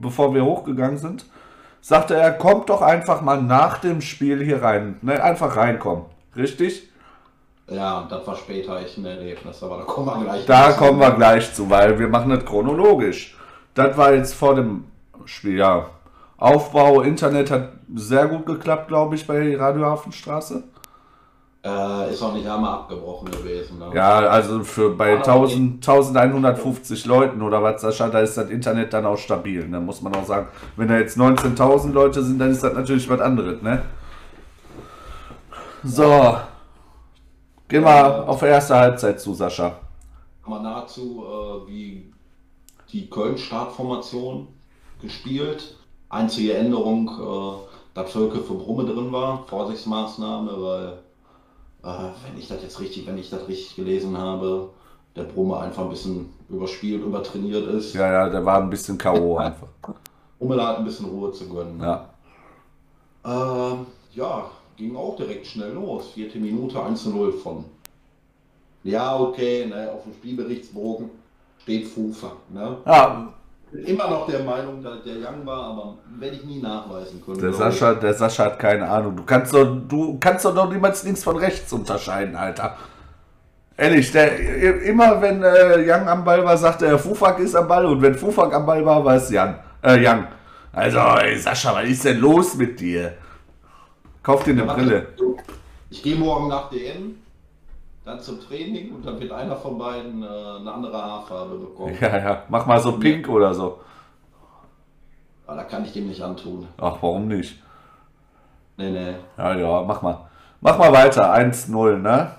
bevor 0.01 0.33
wir 0.33 0.43
hochgegangen 0.43 0.97
sind, 0.97 1.25
sagte 1.81 2.15
er, 2.15 2.31
kommt 2.31 2.69
doch 2.69 2.81
einfach 2.81 3.21
mal 3.21 3.41
nach 3.41 3.77
dem 3.77 4.01
Spiel 4.01 4.43
hier 4.43 4.63
rein. 4.63 4.97
Ne, 5.01 5.23
einfach 5.23 5.55
reinkommen. 5.55 6.05
Richtig? 6.35 6.89
Ja, 7.69 7.99
und 7.99 8.11
das 8.11 8.25
war 8.25 8.35
später 8.35 8.79
echt 8.79 8.97
ein 8.97 9.05
Erlebnis, 9.05 9.61
aber 9.61 9.77
da 9.77 9.83
kommen 9.83 10.07
wir 10.07 10.23
gleich. 10.23 10.45
Da 10.45 10.67
dazu. 10.67 10.79
kommen 10.79 10.99
wir 10.99 11.11
gleich 11.11 11.53
zu, 11.53 11.69
weil 11.69 11.99
wir 11.99 12.07
machen 12.07 12.31
das 12.31 12.45
chronologisch. 12.45 13.37
Das 13.73 13.95
war 13.95 14.13
jetzt 14.13 14.33
vor 14.33 14.55
dem 14.55 14.85
Spiel, 15.25 15.57
ja. 15.57 15.85
Aufbau, 16.37 17.01
Internet 17.01 17.51
hat 17.51 17.73
sehr 17.95 18.27
gut 18.27 18.45
geklappt, 18.45 18.87
glaube 18.87 19.15
ich, 19.15 19.27
bei 19.27 19.55
Radio 19.57 19.85
Hafenstraße. 19.85 20.63
Äh, 21.63 22.13
ist 22.13 22.21
auch 22.21 22.33
nicht 22.33 22.47
einmal 22.47 22.73
abgebrochen 22.73 23.31
gewesen. 23.31 23.79
Ne? 23.79 23.89
Ja, 23.93 24.19
also 24.19 24.63
für 24.63 24.91
bei 24.91 25.17
1000, 25.17 25.85
1150 25.87 27.05
Leuten 27.05 27.41
oder 27.41 27.61
was, 27.61 27.81
Sascha, 27.81 28.09
da 28.09 28.19
ist 28.19 28.37
das 28.37 28.49
Internet 28.49 28.93
dann 28.93 29.05
auch 29.05 29.17
stabil. 29.17 29.67
Ne? 29.67 29.79
Muss 29.79 30.01
man 30.01 30.15
auch 30.15 30.23
sagen, 30.23 30.47
wenn 30.75 30.87
da 30.87 30.97
jetzt 30.97 31.17
19.000 31.17 31.91
Leute 31.91 32.23
sind, 32.23 32.39
dann 32.39 32.51
ist 32.51 32.63
das 32.63 32.73
natürlich 32.73 33.09
was 33.09 33.19
anderes, 33.19 33.61
ne? 33.61 33.81
So. 35.83 36.37
Gehen 37.67 37.83
wir 37.83 38.27
auf 38.29 38.41
erste 38.41 38.75
Halbzeit 38.75 39.19
zu, 39.19 39.33
Sascha. 39.33 39.79
Haben 40.43 40.53
wir 40.53 40.59
nahezu 40.61 41.25
äh, 41.25 41.67
wie 41.69 42.13
die 42.91 43.09
Köln-Startformation 43.09 44.47
gespielt. 45.01 45.75
Einzige 46.09 46.53
Änderung, 46.53 47.09
äh, 47.09 47.67
dass 47.93 48.11
Völke 48.11 48.39
für 48.39 48.53
Brumme 48.53 48.85
drin 48.85 49.11
war. 49.11 49.45
Vorsichtsmaßnahme, 49.47 50.51
weil, 50.61 50.99
äh, 51.83 51.87
wenn 51.87 52.37
ich 52.37 52.47
das 52.47 52.61
jetzt 52.61 52.79
richtig, 52.79 53.07
wenn 53.07 53.17
ich 53.17 53.29
das 53.29 53.47
richtig 53.47 53.75
gelesen 53.75 54.17
habe, 54.17 54.69
der 55.15 55.23
Brumme 55.23 55.59
einfach 55.59 55.83
ein 55.83 55.89
bisschen 55.89 56.33
überspielt, 56.49 57.03
übertrainiert 57.03 57.67
ist. 57.67 57.93
Ja, 57.93 58.11
ja, 58.11 58.29
der 58.29 58.45
war 58.45 58.61
ein 58.61 58.69
bisschen 58.69 58.97
K.O. 58.97 59.37
einfach. 59.37 59.67
Brumme 60.39 60.65
hat 60.65 60.77
ein 60.77 60.85
bisschen 60.85 61.07
Ruhe 61.07 61.31
zu 61.31 61.49
gönnen. 61.49 61.81
Ja. 61.81 62.09
Ähm, 63.25 63.87
ja, 64.13 64.49
ging 64.75 64.95
auch 64.95 65.15
direkt 65.15 65.47
schnell 65.47 65.73
los. 65.73 66.09
Vierte 66.13 66.37
Minute 66.37 66.81
1 66.81 67.03
zu 67.03 67.09
0 67.09 67.33
von. 67.33 67.65
Ja, 68.83 69.19
okay, 69.19 69.65
ne, 69.65 69.91
auf 69.91 70.03
dem 70.03 70.13
Spielberichtsbogen 70.13 71.09
steht 71.57 71.87
Fufa. 71.87 72.33
Ne? 72.49 72.77
Ja, 72.85 73.33
immer 73.71 74.09
noch 74.09 74.27
der 74.27 74.39
Meinung, 74.39 74.81
dass 74.81 75.03
der 75.03 75.15
Young 75.15 75.45
war, 75.45 75.71
aber 75.71 75.97
werde 76.19 76.35
ich 76.37 76.43
nie 76.45 76.61
nachweisen 76.61 77.21
können. 77.23 77.39
Der. 77.39 77.53
Sascha, 77.53 77.93
der 77.93 78.13
Sascha 78.13 78.45
hat 78.45 78.59
keine 78.59 78.87
Ahnung. 78.89 79.15
Du 79.15 79.23
kannst 79.23 79.53
doch, 79.53 79.65
du 79.87 80.17
kannst 80.19 80.45
doch 80.45 80.53
noch 80.53 80.71
niemals 80.71 81.03
links 81.03 81.23
von 81.23 81.37
rechts 81.37 81.71
unterscheiden, 81.73 82.35
Alter. 82.35 82.77
Ehrlich, 83.75 84.11
der, 84.11 84.81
immer 84.83 85.21
wenn 85.21 85.43
äh, 85.43 85.83
Young 85.85 86.07
am 86.07 86.23
Ball 86.23 86.43
war, 86.43 86.57
sagte 86.57 86.87
er, 86.87 86.97
Fufak 86.97 87.39
ist 87.39 87.55
am 87.55 87.67
Ball 87.67 87.85
und 87.85 88.01
wenn 88.01 88.15
Fufak 88.15 88.53
am 88.53 88.65
Ball 88.65 88.83
war, 88.83 89.05
war 89.05 89.15
es 89.15 89.29
Jan, 89.29 89.59
äh, 89.83 90.03
Young. 90.03 90.25
Also, 90.73 90.99
ey, 90.99 91.37
Sascha, 91.37 91.75
was 91.75 91.87
ist 91.87 92.05
denn 92.05 92.19
los 92.19 92.55
mit 92.55 92.79
dir? 92.79 93.13
Kauf 94.23 94.43
dir 94.43 94.51
eine 94.51 94.63
Brille. 94.63 95.07
Ich 95.89 96.01
gehe 96.03 96.15
morgen 96.15 96.47
nach 96.49 96.69
DM, 96.69 97.15
dann 98.07 98.19
zum 98.21 98.39
Training 98.39 98.95
und 98.95 99.05
dann 99.05 99.19
wird 99.19 99.31
einer 99.33 99.55
von 99.55 99.77
beiden 99.77 100.23
äh, 100.23 100.25
eine 100.25 100.71
andere 100.71 100.97
Haarfarbe 100.97 101.57
bekommen. 101.57 101.93
Ja, 101.99 102.17
ja, 102.17 102.43
mach 102.47 102.65
mal 102.65 102.79
so 102.79 102.93
pink 102.93 103.27
oder 103.27 103.53
so. 103.53 103.79
Aber 105.45 105.57
da 105.57 105.63
kann 105.63 105.83
ich 105.83 105.91
dem 105.91 106.07
nicht 106.07 106.21
antun. 106.21 106.67
Ach, 106.77 106.95
warum 107.01 107.27
nicht? 107.27 107.61
Nee, 108.77 108.91
nee. 108.91 109.15
Ja, 109.37 109.55
ja, 109.55 109.81
mach 109.83 110.01
mal. 110.01 110.19
Mach 110.61 110.77
mal 110.77 110.91
weiter, 110.91 111.33
1-0, 111.33 111.97
ne? 111.97 112.31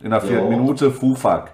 In 0.00 0.10
der 0.10 0.20
vierten 0.20 0.52
Ja. 0.52 0.56
Minute 0.56 0.90
Fufak. 0.90 1.50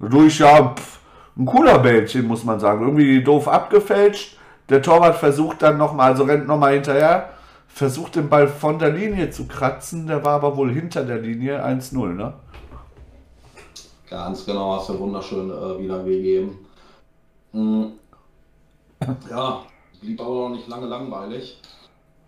Durch, 0.00 0.40
ja, 0.40 0.74
pff, 0.74 0.98
ein 1.36 1.46
cooler 1.46 1.78
Bällchen, 1.78 2.26
muss 2.26 2.44
man 2.44 2.58
sagen. 2.58 2.82
Irgendwie 2.82 3.22
doof 3.22 3.46
abgefälscht. 3.46 4.36
Der 4.68 4.82
Torwart 4.82 5.16
versucht 5.16 5.62
dann 5.62 5.78
nochmal, 5.78 6.10
also 6.10 6.24
rennt 6.24 6.46
nochmal 6.46 6.74
hinterher, 6.74 7.30
versucht 7.68 8.16
den 8.16 8.28
Ball 8.28 8.48
von 8.48 8.78
der 8.78 8.90
Linie 8.90 9.30
zu 9.30 9.46
kratzen. 9.46 10.06
Der 10.06 10.24
war 10.24 10.34
aber 10.34 10.56
wohl 10.56 10.72
hinter 10.72 11.04
der 11.04 11.18
Linie 11.18 11.64
1-0, 11.64 12.14
ne? 12.14 12.34
Ganz 14.10 14.46
genau, 14.46 14.76
hast 14.76 14.88
du 14.88 14.98
wunderschön 14.98 15.50
äh, 15.50 15.78
wiedergegeben. 15.78 16.58
Mhm. 17.52 17.92
Ja, 19.30 19.62
blieb 20.00 20.20
aber 20.20 20.48
noch 20.48 20.48
nicht 20.50 20.68
lange 20.68 20.86
langweilig. 20.86 21.60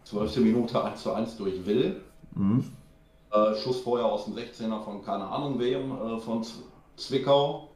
12. 0.05 0.37
Minute 0.39 0.85
1 0.85 1.03
zu 1.03 1.13
1 1.13 1.37
durch 1.37 1.65
Will. 1.67 2.01
Mhm. 2.35 2.65
Äh, 3.33 3.55
Schuss 3.57 3.81
vorher 3.81 4.07
aus 4.07 4.25
dem 4.25 4.35
16er 4.35 4.83
von 4.83 5.05
keine 5.05 5.25
Ahnung 5.25 5.59
wem, 5.59 5.93
äh, 5.93 6.19
von 6.19 6.45
Zwickau. 6.97 7.69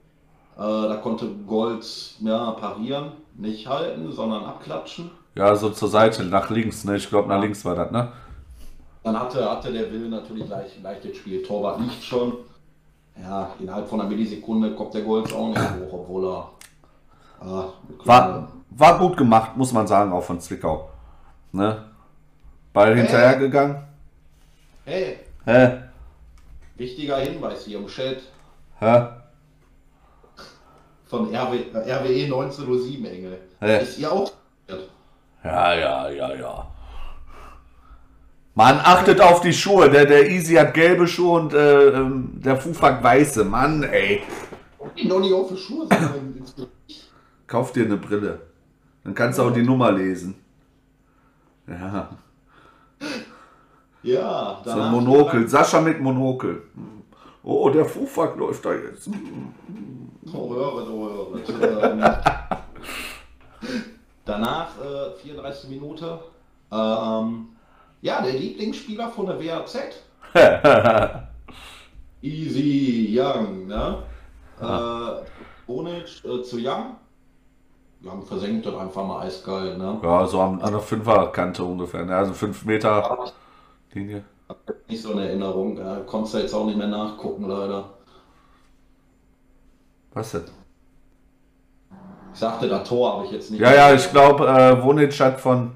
Äh, 0.56 0.60
da 0.60 0.96
konnte 1.02 1.28
Gold 1.46 1.84
ja, 2.20 2.52
parieren, 2.52 3.12
nicht 3.36 3.66
halten, 3.66 4.12
sondern 4.12 4.44
abklatschen. 4.44 5.10
Ja, 5.34 5.56
so 5.56 5.70
zur 5.70 5.88
Seite, 5.88 6.24
nach 6.24 6.50
links, 6.50 6.84
ne? 6.84 6.96
Ich 6.96 7.08
glaube, 7.08 7.28
nach 7.28 7.40
links 7.40 7.64
war 7.64 7.74
das, 7.74 7.90
ne? 7.90 8.12
Dann 9.02 9.18
hatte, 9.18 9.50
hatte 9.50 9.72
der 9.72 9.90
Will 9.92 10.08
natürlich 10.08 10.48
leicht, 10.48 10.82
leicht 10.82 11.04
das 11.04 11.16
Spiel. 11.16 11.42
Torwart 11.42 11.80
liegt 11.80 12.02
schon. 12.02 12.34
Ja, 13.20 13.54
innerhalb 13.58 13.88
von 13.88 14.00
einer 14.00 14.08
Millisekunde 14.08 14.74
kommt 14.74 14.94
der 14.94 15.02
Gold 15.02 15.32
auch 15.32 15.48
nicht 15.48 15.60
hoch, 15.60 15.92
obwohl 15.92 16.26
er. 16.26 16.50
Äh, 17.40 18.06
war, 18.06 18.48
war 18.70 18.98
gut 18.98 19.16
gemacht, 19.16 19.56
muss 19.56 19.72
man 19.72 19.86
sagen, 19.86 20.12
auch 20.12 20.22
von 20.22 20.40
Zwickau. 20.40 20.90
Ne? 21.52 21.84
Ball 22.72 22.94
hey. 22.94 23.02
hinterhergegangen. 23.02 23.76
Hey. 24.84 25.18
Hä? 25.44 25.82
Wichtiger 26.76 27.18
Hinweis 27.18 27.64
hier 27.64 27.78
im 27.78 27.86
Chat. 27.86 28.18
Hä? 28.80 29.06
Von 31.06 31.34
RW, 31.34 31.64
RWE 31.72 32.24
1907, 32.24 33.04
Engel. 33.06 33.38
Hä? 33.60 33.82
Ist 33.82 33.98
ihr 33.98 34.10
auch? 34.10 34.32
Ja, 35.44 35.74
ja, 35.74 36.08
ja, 36.08 36.34
ja. 36.34 36.73
Mann, 38.54 38.78
achtet 38.82 39.20
auf 39.20 39.40
die 39.40 39.52
Schuhe. 39.52 39.90
Der, 39.90 40.06
der 40.06 40.30
Easy 40.30 40.54
hat 40.54 40.74
gelbe 40.74 41.08
Schuhe 41.08 41.40
und 41.40 41.54
äh, 41.54 41.88
ähm, 41.88 42.30
der 42.34 42.56
Fufak 42.56 43.02
weiße. 43.02 43.44
Mann, 43.44 43.82
ey. 43.82 44.22
Noch 45.04 45.20
nicht 45.20 45.32
auf 45.32 45.48
die 45.48 45.56
Schuhe 45.56 45.88
Kauf 47.46 47.72
dir 47.72 47.84
eine 47.84 47.96
Brille. 47.96 48.40
Dann 49.02 49.14
kannst 49.14 49.38
du 49.38 49.42
auch 49.42 49.52
die 49.52 49.62
Nummer 49.62 49.90
lesen. 49.90 50.36
Ja. 51.66 52.10
Ja, 54.02 54.60
so 54.64 54.70
ein 54.70 54.90
Monokel. 54.92 55.48
Sascha 55.48 55.80
mit 55.80 56.00
Monokel. 56.00 56.62
Oh, 57.42 57.68
der 57.70 57.84
Fufak 57.84 58.36
läuft 58.36 58.64
da 58.64 58.72
jetzt. 58.72 59.08
Oh, 60.32 60.54
höre, 60.54 60.90
oh, 60.90 61.36
höre. 61.58 62.22
Danach, 64.24 64.68
äh, 64.78 65.20
34 65.22 65.70
Minute, 65.70 66.18
ähm, 66.72 67.48
ja, 68.04 68.20
der 68.20 68.34
Lieblingsspieler 68.34 69.08
von 69.08 69.26
der 69.26 69.40
WAZ. 69.40 69.78
Easy 72.20 73.18
Young, 73.18 73.66
ne? 73.66 74.02
Äh, 74.60 75.24
Bonic 75.66 76.22
äh, 76.22 76.42
zu 76.42 76.58
Young. 76.58 76.96
Young 78.02 78.22
versenkt 78.22 78.66
das 78.66 78.74
einfach 78.74 79.06
mal 79.06 79.22
eiskalt, 79.22 79.78
ne? 79.78 79.98
Ja, 80.02 80.26
so 80.26 80.38
an, 80.38 80.60
an 80.60 80.72
der 80.72 80.82
Fünferkante 80.82 81.64
ungefähr, 81.64 82.04
ne? 82.04 82.14
Also 82.14 82.34
5 82.34 82.66
Meter 82.66 83.32
Linie. 83.94 84.22
Nicht 84.86 85.02
so 85.02 85.12
eine 85.12 85.26
Erinnerung, 85.26 85.78
äh, 85.78 86.02
konntest 86.04 86.34
du 86.34 86.38
jetzt 86.38 86.52
auch 86.52 86.66
nicht 86.66 86.76
mehr 86.76 86.88
nachgucken, 86.88 87.48
leider. 87.48 87.88
Was 90.12 90.32
denn? 90.32 90.44
Ich 92.34 92.38
sagte, 92.38 92.68
das 92.68 92.86
Tor 92.86 93.14
habe 93.14 93.24
ich 93.24 93.30
jetzt 93.30 93.50
nicht. 93.50 93.60
Ja, 93.60 93.72
ja, 93.72 93.94
ich 93.94 94.10
glaube, 94.10 94.46
äh, 94.46 94.82
Wonic 94.82 95.18
hat 95.20 95.40
von 95.40 95.74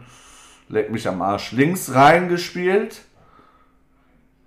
leck 0.69 0.91
mich 0.91 1.09
am 1.09 1.23
Arsch, 1.23 1.53
links 1.53 1.95
reingespielt. 1.95 3.03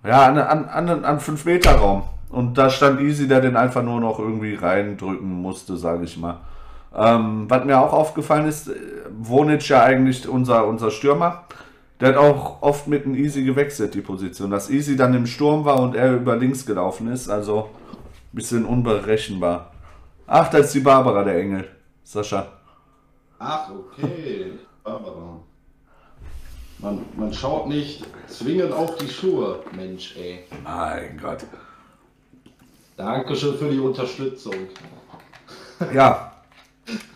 Ja, 0.04 0.26
an, 0.26 0.38
an, 0.38 0.88
an, 0.88 1.04
an 1.04 1.18
5-Meter-Raum. 1.20 2.02
Und 2.28 2.56
da 2.58 2.70
stand 2.70 3.00
Easy, 3.00 3.28
der 3.28 3.40
den 3.40 3.56
einfach 3.56 3.82
nur 3.82 4.00
noch 4.00 4.18
irgendwie 4.18 4.54
reindrücken 4.54 5.30
musste, 5.30 5.76
sage 5.76 6.04
ich 6.04 6.16
mal. 6.16 6.40
Ähm, 6.94 7.46
was 7.48 7.64
mir 7.64 7.78
auch 7.78 7.92
aufgefallen 7.92 8.46
ist, 8.46 8.68
äh, 8.68 8.74
Wonic 9.10 9.68
ja 9.68 9.82
eigentlich 9.82 10.28
unser, 10.28 10.66
unser 10.66 10.90
Stürmer. 10.90 11.44
Der 12.00 12.08
hat 12.08 12.16
auch 12.16 12.62
oft 12.62 12.88
mit 12.88 13.04
dem 13.04 13.14
Easy 13.14 13.44
gewechselt, 13.44 13.94
die 13.94 14.00
Position. 14.00 14.50
Dass 14.50 14.70
Easy 14.70 14.96
dann 14.96 15.14
im 15.14 15.26
Sturm 15.26 15.64
war 15.64 15.80
und 15.80 15.94
er 15.94 16.14
über 16.14 16.36
links 16.36 16.66
gelaufen 16.66 17.08
ist, 17.12 17.28
also 17.28 17.70
ein 18.32 18.36
bisschen 18.36 18.64
unberechenbar. 18.64 19.72
Ach, 20.26 20.48
da 20.48 20.58
ist 20.58 20.74
die 20.74 20.80
Barbara, 20.80 21.22
der 21.22 21.38
Engel. 21.38 21.68
Sascha. 22.02 22.46
Ach, 23.38 23.70
okay. 23.70 24.52
Barbara. 24.82 25.40
Man, 26.82 27.06
man 27.16 27.32
schaut 27.32 27.68
nicht 27.68 28.04
zwingend 28.26 28.72
auf 28.72 28.96
die 28.96 29.08
Schuhe, 29.08 29.60
Mensch, 29.76 30.16
ey. 30.16 30.40
Mein 30.64 31.16
Gott. 31.16 31.44
Dankeschön 32.96 33.54
für 33.56 33.70
die 33.70 33.78
Unterstützung. 33.78 34.54
Ja. 35.92 36.32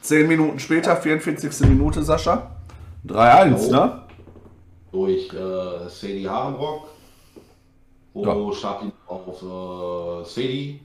Zehn 0.01 0.27
Minuten 0.27 0.59
später, 0.59 0.97
44. 0.97 1.69
Minute, 1.69 2.03
Sascha. 2.03 2.51
3-1, 3.07 3.71
ne? 3.71 4.03
Durch 4.91 5.33
äh, 5.33 5.89
Sedi 5.89 6.25
Harenbrock. 6.25 6.89
Wo 8.13 8.25
ja. 8.25 8.53
Schapi 8.53 8.91
auf 9.07 9.41
äh, 9.41 10.25
Sedi 10.29 10.81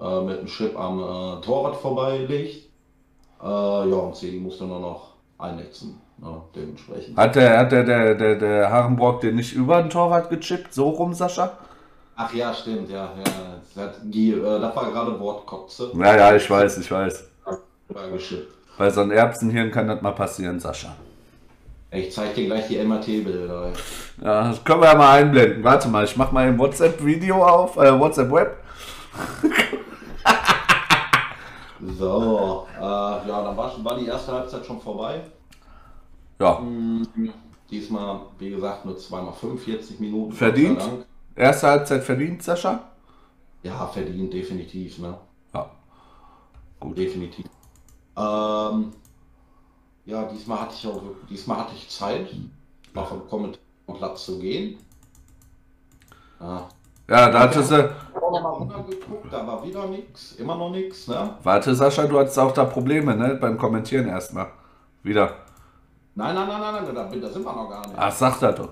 äh, 0.00 0.20
mit 0.22 0.38
einem 0.38 0.46
Chip 0.46 0.78
am 0.78 0.98
äh, 0.98 1.42
Torwart 1.42 1.76
vorbeilegt. 1.76 2.70
Äh, 3.42 3.44
ja, 3.44 3.96
und 3.96 4.16
Sedi 4.16 4.38
musste 4.38 4.64
nur 4.64 4.80
noch 4.80 5.12
einnetzen. 5.36 6.00
Ja, 6.22 6.42
dementsprechend. 6.54 7.16
Hat 7.16 7.36
der, 7.36 7.58
hat 7.58 7.72
der, 7.72 7.84
der, 7.84 8.14
der, 8.14 8.34
der 8.36 8.70
Harenbrock 8.70 9.20
den 9.20 9.36
nicht 9.36 9.54
über 9.54 9.82
den 9.82 9.90
Torwart 9.90 10.30
gechippt? 10.30 10.72
So 10.72 10.88
rum, 10.88 11.12
Sascha? 11.12 11.52
Ach 12.16 12.32
ja, 12.32 12.54
stimmt, 12.54 12.90
ja. 12.90 13.10
ja. 13.74 13.92
Die, 14.02 14.32
äh, 14.32 14.60
das 14.60 14.74
war 14.74 14.90
gerade 14.90 15.20
Wortkotze. 15.20 15.90
Ja, 15.94 16.16
ja, 16.16 16.34
ich 16.34 16.48
weiß, 16.48 16.78
ich 16.78 16.90
weiß. 16.90 17.24
Bei 18.78 18.90
so 18.90 19.02
einem 19.02 19.10
Erbsenhirn 19.10 19.70
kann 19.70 19.86
das 19.86 20.00
mal 20.00 20.12
passieren, 20.12 20.58
Sascha. 20.58 20.96
Ich 21.90 22.12
zeig 22.12 22.34
dir 22.34 22.46
gleich 22.46 22.68
die 22.68 22.82
MAT-Bilder. 22.82 23.72
Ja, 24.22 24.48
das 24.48 24.64
können 24.64 24.80
wir 24.80 24.88
ja 24.88 24.94
mal 24.94 25.18
einblenden. 25.18 25.62
Warte 25.62 25.88
mal, 25.88 26.04
ich 26.04 26.16
mach 26.16 26.32
mal 26.32 26.48
ein 26.48 26.58
WhatsApp-Video 26.58 27.44
auf, 27.44 27.76
äh, 27.76 27.98
WhatsApp-Web. 27.98 28.56
so, 31.98 32.66
äh, 32.76 32.82
ja, 32.82 33.42
dann 33.44 33.56
war, 33.56 33.72
war 33.84 33.98
die 33.98 34.06
erste 34.06 34.32
Halbzeit 34.32 34.66
schon 34.66 34.80
vorbei. 34.80 35.20
Ja. 36.38 36.60
Mm, 36.60 37.06
diesmal, 37.70 38.20
wie 38.38 38.50
gesagt, 38.50 38.84
nur 38.84 38.96
zweimal 38.98 39.32
45 39.32 40.00
Minuten. 40.00 40.32
Verdient? 40.32 40.82
Erste 41.34 41.66
Halbzeit 41.66 42.04
verdient, 42.04 42.42
Sascha? 42.42 42.80
Ja, 43.62 43.86
verdient, 43.86 44.32
definitiv, 44.32 44.98
ne? 44.98 45.18
Ja. 45.52 45.70
Gut. 46.80 46.96
Definitiv. 46.96 47.46
Ähm, 48.16 48.92
ja, 50.04 50.24
diesmal 50.24 50.60
hatte 50.60 50.74
ich 50.74 50.86
auch 50.86 51.02
diesmal 51.28 51.58
hatte 51.58 51.74
ich 51.74 51.88
Zeit, 51.88 52.28
mal 52.94 53.04
vom 53.04 53.28
Kommentarplatz 53.28 54.24
zu 54.24 54.38
gehen. 54.38 54.78
Ja. 56.40 56.68
Ja, 57.08 57.30
da 57.30 57.40
hattest 57.40 57.70
du. 57.70 57.94
Da 59.30 59.46
war 59.46 59.64
wieder 59.64 59.86
nichts, 59.86 60.32
immer 60.32 60.56
noch 60.56 60.70
nichts, 60.70 61.06
ne? 61.06 61.36
Warte, 61.42 61.74
Sascha, 61.74 62.06
du 62.06 62.18
hattest 62.18 62.38
auch 62.38 62.52
da 62.52 62.64
Probleme, 62.64 63.14
ne? 63.16 63.36
Beim 63.40 63.58
Kommentieren 63.58 64.08
erstmal. 64.08 64.48
Wieder. 65.02 65.45
Nein, 66.18 66.34
nein, 66.34 66.48
nein, 66.48 66.60
nein, 66.60 66.94
nein, 66.94 67.20
da, 67.20 67.28
sind 67.28 67.44
wir 67.44 67.52
noch 67.52 67.68
gar 67.68 67.86
nicht. 67.86 67.94
Ach, 67.94 68.10
sag 68.10 68.40
das 68.40 68.54
doch. 68.54 68.70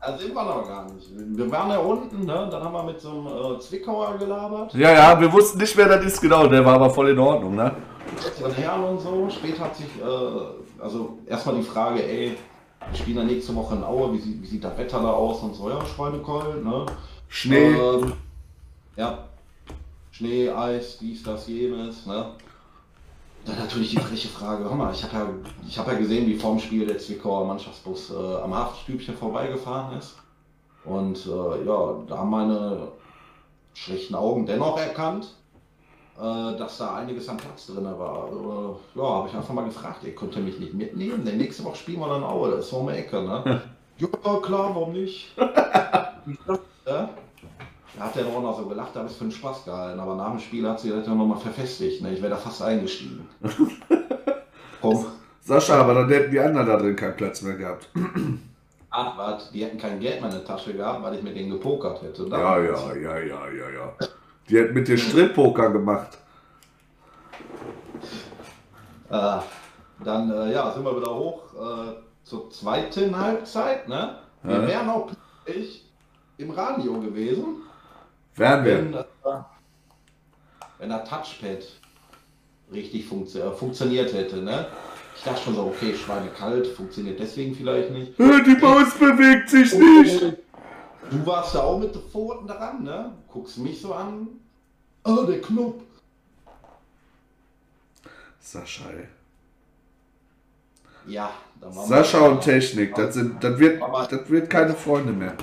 Da 0.00 0.18
sind 0.18 0.34
wir 0.34 0.42
noch 0.42 0.66
gar 0.66 0.90
nicht. 0.90 1.08
Wir 1.14 1.48
waren 1.48 1.70
ja 1.70 1.78
unten, 1.78 2.24
ne? 2.24 2.48
Dann 2.50 2.64
haben 2.64 2.72
wir 2.72 2.82
mit 2.82 3.00
so 3.00 3.10
einem 3.10 3.54
äh, 3.54 3.60
Zwickauer 3.60 4.18
gelabert. 4.18 4.74
Ja, 4.74 4.92
ja, 4.92 5.20
wir 5.20 5.32
wussten 5.32 5.58
nicht, 5.58 5.76
wer 5.76 5.86
das 5.86 6.04
ist, 6.04 6.20
genau. 6.20 6.48
Der 6.48 6.64
war 6.64 6.74
aber 6.74 6.90
voll 6.90 7.10
in 7.10 7.18
Ordnung, 7.20 7.54
ne? 7.54 7.76
Älteren 8.24 8.52
Herren 8.54 8.82
und 8.82 9.00
so. 9.00 9.30
Später 9.30 9.66
hat 9.66 9.76
sich, 9.76 9.86
äh, 9.86 10.82
also 10.82 11.18
erstmal 11.26 11.54
die 11.54 11.62
Frage, 11.62 12.02
ey, 12.04 12.36
wir 12.88 12.98
spielen 12.98 13.18
ja 13.18 13.24
nächste 13.24 13.54
Woche 13.54 13.76
in 13.76 13.84
Aue, 13.84 14.12
wie 14.14 14.18
sieht, 14.18 14.42
wie 14.42 14.46
sieht 14.46 14.64
das 14.64 14.76
Wetter 14.76 15.00
da 15.00 15.12
aus 15.12 15.42
und 15.42 15.54
so, 15.54 15.70
ja, 15.70 15.78
Schweinekeul, 15.86 16.60
ne? 16.60 16.86
Schnee. 17.28 17.72
Ähm, 17.72 18.14
ja. 18.96 19.18
Schnee, 20.10 20.50
Eis, 20.50 20.98
dies, 20.98 21.22
das, 21.22 21.46
jenes, 21.46 22.04
ne? 22.06 22.32
Dann 23.46 23.58
natürlich 23.58 23.90
die 23.90 23.96
freche 23.96 24.28
Frage, 24.28 24.64
hör 24.64 24.74
mal, 24.74 24.92
ich 24.92 25.02
habe 25.02 25.34
ja, 25.66 25.78
hab 25.78 25.86
ja 25.88 25.94
gesehen, 25.94 26.26
wie 26.26 26.36
vorm 26.36 26.58
Spiel 26.58 26.86
der 26.86 26.98
Zwickauer 26.98 27.46
Mannschaftsbus 27.46 28.10
äh, 28.10 28.14
am 28.14 28.54
Haftstübchen 28.54 29.16
vorbeigefahren 29.16 29.98
ist. 29.98 30.16
Und 30.84 31.26
äh, 31.26 31.64
ja, 31.64 31.94
da 32.06 32.18
haben 32.18 32.30
meine 32.30 32.88
schlechten 33.74 34.14
Augen 34.14 34.46
dennoch 34.46 34.78
erkannt, 34.78 35.34
äh, 36.18 36.56
dass 36.58 36.78
da 36.78 36.96
einiges 36.96 37.28
am 37.28 37.38
Platz 37.38 37.66
drin 37.66 37.84
war. 37.84 38.24
Also, 38.24 38.80
ja, 38.94 39.02
habe 39.02 39.28
ich 39.28 39.34
einfach 39.34 39.54
mal 39.54 39.64
gefragt, 39.64 40.04
ihr 40.04 40.14
könnt 40.14 40.36
ihr 40.36 40.42
mich 40.42 40.58
nicht 40.58 40.74
mitnehmen? 40.74 41.24
Denn 41.24 41.38
nächste 41.38 41.64
Woche 41.64 41.76
spielen 41.76 42.00
wir 42.00 42.08
dann 42.08 42.24
Aue, 42.24 42.50
das 42.50 42.66
ist 42.66 42.72
um 42.72 42.88
die 42.88 42.94
Ecke, 42.94 43.22
ne? 43.22 43.62
ja, 43.98 44.36
klar, 44.40 44.74
warum 44.74 44.92
nicht? 44.92 45.34
ja? 46.86 47.10
Da 48.00 48.06
hat 48.06 48.16
der 48.16 48.24
noch 48.24 48.56
so 48.56 48.64
gelacht, 48.64 48.96
da 48.96 49.00
habe 49.00 49.10
ich 49.10 49.14
für 49.14 49.24
einen 49.24 49.30
Spaß 49.30 49.66
gehalten. 49.66 50.00
Aber 50.00 50.14
nach 50.14 50.30
dem 50.30 50.38
Spiel 50.38 50.66
hat 50.66 50.80
sie 50.80 50.88
das 50.88 51.04
dann 51.04 51.18
nochmal 51.18 51.36
verfestigt. 51.36 52.00
Ne? 52.00 52.14
Ich 52.14 52.22
wäre 52.22 52.30
da 52.30 52.38
fast 52.38 52.62
eingestiegen. 52.62 53.28
Komm. 54.80 55.04
Sascha, 55.42 55.78
aber 55.82 55.92
dann 55.92 56.08
hätten 56.08 56.30
die 56.30 56.40
anderen 56.40 56.66
da 56.66 56.78
drin 56.78 56.96
keinen 56.96 57.14
Platz 57.14 57.42
mehr 57.42 57.56
gehabt. 57.56 57.90
Ach, 58.88 59.18
was? 59.18 59.50
Die 59.50 59.62
hätten 59.62 59.76
kein 59.76 60.00
Geld 60.00 60.22
mehr 60.22 60.30
in 60.30 60.36
der 60.36 60.46
Tasche 60.46 60.72
gehabt, 60.72 61.02
weil 61.02 61.16
ich 61.16 61.22
mit 61.22 61.36
denen 61.36 61.50
gepokert 61.50 62.00
hätte. 62.00 62.26
Ja, 62.26 62.58
ja, 62.58 62.94
ja, 62.94 63.18
ja, 63.18 63.48
ja, 63.50 63.70
ja. 63.70 63.92
Die 64.48 64.58
hat 64.58 64.72
mit 64.72 64.88
dir 64.88 64.96
Strip-Poker 64.96 65.68
gemacht. 65.68 66.16
Äh, 69.10 69.38
dann 70.02 70.30
äh, 70.30 70.52
ja, 70.54 70.72
sind 70.72 70.84
wir 70.84 70.96
wieder 70.96 71.14
hoch 71.14 71.42
äh, 71.54 71.92
zur 72.24 72.48
zweiten 72.50 73.14
Halbzeit. 73.14 73.86
Ne? 73.90 74.20
Wir 74.42 74.56
Ja. 74.56 74.66
wären 74.66 74.88
auch 74.88 75.10
plötzlich 75.44 75.84
im 76.38 76.50
Radio 76.52 76.98
gewesen, 76.98 77.56
Wenn, 78.36 78.64
wir. 78.64 79.06
wenn 80.78 80.88
der 80.88 81.04
Touchpad 81.04 81.64
richtig 82.72 83.06
funktio 83.06 83.50
äh, 83.50 83.52
funktioniert 83.52 84.12
hätte. 84.12 84.38
Ne? 84.38 84.66
Ich 85.16 85.24
dachte 85.24 85.42
schon 85.42 85.54
so, 85.54 85.66
okay, 85.66 85.94
Schweine 85.94 86.28
kalt, 86.30 86.66
funktioniert 86.68 87.20
deswegen 87.20 87.54
vielleicht 87.54 87.90
nicht. 87.90 88.18
Die 88.18 88.56
Maus 88.60 88.94
bewegt 88.94 89.50
sich 89.50 89.74
nicht. 89.74 90.36
Du 91.10 91.26
warst 91.26 91.54
da 91.54 91.60
auch 91.60 91.78
mit 91.78 91.94
den 91.94 92.02
Pfoten 92.02 92.46
dran, 92.46 92.84
ne? 92.84 93.12
Guckst 93.28 93.58
mich 93.58 93.80
so 93.80 93.92
an. 93.92 94.28
Oh, 95.04 95.24
der 95.24 95.40
Knopf. 95.40 95.82
Sascha, 98.38 98.84
ey. 98.90 99.08
Ja, 101.06 101.32
Sascha 101.86 102.20
und 102.20 102.40
Technik, 102.40 102.94
das, 102.94 103.14
sind, 103.14 103.42
das, 103.42 103.58
wird, 103.58 103.82
das 103.82 104.30
wird 104.30 104.48
keine 104.48 104.74
Freunde 104.74 105.12
mehr. 105.12 105.34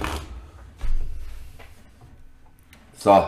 So, 3.07 3.25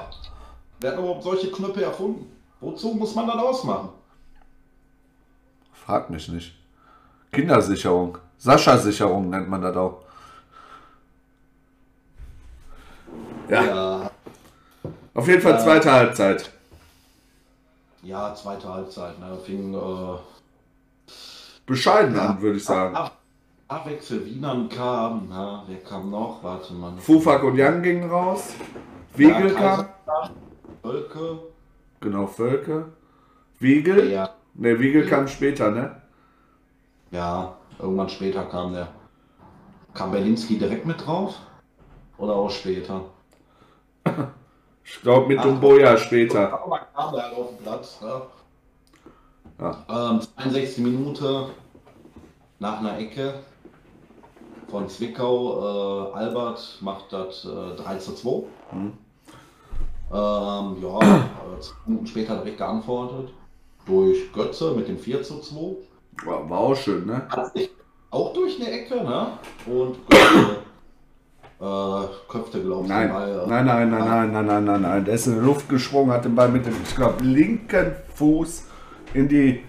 Wer 0.82 0.92
hat 0.92 1.00
überhaupt 1.00 1.24
solche 1.24 1.50
Knöpfe 1.50 1.82
erfunden? 1.86 2.30
Wozu 2.60 2.90
muss 2.90 3.16
man 3.16 3.28
das 3.28 3.38
ausmachen? 3.38 3.90
frag 5.72 6.10
mich 6.10 6.28
nicht. 6.28 6.54
Kindersicherung. 7.32 8.18
Sascha-Sicherung 8.40 9.30
nennt 9.30 9.48
man 9.48 9.62
das 9.62 9.78
auch. 9.78 10.02
Ja, 13.48 13.64
Ja, 13.64 14.12
auf 15.14 15.26
jeden 15.30 15.42
Fall 15.42 15.58
zweite 15.62 15.90
Halbzeit. 15.90 16.52
ja 18.04 18.36
zweite 18.36 18.68
Halbzeit, 18.68 19.18
ne? 19.18 19.38
Fing 19.46 19.74
äh, 19.74 20.18
Bescheiden 21.66 22.20
an, 22.20 22.42
würde 22.42 22.58
ich 22.58 22.66
sagen. 22.66 22.94
Ab, 22.98 23.18
Abwechsel 23.70 24.26
Wienern 24.26 24.68
kam, 24.68 25.28
na, 25.30 25.64
wer 25.68 25.80
kam 25.80 26.10
noch? 26.10 26.44
Warte 26.44 26.74
mal. 26.74 26.98
Fufak 26.98 27.44
und 27.44 27.58
Young 27.58 27.82
gingen 27.82 28.10
raus. 28.10 28.56
Wiegel 29.20 29.54
kam. 29.54 29.86
Völke. 30.82 31.40
Genau, 32.00 32.28
Völke. 32.28 32.86
Wiegel. 33.60 34.10
Ja, 34.12 34.30
Ne, 34.56 34.80
Wiegel 34.80 35.06
kam 35.08 35.28
später, 35.28 35.72
ne? 35.72 36.02
ja, 37.12 37.56
irgendwann 37.78 38.10
später 38.10 38.44
kam 38.46 38.74
der. 38.74 38.88
Kam 39.94 40.12
Berlinski 40.12 40.58
direkt 40.58 40.86
mit 40.86 41.06
drauf? 41.06 41.36
Oder 42.18 42.36
auch 42.36 42.50
später? 42.52 43.06
Ich 44.84 45.02
glaube 45.02 45.28
mit. 45.28 45.44
Dumboya 45.44 45.98
später. 45.98 46.54
Aber 46.62 46.80
kam 46.94 47.14
da 47.14 47.22
halt 47.24 47.36
auf 47.36 47.50
den 47.50 47.58
Platz. 47.64 48.02
Ne? 48.02 48.22
Ja. 49.60 50.12
Ähm, 50.12 50.22
62 50.22 50.84
Minute 50.84 51.50
nach 52.60 52.80
einer 52.80 52.98
Ecke 53.00 53.36
von 54.70 54.88
Zwickau. 54.90 56.12
Äh, 56.12 56.18
Albert 56.18 56.78
macht 56.82 57.12
das 57.12 57.46
äh, 57.46 57.76
3 57.76 57.98
zu 57.98 58.14
2. 58.16 58.44
Mhm. 58.76 58.94
Ähm, 60.12 60.78
ja, 60.82 61.00
äh, 61.00 61.60
zwei 61.60 61.76
Minuten 61.86 62.08
später 62.08 62.38
direkt 62.38 62.58
geantwortet. 62.58 63.34
Durch 63.86 64.32
Götze 64.34 64.74
mit 64.74 64.88
dem 64.88 64.98
4 64.98 65.24
zu 65.24 65.40
2. 65.40 66.26
War, 66.26 66.50
war 66.50 66.60
auch 66.60 66.76
schön, 66.76 67.06
ne? 67.06 67.28
Hat 67.30 67.54
sich 67.54 67.70
auch 68.12 68.34
durch 68.34 68.60
eine 68.60 68.72
Ecke, 68.72 68.96
ne? 69.04 69.28
Und 69.66 69.98
Götze 70.10 70.60
äh, 71.60 72.02
köpfte, 72.30 72.62
glaube 72.62 72.84
ich, 72.84 72.90
Nein, 72.90 73.08
den 73.08 73.14
Ball, 73.14 73.30
äh, 73.30 73.48
nein, 73.50 73.66
nein, 73.66 73.90
nein, 73.90 74.00
nein, 74.00 74.32
nein, 74.32 74.46
nein, 74.46 74.64
nein, 74.66 74.82
nein. 74.82 75.06
Der 75.06 75.14
ist 75.16 75.28
in 75.28 75.36
die 75.36 75.46
Luft 75.46 75.68
gesprungen, 75.70 76.12
hat 76.12 76.26
den 76.26 76.36
Ball 76.36 76.50
mit 76.50 76.66
dem, 76.66 76.74
ich 76.84 76.96
glaube, 76.96 77.24
linken 77.24 77.92
Fuß 78.16 78.66
in 79.14 79.28
die, 79.28 79.64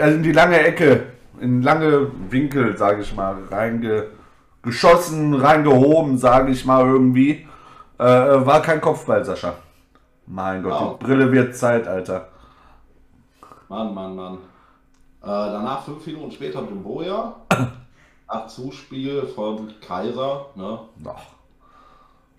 also 0.00 0.16
in 0.16 0.22
die 0.22 0.32
lange 0.32 0.60
Ecke, 0.60 1.06
in 1.40 1.62
lange 1.62 2.10
Winkel, 2.30 2.76
sage 2.76 3.02
ich 3.02 3.14
mal, 3.16 3.36
reingeschossen, 3.50 5.34
reingehoben, 5.34 6.18
sage 6.18 6.52
ich 6.52 6.64
mal 6.64 6.86
irgendwie. 6.86 7.46
Äh, 8.02 8.46
war 8.46 8.60
kein 8.62 8.80
Kopfball, 8.80 9.24
Sascha. 9.24 9.54
Mein 10.26 10.62
Gott, 10.62 10.72
Ja. 10.80 10.94
die 11.00 11.04
Brille 11.04 11.30
wird 11.32 11.56
Zeit, 11.56 11.86
Alter. 11.86 12.28
Mann, 13.68 13.94
Mann, 13.94 14.16
Mann. 14.16 14.34
Äh, 14.34 15.26
danach 15.26 15.84
fünf 15.84 16.04
Minuten 16.06 16.32
später 16.32 16.62
Dumboja. 16.62 17.34
Nach 18.28 18.46
Zuspiel 18.46 19.26
von 19.26 19.72
Kaiser, 19.86 20.46
ne? 20.54 20.78
Ach, 21.06 21.20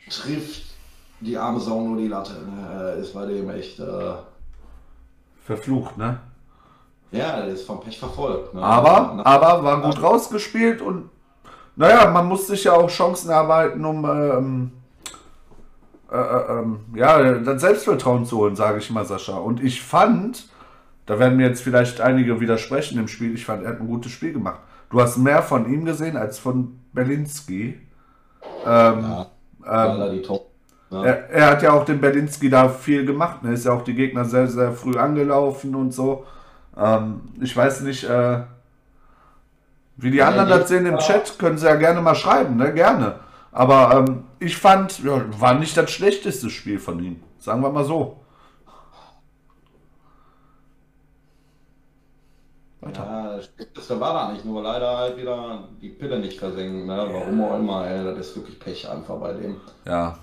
Trifft 0.10 0.64
die 1.22 1.38
arme 1.38 1.60
Sau 1.60 1.80
nur 1.82 1.98
die 1.98 2.08
Latte. 2.08 2.34
Ne? 2.34 2.94
Äh, 2.98 3.00
Ist 3.02 3.14
bei 3.14 3.26
dem 3.26 3.50
echt. 3.52 3.80
Äh, 3.80 4.14
verflucht, 5.46 5.98
ne? 5.98 6.20
ja, 7.12 7.38
der 7.38 7.48
ist 7.50 7.68
vom 7.68 7.80
Pech 7.80 8.00
verfolgt. 8.00 8.54
Ne? 8.56 8.62
Aber, 8.64 9.14
Na- 9.18 9.26
aber 9.26 9.64
war 9.64 9.82
gut 9.82 10.02
rausgespielt 10.02 10.82
und 10.82 11.10
naja, 11.76 12.10
man 12.10 12.28
muss 12.28 12.48
sich 12.48 12.64
ja 12.64 12.74
auch 12.74 12.90
Chancen 12.90 13.30
erarbeiten, 13.30 13.84
um 13.86 14.04
ähm, 14.06 14.72
äh, 16.14 16.18
äh, 16.18 16.60
ähm, 16.60 16.80
ja, 16.94 17.34
das 17.40 17.62
Selbstvertrauen 17.62 18.26
zu 18.26 18.38
holen, 18.38 18.56
sage 18.56 18.78
ich 18.78 18.92
mal, 18.92 19.04
Sascha. 19.04 19.38
Und 19.38 19.64
ich 19.64 19.82
fand, 19.82 20.48
da 21.08 21.18
werden 21.18 21.38
mir 21.38 21.48
jetzt 21.48 21.64
vielleicht 21.64 22.02
einige 22.02 22.40
widersprechen 22.40 23.00
im 23.00 23.08
Spiel, 23.08 23.34
ich 23.34 23.46
fand, 23.46 23.64
er 23.64 23.72
hat 23.72 23.82
ein 23.82 23.88
gutes 23.88 24.12
Spiel 24.12 24.32
gemacht. 24.32 24.60
Du 24.92 25.02
hast 25.02 25.18
mehr 25.18 25.42
von 25.42 25.74
ihm 25.74 25.86
gesehen 25.86 26.16
als 26.16 26.38
von 26.38 26.80
Berlinski. 26.94 27.80
Ähm, 28.64 29.02
ja, 29.66 30.06
ähm, 30.06 30.22
Top. 30.22 30.52
Ne? 30.92 31.04
er, 31.04 31.30
er 31.32 31.50
hat 31.50 31.64
ja 31.64 31.74
auch 31.74 31.84
den 31.84 32.00
Berlinski 32.00 32.48
da 32.48 32.70
viel 32.70 33.08
gemacht. 33.08 33.42
Ne? 33.42 33.54
Ist 33.54 33.66
ja 33.66 33.72
auch 33.72 33.84
die 33.84 33.96
Gegner 33.96 34.24
sehr, 34.24 34.48
sehr 34.48 34.72
früh 34.72 34.96
angelaufen 34.96 35.74
und 35.74 35.96
so. 35.96 36.26
Ähm, 36.78 37.22
ich 37.42 37.58
weiß 37.58 37.82
nicht, 37.82 38.04
äh, 38.04 38.42
wie 39.98 40.12
die 40.12 40.18
Ja, 40.18 40.28
anderen 40.28 40.50
das 40.50 40.70
sehen 40.70 40.86
im 40.86 41.00
Chat, 41.00 41.40
können 41.40 41.58
sie 41.58 41.66
ja 41.66 41.76
gerne 41.76 42.02
mal 42.02 42.14
schreiben, 42.14 42.58
ne? 42.58 42.72
Gerne. 42.72 43.16
Aber 43.54 43.96
ähm, 43.98 44.26
ich 44.40 44.58
fand, 44.58 45.04
ja, 45.04 45.24
war 45.40 45.54
nicht 45.54 45.78
das 45.78 45.92
schlechteste 45.92 46.50
Spiel 46.50 46.80
von 46.80 47.02
ihm. 47.04 47.22
Sagen 47.40 47.62
wir 47.62 47.72
mal 47.72 47.86
so. 47.86 48.18
Ja, 52.96 53.40
das 53.74 53.90
war 54.00 54.14
da 54.14 54.32
nicht, 54.34 54.44
nur 54.44 54.62
leider 54.62 54.98
halt 54.98 55.16
wieder 55.18 55.70
die 55.82 55.90
Pille 55.90 56.20
nicht 56.20 56.38
versenken. 56.38 56.86
Ne? 56.86 57.08
Warum 57.10 57.42
auch 57.44 57.58
immer, 57.58 57.88
ey, 57.88 58.04
das 58.04 58.28
ist 58.28 58.36
wirklich 58.36 58.60
Pech 58.60 58.90
einfach 58.90 59.18
bei 59.20 59.34
dem. 59.34 59.62
Ja, 59.86 60.18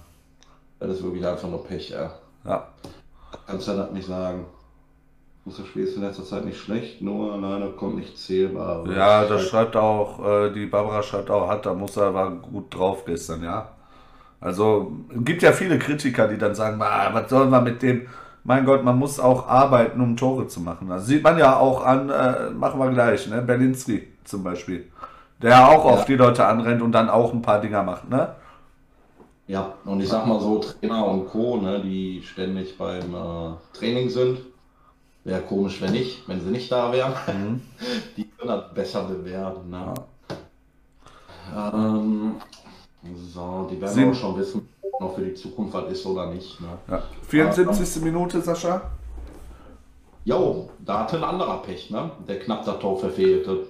Das 0.78 0.90
ist 0.90 1.02
wirklich 1.02 1.26
einfach 1.26 1.48
nur 1.48 1.64
Pech, 1.64 1.92
ey. 1.92 2.08
ja. 2.44 2.68
Kannst 3.46 3.68
du 3.68 3.72
das 3.72 3.90
nicht 3.92 4.06
sagen. 4.06 4.44
Das 5.56 5.66
Spiel 5.66 5.84
ist 5.84 5.96
in 5.96 6.02
letzter 6.02 6.24
Zeit 6.24 6.44
nicht 6.44 6.58
schlecht, 6.60 7.02
nur 7.02 7.36
leider 7.38 7.70
kommt 7.70 7.96
nicht 7.96 8.16
zählbar. 8.18 8.86
Ja, 8.88 9.24
das 9.24 9.48
schreibt 9.48 9.76
auch, 9.76 10.24
äh, 10.24 10.50
die 10.52 10.66
Barbara 10.66 11.02
schreibt 11.02 11.30
auch, 11.30 11.48
hat, 11.48 11.66
da 11.66 11.74
muss 11.74 11.96
er, 11.96 12.14
war 12.14 12.30
gut 12.30 12.74
drauf 12.74 13.04
gestern, 13.04 13.42
ja. 13.42 13.68
Also, 14.40 14.92
es 15.14 15.24
gibt 15.24 15.42
ja 15.42 15.52
viele 15.52 15.78
Kritiker, 15.78 16.28
die 16.28 16.38
dann 16.38 16.54
sagen, 16.54 16.80
ah, 16.80 17.10
was 17.12 17.28
soll 17.28 17.46
man 17.48 17.64
mit 17.64 17.82
dem, 17.82 18.06
mein 18.44 18.64
Gott, 18.64 18.84
man 18.84 18.98
muss 18.98 19.20
auch 19.20 19.46
arbeiten, 19.48 20.00
um 20.00 20.16
Tore 20.16 20.46
zu 20.46 20.60
machen. 20.60 20.88
Das 20.88 21.06
sieht 21.06 21.22
man 21.22 21.36
ja 21.38 21.58
auch 21.58 21.84
an, 21.84 22.08
äh, 22.08 22.50
machen 22.50 22.80
wir 22.80 22.90
gleich, 22.90 23.28
ne, 23.28 23.42
Berlinski 23.42 24.08
zum 24.24 24.42
Beispiel. 24.42 24.86
Der 25.42 25.68
auch 25.68 25.84
auf 25.84 26.00
Ja. 26.00 26.04
die 26.06 26.16
Leute 26.16 26.46
anrennt 26.46 26.80
und 26.82 26.92
dann 26.92 27.10
auch 27.10 27.32
ein 27.32 27.42
paar 27.42 27.60
Dinger 27.60 27.82
macht, 27.82 28.08
ne? 28.08 28.34
Ja, 29.46 29.74
und 29.84 30.00
ich 30.00 30.08
sag 30.08 30.26
mal 30.26 30.38
so, 30.38 30.58
Trainer 30.58 31.06
und 31.06 31.26
Co., 31.26 31.56
ne, 31.56 31.80
die 31.82 32.22
ständig 32.24 32.78
beim 32.78 33.14
äh, 33.14 33.76
Training 33.76 34.08
sind. 34.08 34.38
Wäre 35.24 35.42
komisch, 35.42 35.80
wenn 35.82 35.92
nicht, 35.92 36.26
wenn 36.28 36.40
sie 36.40 36.50
nicht 36.50 36.70
da 36.72 36.90
wären. 36.92 37.12
Mhm. 37.26 37.60
Die 38.16 38.28
können 38.30 38.48
das 38.48 38.72
besser 38.74 39.04
bewerten. 39.04 39.70
Ne? 39.70 39.94
Ähm, 41.54 42.34
so, 43.32 43.66
die 43.70 43.80
werden 43.80 43.94
Sind- 43.94 44.10
auch 44.12 44.14
schon 44.14 44.38
wissen, 44.38 44.68
ob 44.82 45.00
noch 45.00 45.14
für 45.14 45.22
die 45.24 45.34
Zukunft 45.34 45.72
was 45.74 45.90
ist 45.90 46.06
oder 46.06 46.26
nicht. 46.26 46.60
Ne? 46.60 46.68
Ja. 46.88 47.02
74. 47.28 48.02
Minute, 48.02 48.40
Sascha. 48.40 48.82
Jo, 50.24 50.68
da 50.78 51.00
hatte 51.00 51.16
ein 51.16 51.24
anderer 51.24 51.62
Pech, 51.62 51.90
ne? 51.90 52.10
Der 52.28 52.38
knapp 52.40 52.64
das 52.64 52.78
Tor 52.78 52.98
verfehlte. 52.98 53.66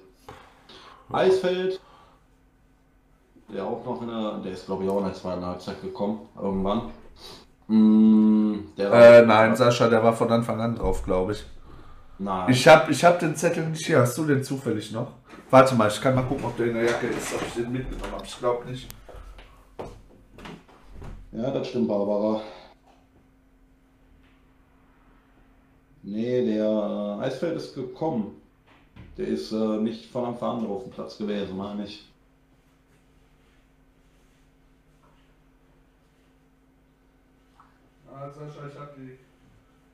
Eisfeld, 1.13 1.81
der 3.53 3.65
auch 3.65 3.85
noch 3.85 4.03
in 4.03 4.09
der, 4.09 4.39
der 4.39 4.53
ist 4.53 4.67
glaube 4.67 4.85
ich 4.85 4.91
auch 4.91 4.99
in 4.99 5.05
der 5.05 5.15
zweiten 5.15 5.45
Halbzeit 5.45 5.81
gekommen, 5.81 6.21
irgendwann. 6.41 6.91
Mm, 7.69 8.40
der 8.77 8.93
Äh, 8.93 9.27
nein, 9.27 9.57
Sascha, 9.57 9.89
der 9.89 10.03
war 10.03 10.13
von 10.13 10.31
Anfang 10.31 10.61
an 10.61 10.77
drauf, 10.77 11.05
glaube 11.05 11.33
ich. 11.33 11.45
Nein. 12.19 12.51
Ich 12.51 12.67
hab, 12.69 12.91
ich 12.91 13.05
hab 13.05 13.19
den 13.19 13.35
Zettel 13.35 13.67
nicht 13.69 13.87
hier. 13.87 14.01
Hast 14.01 14.17
du 14.19 14.25
den 14.25 14.43
zufällig 14.43 14.93
noch? 14.93 15.13
Warte 15.51 15.75
mal, 15.75 15.89
ich 15.89 16.01
kann 16.01 16.15
mal 16.15 16.23
gucken, 16.23 16.45
ob 16.45 16.57
der 16.57 16.67
in 16.67 16.75
der 16.75 16.85
Jacke 16.85 17.07
ist, 17.07 17.35
ob 17.35 17.43
ich 17.47 17.55
den 17.55 17.73
mitgenommen 17.73 18.13
habe. 18.13 18.25
Ich 18.25 18.39
glaube 18.39 18.69
nicht. 18.69 18.89
Ja, 21.33 21.51
das 21.51 21.69
stimmt, 21.69 21.89
Barbara. 21.89 22.41
Nee, 26.03 26.45
der 26.45 27.19
äh, 27.21 27.25
Eisfeld 27.25 27.57
ist 27.57 27.75
gekommen. 27.75 28.41
Der 29.17 29.29
ist 29.29 29.53
äh, 29.53 29.77
nicht 29.79 30.07
von 30.11 30.25
Anfang 30.25 30.61
an 30.61 30.67
auf 30.67 30.85
dem 30.85 30.93
Platz 30.93 31.19
gewesen, 31.19 31.57
meine 31.57 31.85
ich. 31.85 32.10
Sascha, 38.29 38.69
ich 38.71 38.79
habe 38.79 38.91
die, 38.97 39.19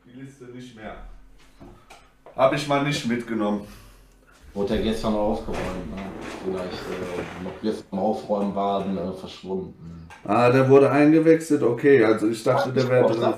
die 0.05 0.21
Liste 0.21 0.45
nicht 0.45 0.75
mehr. 0.75 0.97
Habe 2.35 2.57
ich 2.57 2.67
mal 2.67 2.83
nicht 2.83 3.07
mitgenommen. 3.07 3.67
Wurde 4.53 4.77
ja 4.77 4.83
gestern 4.83 5.15
aufgeräumt. 5.15 5.95
Ne? 5.95 6.03
Vielleicht 6.45 6.73
äh, 6.73 7.45
noch 7.45 7.63
jetzt 7.63 7.89
beim 7.91 8.01
Aufräumen 8.01 8.55
war 8.55 8.85
äh, 8.85 9.13
verschwunden. 9.13 10.09
Ah, 10.25 10.51
der 10.51 10.69
wurde 10.69 10.91
eingewechselt, 10.91 11.63
okay. 11.63 12.05
Also 12.05 12.29
ich 12.29 12.43
dachte, 12.43 12.73
der 12.73 12.89
wäre 12.89 13.13
drin. 13.13 13.35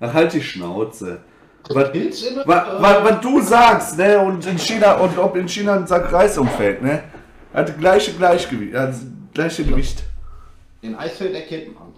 Ach, 0.00 0.12
halt 0.14 0.32
die 0.32 0.42
Schnauze. 0.42 1.20
Was, 1.68 1.92
was, 1.94 2.44
was, 2.46 3.04
was, 3.04 3.20
du 3.20 3.40
sagst, 3.40 3.96
ne, 3.96 4.18
und 4.18 4.44
in 4.46 4.58
China, 4.58 4.94
und 4.94 5.16
ob 5.16 5.36
in 5.36 5.48
China 5.48 5.76
ein 5.76 5.86
Sack 5.86 6.12
Reis 6.12 6.36
umfällt, 6.36 6.82
ne? 6.82 7.04
Hat 7.54 7.78
gleiche 7.78 8.12
Gleichgewicht, 8.12 8.74
also 8.74 9.06
gleiche 9.32 9.64
Gewicht. 9.64 10.02
Den 10.82 10.96
Eisfeld 10.96 11.34
erkennt 11.34 11.74
man. 11.74 11.91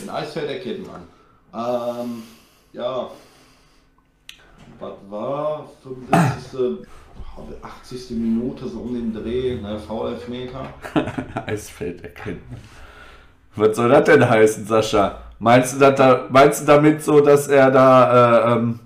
Den 0.00 0.10
Eisfeld 0.10 0.50
erkennt 0.50 0.86
man. 0.86 1.02
Ähm, 1.52 2.22
ja. 2.72 3.10
Was 4.78 4.92
war 5.08 5.68
75. 5.82 6.86
80. 7.62 8.10
Minute 8.10 8.68
so 8.68 8.80
um 8.80 8.94
den 8.94 9.12
Dreh, 9.12 9.56
ne, 9.56 9.78
V11-Meter. 9.78 10.66
Eisfeld 11.46 12.02
erkennen. 12.02 12.42
Was 13.56 13.76
soll 13.76 13.88
das 13.88 14.04
denn 14.04 14.28
heißen, 14.28 14.66
Sascha? 14.66 15.18
Meinst 15.38 15.80
du, 15.80 15.92
da, 15.92 16.26
meinst 16.30 16.62
du 16.62 16.66
damit 16.66 17.02
so, 17.02 17.20
dass 17.20 17.48
er 17.48 17.70
da, 17.70 18.52
äh, 18.52 18.52
ähm, 18.52 18.80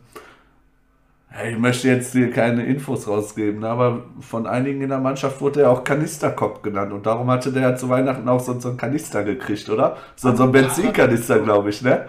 ich 1.47 1.59
möchte 1.59 1.89
jetzt 1.89 2.13
hier 2.13 2.31
keine 2.31 2.65
Infos 2.65 3.07
rausgeben, 3.07 3.61
ne, 3.61 3.69
aber 3.69 4.03
von 4.21 4.47
einigen 4.47 4.83
in 4.83 4.89
der 4.89 4.99
Mannschaft 4.99 5.41
wurde 5.41 5.63
er 5.63 5.71
auch 5.71 5.85
Kanisterkopf 5.85 6.63
genannt 6.63 6.93
und 6.93 7.07
darum 7.07 7.31
hatte 7.31 7.53
der 7.53 7.77
zu 7.77 7.89
Weihnachten 7.89 8.29
auch 8.29 8.41
so, 8.41 8.59
so 8.59 8.69
einen 8.69 8.77
Kanister 8.77 9.25
gekriegt, 9.25 9.69
oder? 9.69 9.97
So, 10.17 10.35
so 10.35 10.45
ein 10.45 10.53
Benzinkanister, 10.53 11.41
glaube 11.41 11.71
ich, 11.71 11.83
ne? 11.83 12.07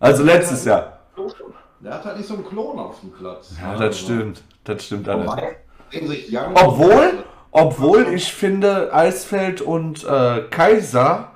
Also 0.00 0.22
letztes 0.22 0.64
Jahr. 0.64 0.98
Der 1.80 1.94
hat 1.94 2.04
halt 2.04 2.16
nicht 2.16 2.26
so 2.26 2.34
einen 2.34 2.44
Klon 2.44 2.78
auf 2.78 3.00
dem 3.00 3.12
Platz. 3.12 3.54
Ja, 3.60 3.72
das 3.72 3.80
also. 3.80 3.98
stimmt. 4.04 4.42
Das 4.64 4.84
stimmt 4.84 5.08
alles. 5.08 5.30
Obwohl, 6.54 7.24
obwohl 7.52 8.06
ich 8.12 8.32
finde, 8.32 8.92
Eisfeld 8.92 9.60
und 9.60 10.04
äh, 10.04 10.42
Kaiser 10.50 11.32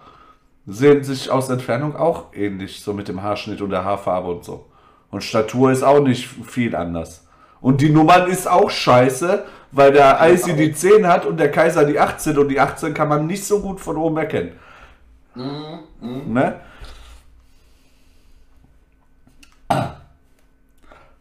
sehen 0.67 1.05
sich 1.05 1.31
aus 1.31 1.49
Entfernung 1.49 1.97
auch 1.97 2.33
ähnlich, 2.33 2.83
so 2.83 2.93
mit 2.93 3.09
dem 3.09 3.23
Haarschnitt 3.23 3.61
und 3.61 3.71
der 3.71 3.85
Haarfarbe 3.85 4.31
und 4.31 4.45
so. 4.45 4.67
Und 5.11 5.25
Statur 5.25 5.73
ist 5.73 5.83
auch 5.83 6.01
nicht 6.01 6.27
viel 6.27 6.75
anders. 6.77 7.27
Und 7.61 7.81
die 7.81 7.91
Nummern 7.91 8.31
ist 8.31 8.49
auch 8.49 8.71
scheiße, 8.71 9.45
weil 9.73 9.93
der 9.93 10.19
Icy 10.23 10.55
die 10.55 10.73
10 10.73 11.07
hat 11.07 11.27
und 11.27 11.37
der 11.37 11.51
Kaiser 11.51 11.85
die 11.85 11.99
18 11.99 12.39
und 12.39 12.49
die 12.49 12.59
18 12.59 12.95
kann 12.95 13.09
man 13.09 13.27
nicht 13.27 13.45
so 13.45 13.61
gut 13.61 13.81
von 13.81 13.97
oben 13.97 14.17
erkennen. 14.17 14.53
Mhm, 15.35 15.79
mh. 16.01 16.23
Ne? 16.27 16.61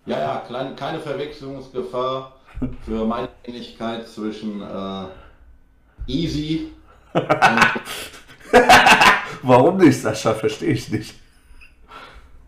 Ja, 0.06 0.20
ja, 0.20 0.44
klein, 0.48 0.76
keine 0.76 1.00
Verwechslungsgefahr 1.00 2.36
für 2.84 3.06
meine 3.06 3.30
Ähnlichkeit 3.44 4.08
zwischen 4.08 4.62
äh, 4.62 5.06
Easy 6.08 6.72
und 7.14 7.28
Warum 9.44 9.78
nicht, 9.78 10.02
Sascha? 10.02 10.34
Verstehe 10.34 10.72
ich 10.72 10.90
nicht. 10.90 11.16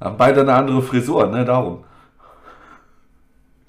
Haben 0.02 0.18
beide 0.18 0.42
eine 0.42 0.54
andere 0.54 0.82
Frisur, 0.82 1.28
ne? 1.28 1.46
Darum. 1.46 1.84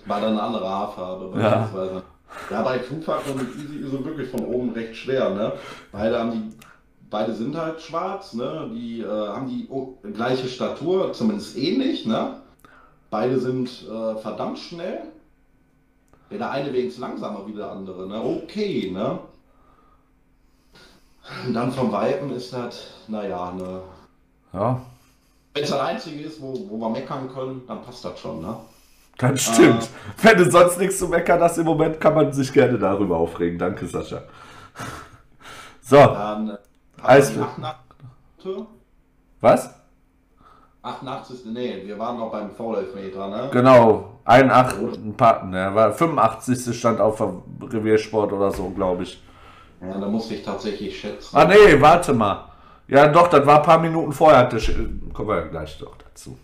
Beide 0.06 0.26
eine 0.26 0.42
andere 0.42 0.68
Haarfarbe, 0.68 1.26
beispielsweise. 1.26 1.94
Ja. 1.94 2.02
Ja, 2.50 2.62
bei 2.62 2.78
Tupac 2.78 3.20
und 3.30 3.40
Easy 3.58 3.76
ist 3.80 3.92
es 3.92 4.04
wirklich 4.04 4.30
von 4.30 4.44
oben 4.46 4.72
recht 4.72 4.96
schwer, 4.96 5.30
ne? 5.30 5.52
Beide 5.92 6.18
haben 6.18 6.32
die, 6.32 6.56
beide 7.10 7.34
sind 7.34 7.54
halt 7.54 7.80
schwarz, 7.82 8.32
ne? 8.32 8.70
Die 8.72 9.02
äh, 9.02 9.06
haben 9.06 9.46
die 9.46 9.68
gleiche 10.12 10.48
Statur, 10.48 11.12
zumindest 11.12 11.58
ähnlich, 11.58 12.06
ne? 12.06 12.38
Beide 13.10 13.38
sind 13.38 13.68
äh, 13.68 14.16
verdammt 14.16 14.58
schnell. 14.58 15.02
Ja, 16.30 16.38
der 16.38 16.50
eine 16.50 16.72
wenigstens 16.72 17.02
langsamer 17.02 17.46
wie 17.46 17.52
der 17.52 17.70
andere, 17.70 18.08
ne? 18.08 18.22
Okay, 18.22 18.90
ne? 18.90 19.18
Und 21.46 21.52
dann 21.52 21.70
vom 21.70 21.92
Weiben 21.92 22.32
ist 22.32 22.54
das, 22.54 22.86
naja, 23.08 23.52
ne. 23.52 23.82
Ja. 24.54 24.80
Wenn 25.55 25.64
es 25.64 25.70
das 25.70 25.80
einzige 25.80 26.24
ist, 26.24 26.40
wo, 26.40 26.55
wo 26.68 26.78
wir 26.78 26.88
meckern 26.88 27.28
können, 27.32 27.62
dann 27.66 27.82
passt 27.82 28.05
das 28.05 28.18
schon, 28.18 28.40
ne? 28.40 28.57
Das 29.18 29.42
stimmt. 29.42 29.82
Äh, 29.82 29.86
Wenn 30.22 30.38
du 30.38 30.50
sonst 30.50 30.78
nichts 30.78 30.98
zu 30.98 31.09
meckern 31.09 31.40
hast 31.40 31.59
im 31.59 31.66
Moment, 31.66 32.00
kann 32.00 32.14
man 32.14 32.32
sich 32.32 32.53
gerne 32.53 32.78
darüber 32.78 33.18
aufregen. 33.18 33.59
Danke, 33.59 33.86
Sascha. 33.86 34.22
So. 35.82 35.96
Dann 35.96 36.57
Eis. 37.03 37.32
Was? 39.40 39.70
88. 40.82 41.46
Nee, 41.46 41.82
wir 41.84 41.98
waren 41.98 42.18
noch 42.18 42.30
beim 42.32 42.50
Foul-Elfmeter, 42.50 43.28
ne? 43.28 43.48
Genau. 43.53 44.09
81, 44.24 44.98
ein 45.05 45.16
paar, 45.16 45.44
ne, 45.44 45.74
war 45.74 45.92
85. 45.92 46.76
stand 46.78 47.00
auf 47.00 47.20
Reviersport 47.61 48.32
oder 48.32 48.53
so, 48.53 48.70
glaube 48.70 49.03
ich. 49.03 49.20
Ja, 49.80 49.98
da 49.98 50.07
musste 50.07 50.34
ich 50.34 50.44
tatsächlich 50.44 50.98
schätzen. 50.98 51.36
Ah, 51.36 51.44
nee, 51.44 51.80
warte 51.80 52.12
mal. 52.12 52.51
Ja, 52.93 53.09
doch, 53.09 53.28
das 53.28 53.47
war 53.47 53.57
ein 53.57 53.62
paar 53.62 53.78
Minuten 53.78 54.12
vorher. 54.12 54.45
Das, 54.45 54.70
kommen 55.14 55.28
wir 55.28 55.49
gleich 55.49 55.78
doch 55.78 55.97
dazu. 55.97 56.36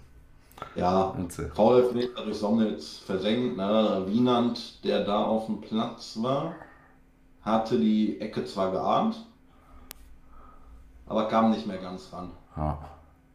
Ja, 0.74 1.14
Foul-Elfmeter 1.54 2.24
durch 2.24 2.38
Somnitz 2.38 2.98
versenkt. 3.04 3.58
Ne? 3.58 4.02
Wienand, 4.06 4.82
der 4.82 5.04
da 5.04 5.24
auf 5.24 5.44
dem 5.44 5.60
Platz 5.60 6.18
war, 6.22 6.54
hatte 7.42 7.78
die 7.78 8.18
Ecke 8.18 8.46
zwar 8.46 8.72
geahnt, 8.72 9.26
aber 11.06 11.28
kam 11.28 11.50
nicht 11.50 11.66
mehr 11.66 11.76
ganz 11.76 12.10
ran. 12.14 12.30
Ja. 12.56 12.78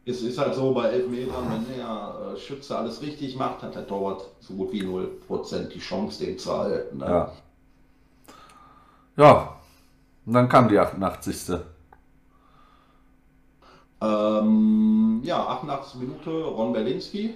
Es 0.04 0.20
ist 0.22 0.36
halt 0.36 0.56
so, 0.56 0.74
bei 0.74 0.88
Elfmetern, 0.88 1.44
wenn 1.50 1.76
der 1.76 2.34
äh, 2.34 2.36
Schütze 2.36 2.76
alles 2.76 3.00
richtig 3.00 3.36
macht, 3.36 3.62
hat 3.62 3.76
der 3.76 3.86
Torwart 3.86 4.24
so 4.40 4.54
gut 4.54 4.72
wie 4.72 4.82
0% 4.82 5.68
die 5.68 5.78
Chance, 5.78 6.24
den 6.24 6.36
zu 6.36 6.52
halten. 6.52 6.98
Ne? 6.98 7.06
Ja. 7.06 7.32
Ja, 9.16 9.56
und 10.26 10.32
dann 10.32 10.48
kam 10.48 10.68
die 10.68 10.78
88. 10.80 11.60
Ähm, 14.04 15.20
ja, 15.24 15.46
88 15.46 16.00
Minute, 16.00 16.30
Ron 16.30 16.72
Berlinski. 16.72 17.34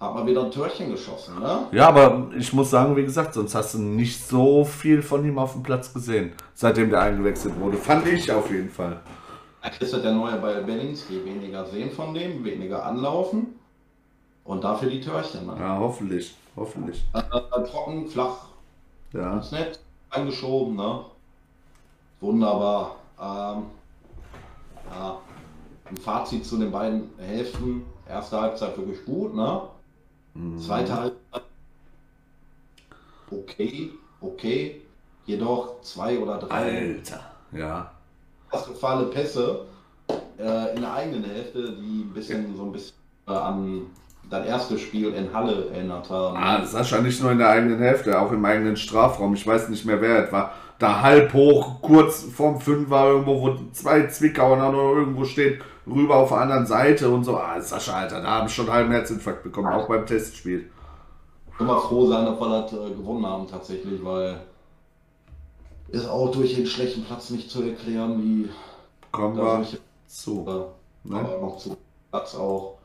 Hat 0.00 0.14
mal 0.14 0.26
wieder 0.26 0.44
ein 0.44 0.50
Törchen 0.50 0.90
geschossen, 0.90 1.38
ne? 1.38 1.66
Ja, 1.72 1.88
aber 1.88 2.30
ich 2.36 2.52
muss 2.54 2.70
sagen, 2.70 2.96
wie 2.96 3.04
gesagt, 3.04 3.34
sonst 3.34 3.54
hast 3.54 3.74
du 3.74 3.78
nicht 3.78 4.26
so 4.26 4.64
viel 4.64 5.02
von 5.02 5.24
ihm 5.26 5.38
auf 5.38 5.52
dem 5.52 5.62
Platz 5.62 5.92
gesehen, 5.92 6.32
seitdem 6.54 6.88
der 6.88 7.02
eingewechselt 7.02 7.60
wurde. 7.60 7.76
Fand 7.76 8.06
ich 8.06 8.32
auf 8.32 8.50
jeden 8.50 8.70
Fall. 8.70 9.00
Ist 9.78 9.92
der 9.92 10.12
neue 10.12 10.38
bei 10.38 10.54
Berlinski 10.62 11.22
weniger 11.22 11.66
sehen 11.66 11.90
von 11.90 12.14
dem, 12.14 12.42
weniger 12.42 12.86
anlaufen 12.86 13.58
und 14.44 14.64
dafür 14.64 14.88
die 14.88 15.02
Törchen. 15.02 15.46
Ne? 15.46 15.56
Ja, 15.58 15.78
hoffentlich, 15.78 16.34
hoffentlich. 16.56 17.04
Äh, 17.12 17.18
äh 17.18 17.64
trocken, 17.68 18.08
flach, 18.08 18.46
ja. 19.12 19.38
ist 19.38 19.52
nett, 19.52 19.80
eingeschoben, 20.08 20.76
ne? 20.76 21.04
Wunderbar. 22.22 22.96
Ähm, 23.20 23.64
ja, 24.90 25.18
ein 25.84 25.96
Fazit 25.96 26.44
zu 26.44 26.58
den 26.58 26.70
beiden 26.70 27.10
Hälften. 27.18 27.82
Erste 28.08 28.40
Halbzeit 28.40 28.76
wirklich 28.76 29.04
gut, 29.04 29.34
ne? 29.34 29.62
Mhm. 30.34 30.58
Zweite 30.58 30.94
Halbzeit 30.94 31.42
okay, 33.30 33.90
okay. 34.20 34.82
Jedoch 35.26 35.80
zwei 35.82 36.18
oder 36.18 36.38
drei. 36.38 36.96
Alter, 36.96 37.20
ja 37.52 37.90
katastrophale 38.50 39.06
Pässe 39.06 39.66
äh, 40.38 40.74
in 40.74 40.80
der 40.80 40.92
eigenen 40.92 41.24
Hälfte, 41.24 41.72
die 41.72 42.02
ein 42.02 42.12
bisschen 42.12 42.56
so 42.56 42.64
ein 42.64 42.72
bisschen 42.72 42.96
äh, 43.28 43.32
an 43.32 43.82
das 44.28 44.46
erste 44.46 44.78
Spiel 44.78 45.12
in 45.14 45.32
Halle 45.32 45.70
erinnert 45.72 46.08
haben. 46.10 46.36
Ah, 46.36 46.64
Sascha 46.64 47.00
nicht 47.00 47.20
nur 47.20 47.32
in 47.32 47.38
der 47.38 47.48
eigenen 47.48 47.78
Hälfte, 47.78 48.18
auch 48.18 48.30
im 48.30 48.44
eigenen 48.44 48.76
Strafraum. 48.76 49.34
Ich 49.34 49.46
weiß 49.46 49.68
nicht 49.70 49.84
mehr, 49.84 50.00
wer 50.00 50.26
es 50.26 50.32
war. 50.32 50.52
Da 50.80 51.02
halb 51.02 51.34
hoch, 51.34 51.82
kurz 51.82 52.22
vorm 52.22 52.58
Fünfer, 52.58 53.04
irgendwo, 53.04 53.42
wo 53.42 53.54
zwei 53.72 54.06
Zwickauer 54.06 54.56
noch 54.56 54.94
irgendwo 54.96 55.24
stehen, 55.24 55.60
rüber 55.86 56.16
auf 56.16 56.30
der 56.30 56.38
anderen 56.38 56.66
Seite 56.66 57.10
und 57.10 57.22
so. 57.22 57.36
Ah, 57.36 57.60
Sascha, 57.60 57.92
Alter, 57.92 58.22
da 58.22 58.28
haben 58.28 58.46
ich 58.46 58.54
schon 58.54 58.64
einen 58.64 58.74
halben 58.74 58.90
Herzinfarkt 58.90 59.42
bekommen, 59.42 59.68
auch 59.68 59.88
beim 59.88 60.06
Testspiel. 60.06 60.70
Ich 61.50 61.58
kann 61.58 61.66
mal 61.66 61.80
froh 61.80 62.06
sein, 62.06 62.24
dass 62.24 62.40
wir 62.40 62.48
das 62.48 62.72
äh, 62.72 62.94
gewonnen 62.94 63.26
haben 63.26 63.46
tatsächlich, 63.46 64.02
weil 64.02 64.40
ist 65.88 66.08
auch 66.08 66.30
durch 66.30 66.54
den 66.54 66.66
schlechten 66.66 67.04
Platz 67.04 67.28
nicht 67.28 67.50
zu 67.50 67.62
erklären, 67.62 68.22
wie 68.22 68.48
kommen 69.12 69.36
wir 69.36 69.66
zu. 70.06 70.46
Ne? 71.04 71.18
Aber 71.18 71.40
noch 71.40 71.58
zu 71.58 71.76
Platz 72.10 72.34
auch. 72.34 72.78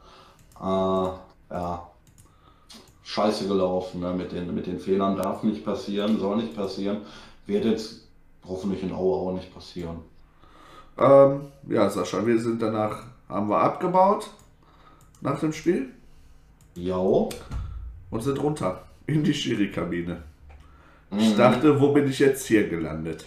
Äh, 0.59 1.53
ja, 1.53 1.87
scheiße 3.03 3.47
gelaufen 3.47 4.01
ne? 4.01 4.11
mit, 4.13 4.33
den, 4.33 4.53
mit 4.53 4.67
den 4.67 4.79
Fehlern. 4.79 5.15
Darf 5.15 5.43
nicht 5.43 5.63
passieren, 5.63 6.19
soll 6.19 6.37
nicht 6.37 6.55
passieren. 6.55 6.97
Wird 7.45 7.65
jetzt 7.65 8.07
hoffentlich 8.45 8.83
in 8.83 8.91
Aue 8.91 9.15
auch 9.15 9.33
nicht 9.33 9.53
passieren. 9.53 9.97
Ähm, 10.97 11.41
ja, 11.67 11.89
Sascha, 11.89 12.25
wir 12.25 12.39
sind 12.39 12.61
danach, 12.61 13.03
haben 13.27 13.49
wir 13.49 13.59
abgebaut 13.59 14.29
nach 15.21 15.39
dem 15.39 15.53
Spiel. 15.53 15.89
Ja. 16.75 16.97
Und 16.97 17.31
sind 18.21 18.41
runter 18.41 18.83
in 19.07 19.23
die 19.23 19.33
Schiri-Kabine. 19.33 20.23
Ich 21.11 21.33
mhm. 21.33 21.37
dachte, 21.37 21.79
wo 21.79 21.91
bin 21.91 22.07
ich 22.07 22.19
jetzt 22.19 22.45
hier 22.47 22.67
gelandet? 22.67 23.25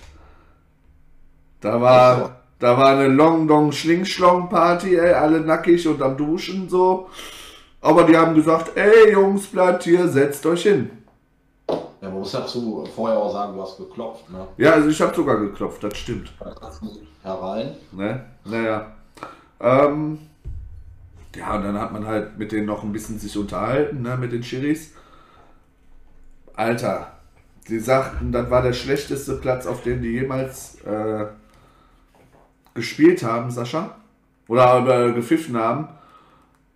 Da 1.61 1.81
war, 1.81 2.39
Da 2.59 2.77
war 2.77 2.89
eine 2.89 3.07
Long 3.07 3.47
Dong 3.47 3.71
Schlingschlong 3.71 4.49
Party, 4.49 4.97
ey, 4.97 5.13
alle 5.13 5.41
nackig 5.41 5.87
und 5.87 6.03
am 6.03 6.17
Duschen 6.17 6.69
so. 6.69 7.09
Aber 7.81 8.03
die 8.03 8.17
haben 8.17 8.35
gesagt, 8.35 8.77
ey 8.77 9.13
Jungs, 9.13 9.47
bleibt 9.47 9.85
hier, 9.85 10.09
setzt 10.09 10.45
euch 10.45 10.65
hin. 10.65 10.91
Ja, 12.33 12.39
man 12.41 12.47
muss 12.47 12.53
dazu 12.53 12.85
vorher 12.95 13.19
auch 13.19 13.33
sagen, 13.33 13.55
du 13.55 13.63
hast 13.63 13.77
geklopft, 13.77 14.31
ne? 14.31 14.47
Ja, 14.57 14.73
also 14.73 14.89
ich 14.89 15.01
habe 15.01 15.15
sogar 15.15 15.39
geklopft, 15.39 15.83
das 15.85 15.97
stimmt. 15.97 16.33
Herein. 17.23 17.75
Ne? 17.93 18.25
Naja. 18.45 18.93
Ähm, 19.61 20.19
ja, 21.35 21.57
und 21.57 21.63
dann 21.63 21.81
hat 21.81 21.93
man 21.93 22.07
halt 22.07 22.39
mit 22.39 22.53
denen 22.53 22.67
noch 22.67 22.83
ein 22.83 22.93
bisschen 22.93 23.19
sich 23.19 23.37
unterhalten, 23.37 24.03
ne, 24.03 24.17
mit 24.17 24.33
den 24.33 24.43
Schiris. 24.43 24.93
Alter, 26.55 27.13
die 27.69 27.79
sagten, 27.79 28.33
das 28.33 28.51
war 28.51 28.63
der 28.63 28.73
schlechteste 28.73 29.37
Platz, 29.37 29.67
auf 29.67 29.83
dem 29.83 30.03
die 30.03 30.13
jemals 30.13 30.81
äh, 30.83 31.27
gespielt 32.75 33.23
haben, 33.23 33.51
Sascha. 33.51 33.97
Oder 34.49 35.09
äh, 35.09 35.13
gepfiffen 35.13 35.57
haben. 35.57 35.89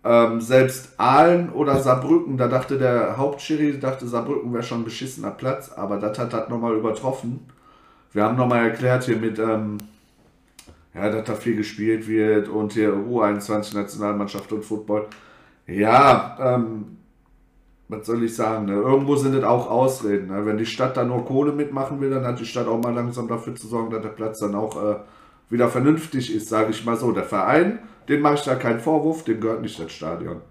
Ähm, 0.05 0.41
selbst 0.41 0.99
Aalen 0.99 1.49
oder 1.51 1.79
Saarbrücken, 1.79 2.37
da 2.37 2.49
dachte 2.49 2.77
der 2.77 3.15
Hauptschiri, 3.17 3.79
dachte 3.79 4.05
Saarbrücken 4.05 4.53
wäre 4.53 4.63
schon 4.63 4.81
ein 4.81 4.85
beschissener 4.85 5.31
Platz, 5.31 5.71
aber 5.71 5.97
das 5.97 6.19
hat 6.19 6.33
das 6.33 6.49
nochmal 6.49 6.75
übertroffen. 6.75 7.47
Wir 8.11 8.23
haben 8.23 8.35
nochmal 8.35 8.65
erklärt 8.65 9.05
hier 9.05 9.17
mit, 9.17 9.39
ähm, 9.39 9.77
ja, 10.93 11.09
dass 11.09 11.25
da 11.25 11.35
viel 11.35 11.55
gespielt 11.55 12.07
wird 12.07 12.49
und 12.49 12.73
hier 12.73 12.93
U21 12.93 13.75
Nationalmannschaft 13.75 14.51
und 14.51 14.65
Football. 14.65 15.07
Ja, 15.67 16.37
ähm, 16.39 16.97
was 17.87 18.05
soll 18.05 18.23
ich 18.23 18.35
sagen, 18.35 18.65
ne? 18.65 18.73
irgendwo 18.73 19.15
sind 19.15 19.35
es 19.35 19.43
auch 19.43 19.69
Ausreden. 19.69 20.27
Ne? 20.27 20.45
Wenn 20.45 20.57
die 20.57 20.65
Stadt 20.65 20.97
da 20.97 21.03
nur 21.03 21.25
Kohle 21.25 21.53
mitmachen 21.53 22.01
will, 22.01 22.09
dann 22.09 22.25
hat 22.25 22.39
die 22.39 22.45
Stadt 22.45 22.67
auch 22.67 22.81
mal 22.81 22.93
langsam 22.93 23.27
dafür 23.27 23.55
zu 23.55 23.67
sorgen, 23.67 23.89
dass 23.89 24.01
der 24.01 24.09
Platz 24.09 24.39
dann 24.39 24.55
auch 24.55 24.81
äh, 24.83 24.95
wieder 25.49 25.69
vernünftig 25.69 26.33
ist, 26.33 26.49
sage 26.49 26.71
ich 26.71 26.85
mal 26.85 26.95
so. 26.95 27.11
Der 27.11 27.23
Verein, 27.23 27.79
den 28.07 28.21
mache 28.21 28.35
ich 28.35 28.43
da 28.43 28.55
keinen 28.55 28.79
Vorwurf, 28.79 29.23
dem 29.23 29.41
gehört 29.41 29.61
nicht 29.61 29.79
das 29.79 29.91
Stadion. 29.91 30.41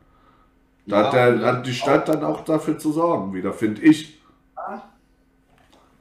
Da 0.87 1.01
ja, 1.01 1.07
hat, 1.07 1.13
der, 1.13 1.47
hat 1.47 1.67
die 1.67 1.75
Stadt 1.75 2.09
dann 2.09 2.25
auch 2.25 2.45
dafür 2.45 2.79
zu 2.79 2.93
sorgen, 2.93 3.33
wieder, 3.33 3.53
finde 3.53 3.83
ich. 3.83 4.21
Ah, 4.57 4.81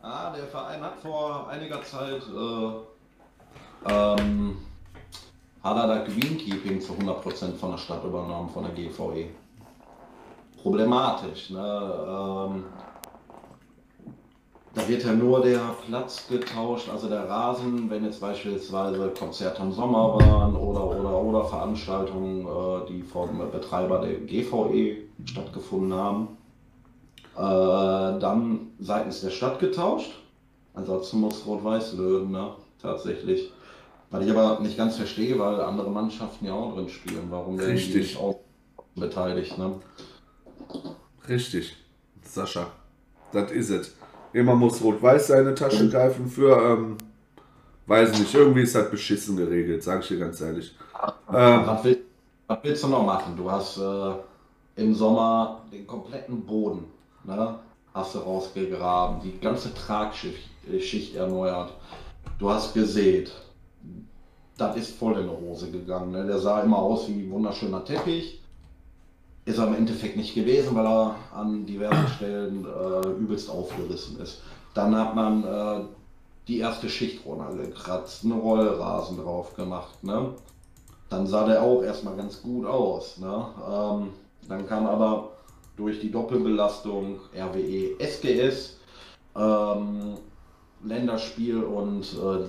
ah, 0.02 0.32
der 0.32 0.48
Verein 0.48 0.82
hat 0.82 1.00
vor 1.02 1.48
einiger 1.50 1.82
Zeit 1.84 2.24
äh, 2.24 3.92
ähm, 3.92 4.58
hat 5.64 5.78
er 5.78 5.88
das 5.88 6.08
Greenkeeping 6.08 6.82
zu 6.82 6.94
100% 6.94 7.56
von 7.56 7.72
der 7.72 7.78
Stadt 7.78 8.04
übernommen, 8.04 8.50
von 8.50 8.64
der 8.64 8.74
GVE. 8.74 9.30
Problematisch. 10.62 11.52
Ne? 11.52 11.60
Ähm, 11.60 12.66
da 14.74 14.88
wird 14.88 15.04
ja 15.04 15.14
nur 15.14 15.42
der 15.42 15.76
Platz 15.86 16.28
getauscht, 16.30 16.90
also 16.90 17.10
der 17.10 17.28
Rasen, 17.28 17.90
wenn 17.90 18.06
jetzt 18.06 18.22
beispielsweise 18.22 19.12
Konzerte 19.18 19.62
im 19.62 19.72
Sommer 19.72 20.18
waren 20.18 20.56
oder 20.56 20.86
oder 20.86 21.22
oder 21.22 21.44
Veranstaltungen, 21.44 22.46
äh, 22.46 22.88
die 22.88 23.02
vom 23.02 23.52
Betreiber 23.52 24.00
der 24.00 24.14
GVE 24.14 24.98
stattgefunden 25.26 25.94
haben, 25.94 26.38
äh, 27.36 28.20
dann 28.20 28.72
seitens 28.80 29.22
der 29.22 29.30
Stadt 29.32 29.60
getauscht. 29.60 30.12
Ansonsten 30.74 31.20
muss 31.20 31.46
Rot-Weiß 31.46 31.94
lösen, 31.94 32.32
ne? 32.32 32.52
tatsächlich. 32.82 33.52
Was 34.10 34.24
ich 34.26 34.32
aber 34.32 34.60
nicht 34.62 34.78
ganz 34.78 34.96
verstehe, 34.96 35.38
weil 35.38 35.60
andere 35.62 35.90
Mannschaften 35.90 36.46
ja 36.46 36.54
auch 36.54 36.76
drin 36.76 36.90
spielen. 36.90 37.28
Warum 37.30 37.58
werden 37.58 37.76
die 37.76 37.98
nicht 37.98 38.18
auch 38.18 38.40
beteiligt? 38.96 39.58
Ne? 39.58 39.76
Richtig, 41.28 41.76
Sascha. 42.24 42.68
Das 43.32 43.52
ist 43.52 43.70
es. 43.70 43.96
Immer 44.34 44.56
muss 44.56 44.82
Rot-Weiß 44.82 45.28
seine 45.28 45.54
Tasche 45.54 45.90
greifen 45.90 46.28
für, 46.28 46.56
ähm, 46.62 46.98
weiß 47.88 48.18
nicht, 48.20 48.34
irgendwie 48.34 48.62
ist 48.62 48.76
das 48.76 48.90
beschissen 48.90 49.36
geregelt, 49.36 49.84
sag 49.84 50.02
ich 50.02 50.08
dir 50.08 50.20
ganz 50.20 50.40
ehrlich. 50.40 50.76
Ähm, 51.30 51.62
was, 51.66 51.84
willst, 51.84 52.02
was, 52.48 52.60
willst, 52.62 52.84
du 52.84 52.88
noch 52.88 53.06
machen? 53.06 53.36
Du 53.36 53.52
hast 53.52 53.78
äh, 53.78 54.14
im 54.82 54.96
Sommer 54.96 55.64
den 55.72 55.86
kompletten 55.86 56.46
Boden, 56.46 56.86
ne, 57.26 57.56
hast 57.94 58.16
du 58.16 58.20
rausgegraben, 58.20 59.22
die 59.22 59.38
ganze 59.40 59.74
Tragschicht 59.74 61.16
erneuert. 61.16 61.74
Du 62.40 62.50
hast 62.50 62.74
gesät. 62.74 63.32
Das 64.58 64.76
ist 64.78 64.98
voll 64.98 65.18
in 65.20 65.28
die 65.28 65.48
Hose 65.48 65.72
gegangen. 65.72 66.12
Ne? 66.12 66.26
Der 66.26 66.38
sah 66.38 66.62
immer 66.62 66.78
aus 66.78 67.08
wie 67.08 67.24
ein 67.24 67.32
wunderschöner 67.32 67.84
Teppich 67.84 68.41
ist 69.52 69.58
er 69.58 69.68
im 69.68 69.76
Endeffekt 69.76 70.18
nicht 70.18 70.34
gewesen, 70.34 70.76
weil 70.76 70.86
er 70.86 71.16
an 71.34 71.66
diversen 71.66 72.08
Stellen 72.16 72.66
äh, 72.66 73.08
übelst 73.10 73.49
aufgerissen 73.49 74.20
ist. 74.20 74.41
Dann 74.74 74.95
hat 74.95 75.16
man 75.16 75.43
äh, 75.43 75.84
die 76.47 76.60
erste 76.60 76.89
Schicht 76.89 77.26
runtergekratzt, 77.26 78.24
einen 78.24 78.39
Rollrasen 78.39 79.18
drauf 79.18 79.54
gemacht. 79.56 80.04
Ne? 80.04 80.34
Dann 81.10 81.28
sah 81.28 81.45
der 81.45 81.62
auch 81.62 81.84
erstmal 81.84 82.16
ganz 82.16 82.41
gut 82.41 82.66
aus. 82.66 83.18
Ne? 83.18 83.45
Ähm, 83.70 84.10
dann 84.47 84.68
kam 84.68 84.88
aber 84.88 85.32
durch 85.76 85.99
die 85.99 86.12
Doppelbelastung 86.12 87.20
RWE 87.36 87.99
SGS, 87.99 88.78
ähm, 89.36 90.16
Länderspiel 90.84 91.64
und 91.64 92.04
äh, 92.14 92.47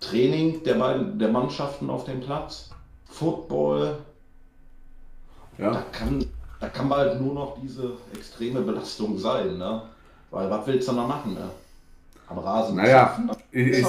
Training 0.00 0.64
der 0.64 0.74
beiden 0.74 1.18
der 1.18 1.28
Mannschaften 1.28 1.90
auf 1.90 2.04
dem 2.04 2.20
Platz, 2.20 2.70
Football, 3.04 3.98
ja. 5.58 5.72
Da, 5.72 5.84
kann, 5.92 6.24
da 6.60 6.68
kann 6.68 6.90
halt 6.90 7.20
nur 7.20 7.34
noch 7.34 7.58
diese 7.62 7.92
extreme 8.14 8.60
Belastung 8.60 9.18
sein, 9.18 9.58
ne? 9.58 9.82
Weil 10.30 10.50
was 10.50 10.66
willst 10.66 10.88
du 10.88 10.92
noch 10.92 11.08
machen, 11.08 11.34
ne? 11.34 11.50
Am 12.28 12.38
Rasen. 12.38 12.76
Naja, 12.76 13.18
ich, 13.50 13.84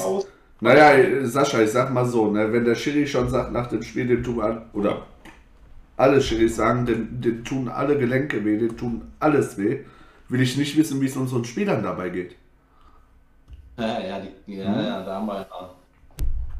naja, 0.59 1.25
Sascha, 1.25 1.61
ich 1.61 1.71
sag 1.71 1.93
mal 1.93 2.05
so, 2.05 2.31
ne, 2.31 2.51
wenn 2.51 2.65
der 2.65 2.75
Schiri 2.75 3.07
schon 3.07 3.29
sagt 3.29 3.51
nach 3.51 3.67
dem 3.67 3.83
Spiel, 3.83 4.07
den 4.07 4.23
tun 4.23 4.41
an, 4.41 4.61
oder 4.73 5.03
alle 5.97 6.21
Schiris 6.21 6.55
sagen, 6.55 6.85
den, 6.85 7.21
den 7.21 7.43
tun 7.43 7.69
alle 7.69 7.97
Gelenke 7.97 8.43
weh, 8.43 8.57
den 8.57 8.75
tun 8.75 9.01
alles 9.19 9.57
weh, 9.57 9.79
will 10.29 10.41
ich 10.41 10.57
nicht 10.57 10.75
wissen, 10.77 10.99
wie 11.01 11.05
es 11.05 11.15
unseren 11.15 11.45
Spielern 11.45 11.83
dabei 11.83 12.09
geht. 12.09 12.35
Ja, 13.77 13.99
ja, 13.99 14.19
die, 14.19 14.55
ja, 14.55 14.65
hm? 14.65 14.85
ja, 14.85 15.03
da 15.03 15.15
haben 15.15 15.27
wir 15.27 15.35
ja. 15.35 15.69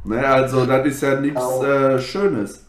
Naja, 0.06 0.34
also 0.34 0.66
das 0.66 0.86
ist 0.86 1.01
ja 1.01 1.20
nichts 1.20 1.62
äh, 1.62 1.99
Schönes 1.99 2.62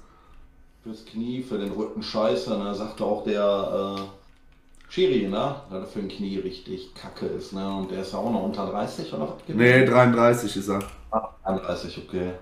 fürs 0.85 1.05
Knie, 1.07 1.43
für 1.43 1.59
den 1.59 1.73
Rücken 1.73 2.03
scheiße. 2.03 2.55
Und 2.55 2.65
dann 2.65 2.75
sagte 2.75 3.05
auch 3.05 3.25
der 3.25 3.97
äh, 3.99 4.93
Schiri, 4.93 5.27
ne? 5.29 5.57
Dass 5.71 5.81
er 5.81 5.87
für 5.87 6.01
ein 6.01 6.09
Knie 6.09 6.39
richtig 6.39 6.95
kacke 6.95 7.27
ist, 7.27 7.53
ne? 7.53 7.67
Und 7.75 7.91
der 7.91 8.03
ist 8.03 8.13
ja 8.13 8.19
auch 8.19 8.31
noch 8.31 8.43
unter 8.43 8.67
30 8.67 9.13
oder 9.15 9.29
was? 9.29 9.35
Nee, 9.49 9.85
33 9.87 10.57
ist 10.57 10.69
er. 10.69 10.81
Ah, 11.11 11.31
33, 11.45 12.07
okay. 12.07 12.33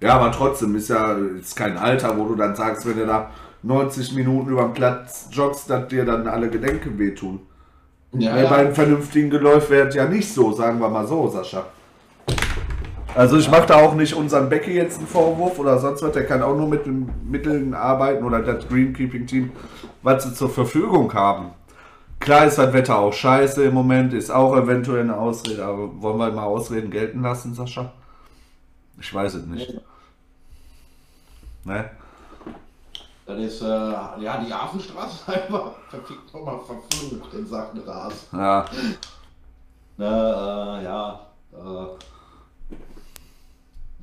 Ja, 0.00 0.16
aber 0.16 0.32
trotzdem 0.32 0.74
ist 0.74 0.88
ja 0.88 1.12
ist 1.12 1.54
kein 1.54 1.76
Alter, 1.76 2.18
wo 2.18 2.24
du 2.24 2.34
dann 2.34 2.56
sagst, 2.56 2.86
wenn 2.86 2.96
du 2.96 3.06
da 3.06 3.30
90 3.62 4.14
Minuten 4.14 4.50
über 4.50 4.64
den 4.64 4.72
Platz 4.72 5.28
joggst, 5.30 5.70
dass 5.70 5.86
dir 5.86 6.04
dann 6.04 6.26
alle 6.26 6.50
Gedenke 6.50 6.98
wehtun. 6.98 7.40
Ja, 8.14 8.36
ja. 8.36 8.48
Bei 8.48 8.56
einem 8.56 8.74
vernünftigen 8.74 9.30
Geläuf 9.30 9.70
wäre 9.70 9.94
ja 9.94 10.06
nicht 10.06 10.32
so, 10.32 10.52
sagen 10.52 10.80
wir 10.80 10.88
mal 10.88 11.06
so, 11.06 11.28
Sascha. 11.28 11.66
Also 13.14 13.36
ich 13.36 13.50
mache 13.50 13.66
da 13.66 13.76
auch 13.76 13.94
nicht 13.94 14.14
unseren 14.14 14.48
Becky 14.48 14.72
jetzt 14.72 14.98
einen 14.98 15.06
Vorwurf 15.06 15.58
oder 15.58 15.78
sonst 15.78 16.02
was. 16.02 16.12
Der 16.12 16.26
kann 16.26 16.42
auch 16.42 16.56
nur 16.56 16.68
mit 16.68 16.86
den 16.86 17.10
Mitteln 17.30 17.74
arbeiten 17.74 18.24
oder 18.24 18.40
das 18.40 18.66
Greenkeeping-Team, 18.68 19.52
was 20.02 20.24
sie 20.24 20.34
zur 20.34 20.48
Verfügung 20.48 21.12
haben. 21.12 21.50
Klar 22.20 22.46
ist 22.46 22.56
das 22.56 22.72
Wetter 22.72 22.98
auch 22.98 23.12
scheiße 23.12 23.64
im 23.64 23.74
Moment, 23.74 24.14
ist 24.14 24.30
auch 24.30 24.56
eventuell 24.56 25.02
eine 25.02 25.16
Ausrede, 25.16 25.64
aber 25.64 26.00
wollen 26.00 26.18
wir 26.18 26.30
mal 26.30 26.44
Ausreden 26.44 26.90
gelten 26.90 27.22
lassen, 27.22 27.54
Sascha? 27.54 27.92
Ich 28.98 29.12
weiß 29.12 29.34
es 29.34 29.46
nicht. 29.46 29.74
Ne? 31.64 31.90
Dann 33.26 33.38
ist 33.38 33.60
äh, 33.60 33.66
ja 33.66 34.42
die 34.44 34.52
Hafenstraße 34.52 35.32
einfach 35.32 35.72
verfickt 35.90 36.32
nochmal 36.32 36.60
verflucht 36.60 37.34
in 37.34 37.46
Sachen 37.46 37.80
Ras. 37.80 38.28
Ja. 38.32 38.64
Ne, 39.96 40.06
äh, 40.06 40.84
ja. 40.84 41.20
Äh, 41.52 42.11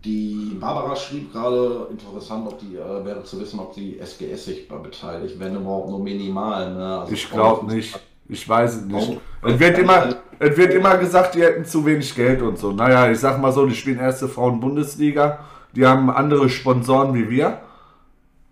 die 0.05 0.57
Barbara 0.59 0.95
schrieb 0.95 1.33
gerade, 1.33 1.87
interessant, 1.91 2.47
ob 2.47 2.59
die, 2.59 2.75
äh, 2.75 3.05
wäre 3.05 3.23
zu 3.23 3.39
wissen, 3.39 3.59
ob 3.59 3.73
die 3.73 3.99
SGS 3.99 4.45
sich 4.45 4.67
beteiligt, 4.67 5.39
wenn 5.39 5.55
überhaupt 5.55 5.89
nur 5.89 5.99
minimal. 5.99 6.73
Ne? 6.73 6.99
Also 6.99 7.13
ich 7.13 7.29
glaube 7.29 7.73
nicht. 7.73 7.99
Ich 8.31 8.47
weiß 8.47 8.75
es 8.75 8.85
nicht. 8.85 9.19
Es 9.41 9.59
wird, 9.59 9.79
immer, 9.79 10.15
es 10.37 10.55
wird 10.55 10.73
immer 10.75 10.97
gesagt, 10.97 11.33
die 11.33 11.41
hätten 11.41 11.65
zu 11.65 11.83
wenig 11.83 12.13
Geld 12.15 12.43
und 12.43 12.59
so. 12.59 12.71
Naja, 12.71 13.09
ich 13.09 13.19
sag 13.19 13.41
mal 13.41 13.51
so, 13.51 13.65
die 13.65 13.73
spielen 13.73 13.99
erste 13.99 14.27
Frauen-Bundesliga. 14.27 15.39
Die 15.75 15.85
haben 15.85 16.11
andere 16.11 16.47
Sponsoren 16.47 17.15
wie 17.15 17.27
wir. 17.29 17.61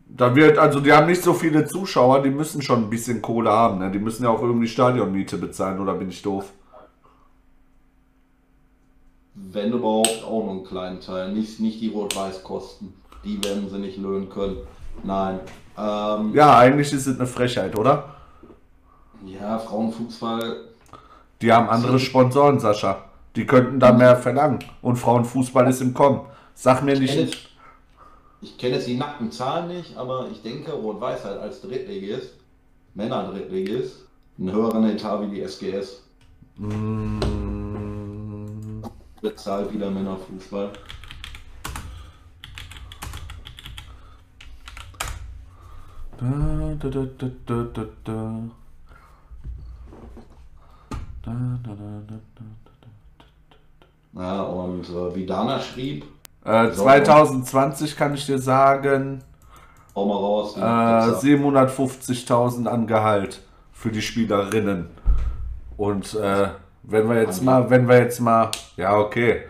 Da 0.09 0.35
wird, 0.35 0.57
also 0.57 0.79
die 0.79 0.91
haben 0.91 1.05
nicht 1.05 1.21
so 1.21 1.33
viele 1.33 1.67
Zuschauer, 1.67 2.23
die 2.23 2.31
müssen 2.31 2.63
schon 2.63 2.85
ein 2.85 2.89
bisschen 2.89 3.21
Kohle 3.21 3.51
haben. 3.51 3.77
Ne? 3.77 3.91
Die 3.91 3.99
müssen 3.99 4.23
ja 4.23 4.29
auch 4.29 4.41
irgendwie 4.41 4.67
Stadionmiete 4.67 5.37
bezahlen, 5.37 5.79
oder 5.79 5.93
bin 5.93 6.09
ich 6.09 6.23
doof? 6.23 6.51
Wenn 9.51 9.71
überhaupt, 9.71 10.23
auch 10.23 10.43
nur 10.43 10.51
einen 10.51 10.63
kleinen 10.63 11.01
Teil. 11.01 11.31
Nicht, 11.31 11.59
nicht 11.59 11.81
die 11.81 11.89
Rot-Weiß-Kosten. 11.89 12.93
Die 13.23 13.43
werden 13.43 13.69
sie 13.69 13.79
nicht 13.79 13.97
löhnen 13.97 14.29
können. 14.29 14.57
Nein. 15.03 15.39
Ähm, 15.77 16.33
ja, 16.33 16.57
eigentlich 16.57 16.91
ist 16.93 17.07
es 17.07 17.17
eine 17.17 17.27
Frechheit, 17.27 17.77
oder? 17.77 18.15
Ja, 19.25 19.59
Frauenfußball. 19.59 20.57
Die 21.41 21.51
haben 21.51 21.69
andere 21.69 21.99
Sponsoren, 21.99 22.59
Sascha. 22.59 23.03
Die 23.35 23.45
könnten 23.45 23.79
da 23.79 23.91
mehr 23.91 24.15
verlangen. 24.15 24.59
Und 24.81 24.95
Frauenfußball 24.95 25.69
ist 25.69 25.81
im 25.81 25.93
Kommen. 25.93 26.21
Sag 26.55 26.83
mir 26.83 26.99
nicht. 26.99 27.13
kenne, 27.13 27.31
ich 28.41 28.57
kenne 28.57 28.75
jetzt 28.75 28.87
die 28.87 28.97
nackten 28.97 29.31
Zahlen 29.31 29.67
nicht, 29.67 29.95
aber 29.97 30.27
ich 30.31 30.41
denke, 30.41 30.71
Rot-Weiß 30.71 31.23
halt 31.23 31.39
als 31.39 31.61
Drittligist, 31.61 32.33
Männer-Drittligist, 32.95 34.05
einen 34.39 34.51
höheren 34.51 34.89
Etat 34.89 35.21
wie 35.21 35.35
die 35.35 35.41
SGS. 35.41 36.03
Mm, 36.57 37.19
Bezahlt 39.21 39.73
wieder 39.73 39.89
Männerfußball. 39.89 40.71
da, 46.19 46.25
da, 46.79 46.89
da, 46.89 47.05
da, 47.17 47.27
da, 47.45 47.63
da, 47.73 47.83
da. 48.03 48.39
Da, 51.23 51.31
da, 51.63 51.71
da, 51.75 51.75
da, 52.07 52.43
da. 54.13 54.21
Ja, 54.23 54.41
und 54.43 54.89
äh, 54.89 55.15
wie 55.15 55.25
Dana 55.25 55.59
schrieb, 55.59 56.05
Äh, 56.43 56.71
2020 56.71 57.95
kann 57.97 58.13
ich 58.15 58.25
dir 58.25 58.39
sagen, 58.39 59.21
hau 59.95 60.05
mal 60.05 60.15
raus. 60.15 60.55
äh, 60.55 61.11
Pizza. 61.11 61.19
750.000 61.19 62.67
an 62.67 62.87
Gehalt 62.87 63.41
für 63.73 63.91
die 63.91 64.01
Spielerinnen. 64.01 64.87
Und 65.75 66.15
äh, 66.15 66.47
wenn 66.87 67.09
wir 67.09 67.21
jetzt 67.21 67.43
mal, 67.43 67.69
wenn 67.69 67.87
wir 67.87 67.99
jetzt 67.99 68.19
mal, 68.19 68.49
ja 68.77 68.97
okay, 68.97 69.43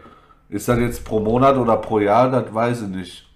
ist 0.49 0.67
das 0.67 0.79
jetzt 0.79 1.05
pro 1.05 1.19
Monat 1.19 1.55
oder 1.55 1.77
pro 1.77 1.99
Jahr, 1.99 2.31
das 2.31 2.53
weiß 2.53 2.81
ich 2.83 2.87
nicht. 2.87 3.29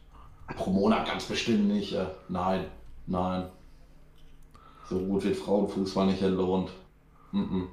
Pro 0.56 0.72
Monat 0.72 1.08
ganz 1.08 1.26
bestimmt 1.26 1.68
nicht. 1.68 1.96
Nein, 2.28 2.66
nein. 3.06 3.46
So 4.90 5.00
gut 5.00 5.24
wird 5.24 5.38
Frauenfußball 5.38 6.08
nicht 6.08 6.22
entlohnt. 6.22 6.72
Mhm. 7.32 7.70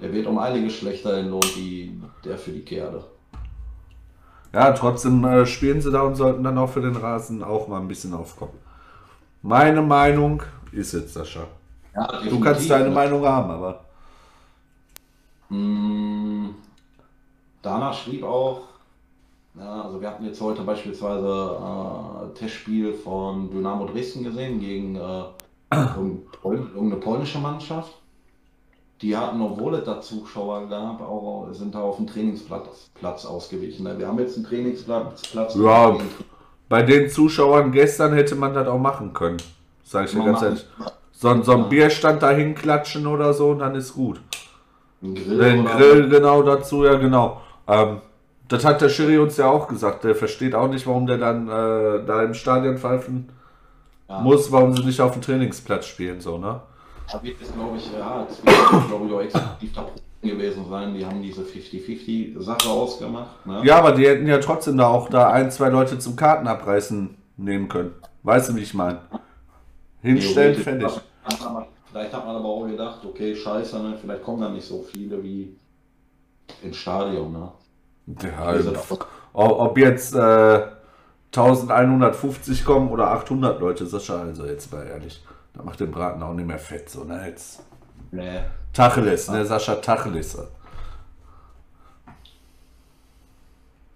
Der 0.00 0.12
wird 0.12 0.26
um 0.26 0.38
einiges 0.38 0.74
schlechter 0.76 1.16
entlohnt 1.16 1.56
wie 1.56 2.00
der 2.24 2.36
für 2.36 2.50
die 2.50 2.64
Kerle. 2.64 3.04
Ja, 4.52 4.72
trotzdem 4.72 5.24
äh, 5.24 5.46
spielen 5.46 5.80
sie 5.80 5.92
da 5.92 6.02
und 6.02 6.16
sollten 6.16 6.42
dann 6.42 6.58
auch 6.58 6.70
für 6.70 6.80
den 6.80 6.96
Rasen 6.96 7.44
auch 7.44 7.68
mal 7.68 7.80
ein 7.80 7.88
bisschen 7.88 8.12
aufkommen. 8.14 8.58
Meine 9.42 9.80
Meinung 9.80 10.42
ist 10.72 10.92
jetzt, 10.92 11.14
Sascha. 11.14 11.46
Ja, 11.94 12.20
Du 12.28 12.40
kannst 12.40 12.68
deine 12.68 12.90
Meinung 12.90 13.24
haben, 13.24 13.50
aber. 13.50 13.84
Mm, 15.50 16.48
Dana 17.62 17.92
schrieb 17.92 18.22
auch, 18.24 18.62
ja, 19.58 19.82
also 19.82 20.00
wir 20.00 20.08
hatten 20.08 20.24
jetzt 20.24 20.40
heute 20.40 20.62
beispielsweise 20.62 21.58
äh, 21.60 22.38
Testspiel 22.38 22.92
von 22.94 23.50
Dynamo 23.50 23.86
Dresden 23.86 24.22
gesehen 24.24 24.60
gegen 24.60 24.96
äh, 24.96 25.24
irgendeine 25.70 26.18
Pol- 26.40 26.70
irgendeine 26.74 27.00
polnische 27.00 27.38
Mannschaft. 27.38 27.94
Die 29.02 29.16
hatten, 29.16 29.40
obwohl 29.40 29.74
es 29.74 29.84
da 29.84 30.00
Zuschauer 30.00 30.68
gab, 30.68 31.00
auch 31.00 31.48
sind 31.52 31.74
da 31.74 31.80
auf 31.80 31.96
dem 31.96 32.06
Trainingsplatz 32.06 32.90
Platz 32.94 33.24
ausgewichen. 33.24 33.84
ne? 33.84 33.98
Wir 33.98 34.06
haben 34.06 34.18
jetzt 34.18 34.36
einen 34.36 34.44
Trainingsplatz. 34.44 35.22
Platz 35.28 35.54
Ja, 35.56 35.96
Bei 36.68 36.82
den 36.82 37.08
Zuschauern 37.10 37.72
gestern 37.72 38.12
hätte 38.12 38.36
man 38.36 38.52
das 38.54 38.68
auch 38.68 38.78
machen 38.78 39.12
können. 39.14 39.38
Sag 39.82 40.04
ich 40.04 40.12
dir 40.12 40.22
ganz 40.24 40.42
ehrlich. 40.42 40.66
So, 41.12 41.42
so 41.42 41.52
ein 41.52 41.68
Bierstand 41.68 42.22
dahin 42.22 42.54
klatschen 42.54 43.06
oder 43.06 43.32
so, 43.34 43.50
und 43.50 43.58
dann 43.60 43.74
ist 43.74 43.94
gut. 43.94 44.20
Ein 45.02 45.14
Grill, 45.14 45.38
Den 45.38 45.64
Grill 45.64 46.08
genau 46.08 46.42
dazu, 46.42 46.84
ja 46.84 46.94
genau. 46.94 47.40
Ähm, 47.66 47.98
das 48.48 48.64
hat 48.64 48.80
der 48.80 48.88
Schiri 48.88 49.18
uns 49.18 49.36
ja 49.36 49.48
auch 49.48 49.68
gesagt. 49.68 50.04
Der 50.04 50.14
versteht 50.14 50.54
auch 50.54 50.68
nicht, 50.68 50.86
warum 50.86 51.06
der 51.06 51.18
dann 51.18 51.48
äh, 51.48 52.04
da 52.04 52.22
im 52.22 52.34
Stadion 52.34 52.78
pfeifen 52.78 53.28
Ja. 54.08 54.20
muss, 54.20 54.50
warum 54.50 54.76
sie 54.76 54.84
nicht 54.84 55.00
auf 55.00 55.12
dem 55.12 55.22
Trainingsplatz 55.22 55.86
spielen, 55.86 56.20
so, 56.20 56.36
ne? 56.38 56.60
Da 57.12 57.22
wird 57.22 57.36
glaube 57.38 57.76
ich, 57.76 57.90
ja, 57.92 58.26
es 58.28 58.44
wird, 58.44 58.88
glaube 58.88 59.06
ich, 59.06 59.12
auch 59.12 59.20
exklusiv 59.20 59.72
gewesen 60.22 60.64
sein. 60.68 60.94
Die 60.94 61.04
haben 61.04 61.22
diese 61.22 61.42
50-50-Sache 61.42 62.68
ausgemacht. 62.68 63.46
Ne? 63.46 63.62
Ja, 63.64 63.78
aber 63.78 63.92
die 63.92 64.06
hätten 64.06 64.26
ja 64.26 64.38
trotzdem 64.38 64.76
da 64.76 64.86
auch 64.88 65.08
da 65.08 65.30
ein, 65.30 65.50
zwei 65.50 65.70
Leute 65.70 65.98
zum 65.98 66.14
Karten 66.14 66.46
abreißen 66.46 67.16
nehmen 67.36 67.68
können. 67.68 67.92
Weißt 68.22 68.50
du, 68.50 68.56
wie 68.56 68.60
ich 68.60 68.74
meine? 68.74 68.98
Hinstellen, 70.02 70.56
fertig. 70.56 71.00
Vielleicht 71.90 72.12
hat 72.12 72.24
man 72.24 72.36
aber 72.36 72.48
auch 72.48 72.66
gedacht, 72.66 73.04
okay, 73.04 73.34
scheiße, 73.34 73.82
ne? 73.82 73.98
vielleicht 74.00 74.22
kommen 74.22 74.40
da 74.40 74.48
nicht 74.48 74.66
so 74.66 74.82
viele 74.82 75.22
wie 75.22 75.56
im 76.62 76.72
Stadion. 76.72 77.32
Ne? 77.32 77.50
Ja, 78.22 78.54
ob 79.32 79.60
ob 79.60 79.78
jetzt 79.78 80.14
äh, 80.14 80.62
1150 81.34 82.64
kommen 82.64 82.90
oder 82.90 83.10
800 83.10 83.60
Leute, 83.60 83.86
Sascha, 83.86 84.20
also 84.20 84.46
jetzt 84.46 84.72
mal 84.72 84.86
ehrlich, 84.86 85.22
da 85.52 85.62
macht 85.62 85.80
den 85.80 85.90
Braten 85.90 86.22
auch 86.22 86.34
nicht 86.34 86.46
mehr 86.46 86.58
fett, 86.58 86.90
so, 86.90 87.04
ne? 87.04 87.26
Jetzt 87.26 87.62
Nee. 88.12 88.40
Tacheles, 88.72 89.28
ne? 89.28 89.44
Sascha 89.44 89.76
Tacheles. 89.76 90.38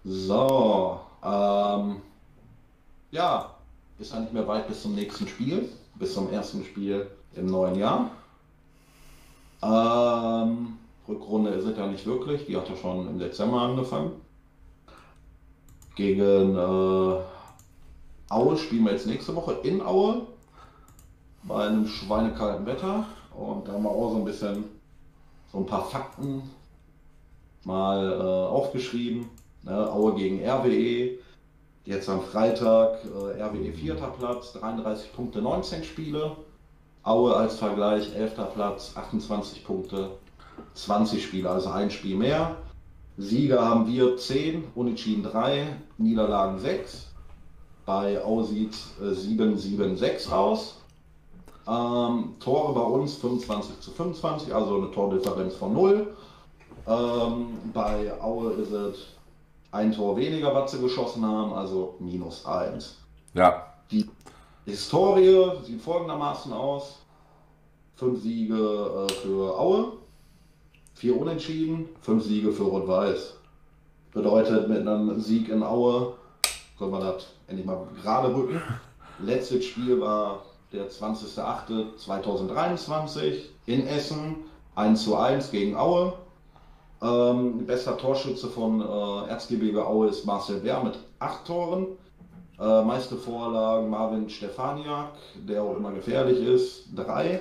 So, 0.05 1.01
ähm, 1.23 2.03
ja, 3.11 3.51
ist 3.99 4.13
ja 4.13 4.21
nicht 4.21 4.33
mehr 4.33 4.47
weit 4.47 4.69
bis 4.69 4.83
zum 4.83 4.95
nächsten 4.95 5.27
Spiel, 5.27 5.69
bis 5.95 6.15
zum 6.15 6.31
ersten 6.31 6.65
Spiel 6.65 7.07
im 7.37 7.47
neuen 7.47 7.77
Jahr. 7.77 8.11
Ähm, 9.63 10.79
Rückrunde 11.09 11.51
ist 11.51 11.65
es 11.65 11.77
ja 11.77 11.87
nicht 11.87 12.07
wirklich, 12.07 12.47
die 12.47 12.57
hat 12.57 12.69
ja 12.69 12.77
schon 12.77 13.09
im 13.09 13.19
Dezember 13.19 13.63
angefangen. 13.63 14.13
Gegen 15.97 16.57
äh, 16.57 17.21
Aue 18.29 18.57
spielen 18.57 18.85
wir 18.85 18.93
jetzt 18.93 19.07
nächste 19.07 19.35
Woche 19.37 19.59
in 19.63 19.81
Aue 19.81 20.23
bei 21.45 21.67
einem 21.67 21.87
schweinekalten 21.87 22.67
Wetter 22.67 23.07
und 23.37 23.69
da 23.69 23.73
haben 23.73 23.85
wir 23.85 23.91
auch 23.91 24.11
so 24.11 24.17
ein 24.17 24.25
bisschen 24.25 24.65
so 25.53 25.59
ein 25.59 25.67
paar 25.67 25.85
Fakten 25.85 26.43
mal 27.65 28.13
äh, 28.13 28.23
aufgeschrieben. 28.23 29.29
Ne, 29.63 29.91
Aue 29.91 30.15
gegen 30.15 30.47
RWE. 30.47 31.19
Jetzt 31.85 32.09
am 32.09 32.23
Freitag 32.23 32.99
äh, 33.05 33.43
RWE 33.43 33.73
vierter 33.73 34.09
Platz, 34.09 34.53
33 34.55 35.13
Punkte, 35.13 35.43
19 35.43 35.85
Spiele. 35.85 36.37
Aue 37.05 37.37
als 37.37 37.57
Vergleich 37.57 38.15
11. 38.15 38.35
Platz, 38.55 38.93
28 38.97 39.65
Punkte, 39.65 40.11
20 40.75 41.23
Spiele, 41.23 41.51
also 41.51 41.71
ein 41.71 41.91
Spiel 41.91 42.17
mehr. 42.17 42.57
Sieger 43.17 43.65
haben 43.65 43.87
wir 43.87 44.17
10, 44.17 44.65
Unentschieden 44.75 45.23
3, 45.23 45.67
Niederlagen 45.99 46.59
6. 46.59 47.07
Bei 47.87 48.25
Aue 48.25 48.45
sieht 48.45 48.75
äh, 49.01 49.13
7-7-6 49.13 50.31
aus. 50.33 50.77
Ähm, 51.67 52.35
Tore 52.41 52.75
bei 52.75 52.81
uns 52.81 53.15
25 53.17 53.81
zu 53.81 53.91
25, 53.91 54.55
also 54.55 54.77
eine 54.77 54.91
Tordifferenz 54.91 55.55
von 55.55 55.73
0. 55.75 56.15
Ähm, 56.87 57.47
bei 57.73 58.13
Aue 58.21 58.53
ist 58.55 58.73
es 58.73 58.97
ein 59.71 59.93
Tor 59.93 60.17
weniger, 60.17 60.55
was 60.55 60.73
sie 60.73 60.81
geschossen 60.81 61.25
haben, 61.25 61.53
also 61.53 61.97
minus 62.01 62.45
1. 62.47 62.97
Ja, 63.35 63.67
Die 63.91 64.09
Historie 64.67 65.51
sieht 65.65 65.83
folgendermaßen 65.83 66.53
aus. 66.53 67.01
Fünf 67.97 68.23
Siege 68.23 68.55
äh, 68.55 69.13
für 69.13 69.59
Aue, 69.59 69.93
vier 70.95 71.21
Unentschieden, 71.21 71.89
fünf 72.01 72.25
Siege 72.25 72.51
für 72.51 72.65
Rot-Weiß. 72.65 73.37
Bedeutet, 74.13 74.69
mit 74.69 74.81
einem 74.81 75.21
Sieg 75.21 75.49
in 75.49 75.63
Aue 75.63 76.15
können 76.79 76.93
wir 76.93 77.01
das 77.01 77.27
endlich 77.47 77.67
mal 77.67 77.87
gerade 78.03 78.35
rücken. 78.35 78.61
Letztes 79.21 79.67
Spiel 79.67 80.01
war 80.01 80.43
der 80.73 80.91
20.08.2023 80.91 83.43
in 83.67 83.87
Essen, 83.87 84.37
1 84.75 85.05
zu 85.05 85.17
1 85.17 85.51
gegen 85.51 85.77
Aue. 85.77 86.15
Ähm, 87.03 87.67
bester 87.67 87.99
Torschütze 87.99 88.49
von 88.49 88.81
äh, 88.81 89.29
Erzgebirge 89.29 89.87
Aue 89.87 90.09
ist 90.09 90.25
Marcel 90.25 90.61
Bär 90.61 90.83
mit 90.83 90.99
acht 91.19 91.47
Toren. 91.47 91.87
Äh, 92.61 92.83
meiste 92.83 93.17
Vorlagen 93.17 93.91
Marvin 93.91 94.29
Stefaniak, 94.29 95.09
der 95.35 95.63
auch 95.63 95.77
immer 95.77 95.91
gefährlich 95.93 96.41
ist, 96.41 96.85
drei. 96.95 97.41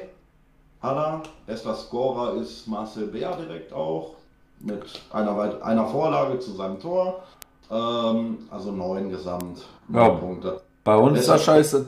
Hat 0.82 0.98
er. 0.98 1.22
Bester 1.46 1.76
Scorer 1.76 2.34
ist 2.36 2.68
Marcel 2.68 3.08
Bär 3.08 3.36
direkt 3.38 3.72
auch 3.72 4.16
mit 4.60 4.84
einer, 5.12 5.64
einer 5.64 5.86
Vorlage 5.86 6.40
zu 6.40 6.52
seinem 6.52 6.80
Tor. 6.80 7.22
Ähm, 7.72 8.40
also 8.50 8.72
neun 8.72 9.10
gesamt 9.10 9.62
Ja. 9.94 10.10
Punkte. 10.10 10.62
bei 10.84 10.96
uns, 10.98 11.26
Sascha, 11.26 11.56
ist 11.58 11.74
es, 11.74 11.86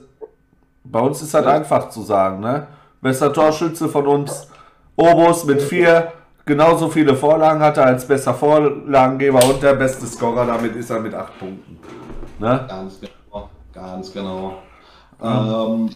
bei 0.84 1.00
uns 1.00 1.22
ist 1.22 1.34
das 1.34 1.46
einfach 1.46 1.90
zu 1.90 2.02
sagen, 2.04 2.40
ne? 2.40 2.68
Bester 3.02 3.34
Torschütze 3.34 3.90
von 3.90 4.08
uns, 4.08 4.48
Obus 4.96 5.44
mit 5.46 5.62
vier, 5.62 6.12
genauso 6.46 6.90
viele 6.90 7.16
Vorlagen 7.16 7.60
hat 7.60 7.78
er 7.78 7.88
als 7.88 8.08
bester 8.08 8.34
Vorlagengeber 8.34 9.44
und 9.46 9.62
der 9.62 9.74
beste 9.74 10.06
Scorer, 10.06 10.46
damit 10.46 10.76
ist 10.76 10.90
er 10.90 11.00
mit 11.02 11.14
acht 11.14 11.38
Punkten. 11.38 11.78
Ne? 12.40 12.66
Ganz 12.68 13.00
genau, 13.00 13.50
ganz 13.74 14.12
genau. 14.12 14.58
Ähm, 15.22 15.90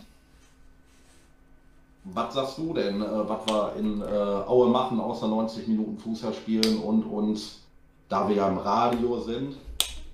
was 2.05 2.33
sagst 2.33 2.57
du 2.57 2.73
denn, 2.73 3.01
äh, 3.01 3.05
was 3.05 3.39
wir 3.47 3.73
in 3.77 4.01
äh, 4.01 4.05
Aue 4.05 4.69
machen, 4.69 4.99
außer 4.99 5.27
90 5.27 5.67
Minuten 5.67 5.97
Fußball 5.97 6.33
spielen 6.33 6.79
und 6.79 7.03
uns, 7.03 7.61
da 8.07 8.27
wir 8.27 8.35
ja 8.35 8.47
im 8.47 8.57
Radio 8.57 9.19
sind, 9.19 9.57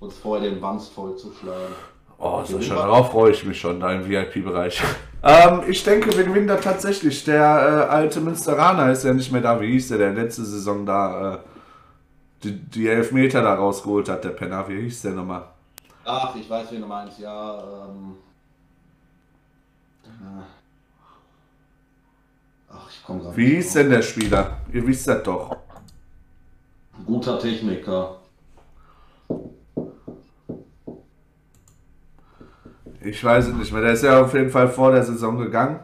uns 0.00 0.18
vorher 0.18 0.50
den 0.50 0.60
Wanst 0.60 0.92
voll 0.92 1.16
zu 1.16 1.32
schlagen? 1.32 1.74
Oh, 2.18 2.42
Sascha, 2.44 2.74
darauf 2.74 3.10
freue 3.10 3.32
ich 3.32 3.44
mich 3.44 3.60
schon, 3.60 3.78
da 3.78 3.92
im 3.92 4.08
VIP-Bereich. 4.08 4.82
ähm, 5.22 5.60
ich 5.68 5.84
denke, 5.84 6.16
wir 6.16 6.24
gewinnen 6.24 6.48
da 6.48 6.56
tatsächlich. 6.56 7.24
Der 7.24 7.42
äh, 7.88 7.92
alte 7.92 8.20
Münsteraner 8.20 8.90
ist 8.90 9.04
ja 9.04 9.12
nicht 9.12 9.30
mehr 9.32 9.42
da. 9.42 9.60
Wie 9.60 9.72
hieß 9.72 9.88
der, 9.88 9.98
der 9.98 10.12
letzte 10.12 10.44
Saison 10.44 10.86
da? 10.86 11.34
Äh, 11.34 11.38
die, 12.42 12.52
die 12.52 12.88
Elfmeter 12.88 13.42
da 13.42 13.54
rausgeholt 13.54 14.08
hat, 14.08 14.24
der 14.24 14.30
Penner. 14.30 14.66
Wie 14.68 14.80
hieß 14.82 15.02
der 15.02 15.12
nochmal? 15.12 15.44
Ach, 16.08 16.36
ich 16.36 16.48
weiß, 16.48 16.70
wen 16.70 16.82
du 16.82 16.86
meinst, 16.86 17.18
ja. 17.18 17.58
Ähm, 17.58 18.14
ach, 22.70 22.88
ich 22.88 23.04
komme 23.04 23.36
Wie 23.36 23.56
hieß 23.56 23.72
denn 23.72 23.90
der 23.90 24.02
Spieler? 24.02 24.58
Ihr 24.72 24.86
wisst 24.86 25.08
das 25.08 25.24
doch. 25.24 25.56
Guter 27.04 27.40
Techniker. 27.40 28.18
Ich 33.00 33.22
weiß 33.22 33.48
es 33.48 33.54
nicht 33.54 33.72
mehr. 33.72 33.82
Der 33.82 33.92
ist 33.92 34.04
ja 34.04 34.20
auf 34.20 34.32
jeden 34.32 34.50
Fall 34.50 34.68
vor 34.68 34.92
der 34.92 35.02
Saison 35.02 35.36
gegangen. 35.36 35.80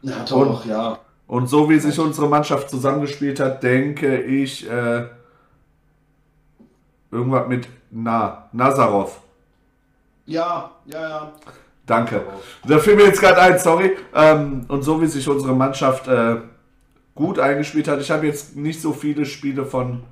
Ja, 0.00 0.24
doch, 0.24 0.64
und, 0.64 0.70
ja. 0.70 0.98
Und 1.26 1.48
so 1.48 1.68
wie 1.68 1.78
sich 1.78 1.98
unsere 1.98 2.28
Mannschaft 2.28 2.70
zusammengespielt 2.70 3.40
hat, 3.40 3.62
denke 3.62 4.22
ich, 4.22 4.68
äh, 4.70 5.06
irgendwas 7.10 7.46
mit 7.46 7.68
Na, 7.90 8.48
Nazarov. 8.52 9.20
Ja, 10.26 10.70
ja, 10.86 11.08
ja. 11.08 11.32
Danke. 11.86 12.22
Da 12.66 12.78
fiel 12.78 12.96
mir 12.96 13.04
jetzt 13.06 13.20
gerade 13.20 13.40
ein, 13.40 13.58
sorry. 13.58 13.96
Ähm, 14.14 14.66
und 14.68 14.82
so 14.82 15.00
wie 15.00 15.06
sich 15.06 15.26
unsere 15.26 15.54
Mannschaft 15.54 16.06
äh, 16.06 16.36
gut 17.14 17.38
eingespielt 17.38 17.88
hat, 17.88 18.00
ich 18.00 18.10
habe 18.10 18.26
jetzt 18.26 18.54
nicht 18.56 18.80
so 18.80 18.92
viele 18.92 19.24
Spiele 19.24 19.64
von 19.64 20.02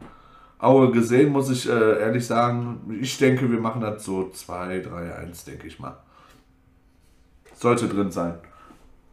Aue 0.58 0.90
gesehen, 0.90 1.32
muss 1.32 1.50
ich 1.50 1.68
äh, 1.68 2.00
ehrlich 2.00 2.26
sagen. 2.26 2.98
Ich 3.02 3.18
denke, 3.18 3.50
wir 3.50 3.60
machen 3.60 3.82
das 3.82 4.04
so 4.04 4.30
2, 4.30 4.80
3, 4.80 5.16
1, 5.16 5.44
denke 5.44 5.66
ich 5.66 5.78
mal. 5.78 5.98
Sollte 7.54 7.86
drin 7.88 8.10
sein. 8.10 8.38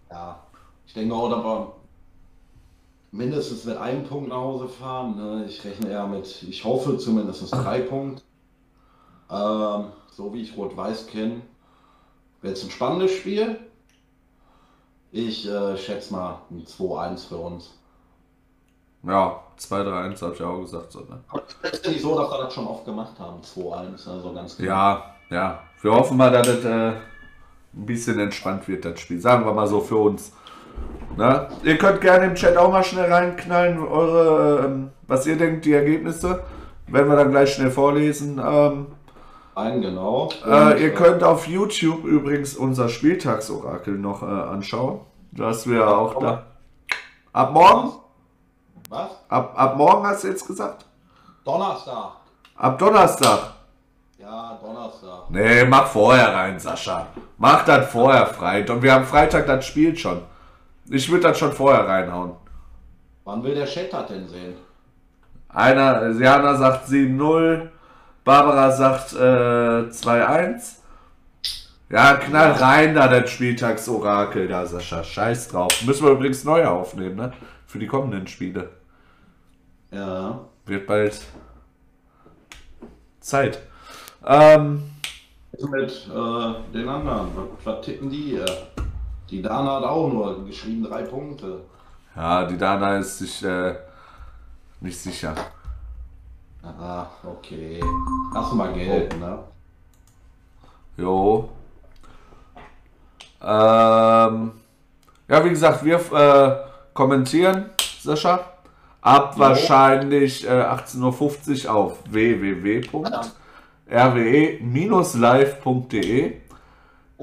Ja, 0.09 0.39
ich 0.88 0.93
denke 0.93 1.14
auch, 1.14 1.32
aber 1.32 1.76
mindestens 3.11 3.66
mit 3.66 3.76
einem 3.78 4.05
Punkt 4.05 4.30
nach 4.30 4.38
Hause 4.38 4.70
fahren. 4.70 5.18
Ne? 5.18 5.45
Ich 5.47 5.64
rechne 5.66 5.89
eher 5.89 6.07
mit, 6.07 6.43
ich 6.43 6.64
hoffe 6.64 6.97
zumindest 6.97 7.51
drei 7.51 7.82
Punkte. 7.82 8.24
Ähm, 9.30 9.86
so 10.11 10.34
wie 10.34 10.41
ich 10.41 10.55
Rot-Weiß 10.55 11.07
kenne, 11.07 11.41
wird 12.41 12.57
es 12.57 12.63
ein 12.63 12.71
spannendes 12.71 13.11
Spiel. 13.11 13.57
Ich 15.11 15.47
äh, 15.47 15.78
schätze 15.78 16.13
mal 16.13 16.41
ein 16.49 16.65
2-1 16.65 17.28
für 17.28 17.38
uns. 17.38 17.71
Ja, 19.03 19.41
2-3-1 19.59 20.21
habe 20.21 20.34
ich 20.34 20.41
auch 20.41 20.59
gesagt. 20.61 20.91
So, 20.91 20.99
ne? 21.01 21.19
Es 21.61 21.71
ist 21.71 21.88
nicht 21.88 22.01
so, 22.01 22.17
dass 22.17 22.32
wir 22.32 22.38
das 22.39 22.53
schon 22.53 22.67
oft 22.67 22.86
gemacht 22.86 23.13
haben, 23.19 23.41
2-1, 23.41 24.09
also 24.09 24.34
ganz 24.34 24.57
klar. 24.57 25.15
Ja, 25.30 25.36
ja. 25.36 25.59
Wir 25.82 25.91
hoffen 25.93 26.17
mal, 26.17 26.32
dass 26.32 26.47
das 26.47 26.63
äh, 26.63 26.91
ein 27.74 27.86
bisschen 27.86 28.19
entspannt 28.19 28.67
wird, 28.67 28.86
das 28.86 28.99
Spiel. 28.99 29.19
Sagen 29.19 29.45
wir 29.45 29.53
mal 29.53 29.67
so 29.67 29.82
für 29.82 29.97
uns. 29.97 30.32
Na? 31.17 31.49
Ihr 31.63 31.78
könnt 31.78 32.01
gerne 32.01 32.26
im 32.26 32.36
Chat 32.36 32.57
auch 32.57 32.71
mal 32.71 32.84
schnell 32.84 33.11
reinknallen, 33.11 33.80
eure, 33.80 34.65
ähm, 34.65 34.91
was 35.07 35.28
ihr 35.28 35.36
denkt, 35.36 35.65
die 35.65 35.74
Ergebnisse. 35.74 36.43
Werden 36.88 37.09
wir 37.09 37.15
dann 37.15 37.32
gleich 37.32 37.53
schnell 37.53 37.71
vorlesen. 37.71 38.41
Ähm, 38.43 38.88
Ein, 39.56 39.82
genau. 39.82 40.30
Äh, 40.45 40.82
ihr 40.82 40.93
könnt 40.93 41.24
auf 41.24 41.47
YouTube 41.47 42.06
übrigens 42.06 42.56
unser 42.56 42.89
Spieltagsorakel 42.89 43.97
noch 43.97 44.24
äh, 44.24 44.26
anschauen. 44.26 45.01
Das 45.32 45.68
wir 45.68 45.88
auch 45.88 46.20
da. 46.20 46.45
Ab 47.32 47.51
morgen? 47.51 47.93
Was? 48.89 49.10
Ab, 49.30 49.54
ab 49.56 49.78
morgen 49.78 50.06
hast 50.06 50.24
du 50.24 50.28
jetzt 50.28 50.45
gesagt? 50.45 50.86
Donnerstag. 51.43 52.12
Ab 52.56 52.78
Donnerstag. 52.78 53.54
Ja, 54.20 54.60
Donnerstag. 54.62 55.30
Nee, 55.30 55.66
mach 55.66 55.88
vorher 55.88 56.34
rein, 56.34 56.60
Sascha. 56.60 57.08
Mach 57.38 57.66
das 57.66 57.89
vorher 57.91 58.28
frei. 58.28 58.66
Und 58.70 58.82
wir 58.82 58.93
haben 58.93 59.06
Freitag 59.06 59.47
das 59.47 59.66
Spiel 59.66 59.95
schon. 59.95 60.22
Ich 60.89 61.10
würde 61.10 61.28
das 61.28 61.38
schon 61.39 61.51
vorher 61.51 61.88
reinhauen. 61.88 62.34
Wann 63.24 63.43
will 63.43 63.56
der 63.56 63.66
Chat 63.66 63.91
das 63.91 64.08
denn 64.08 64.28
sehen? 64.28 64.56
Einer, 65.49 66.10
Jana 66.12 66.56
sagt 66.56 66.88
7-0, 66.88 67.70
Barbara 68.24 68.71
sagt 68.71 69.13
äh, 69.13 69.89
2-1. 69.89 70.78
Ja, 71.89 72.15
knall 72.15 72.51
rein 72.53 72.95
da, 72.95 73.07
das 73.07 73.30
Spieltagsorakel 73.30 74.47
da, 74.47 74.65
Sascha. 74.65 75.03
Scheiß 75.03 75.49
drauf. 75.49 75.84
Müssen 75.86 76.05
wir 76.05 76.13
übrigens 76.13 76.43
neu 76.43 76.65
aufnehmen, 76.65 77.15
ne? 77.15 77.34
Für 77.67 77.80
die 77.80 77.88
kommenden 77.88 78.28
Spiele. 78.28 78.69
Ja. 79.91 80.39
Wird 80.65 80.88
bald 80.88 81.21
Zeit. 83.19 83.59
Ähm, 84.26 84.84
mit 85.59 86.09
äh, 86.09 86.74
den 86.74 86.88
anderen, 86.88 87.28
was 87.63 87.86
tippen 87.86 88.09
die 88.09 88.24
hier? 88.24 88.45
Die 89.30 89.41
Dana 89.41 89.76
hat 89.76 89.84
auch 89.84 90.11
nur 90.11 90.45
geschrieben 90.45 90.84
drei 90.84 91.03
Punkte. 91.03 91.61
Ja, 92.15 92.45
die 92.45 92.57
Dana 92.57 92.97
ist 92.97 93.19
sich 93.19 93.43
äh, 93.43 93.76
nicht 94.80 94.97
sicher. 94.97 95.36
Ah, 96.64 97.07
okay. 97.26 97.82
Hast 98.34 98.51
du 98.51 98.55
mal 98.55 98.72
Geld, 98.74 99.20
ne? 99.20 99.39
Jo. 100.95 101.49
Ähm, 103.41 104.51
ja, 105.28 105.43
wie 105.43 105.49
gesagt, 105.49 105.84
wir 105.84 105.99
äh, 106.14 106.55
kommentieren, 106.93 107.72
Sascha. 108.01 108.39
Ab 109.01 109.34
jo. 109.34 109.41
wahrscheinlich 109.41 110.47
äh, 110.47 110.51
18.50 110.51 111.66
Uhr 111.66 111.76
auf 111.76 111.97
www.rwe-live.de. 112.09 112.84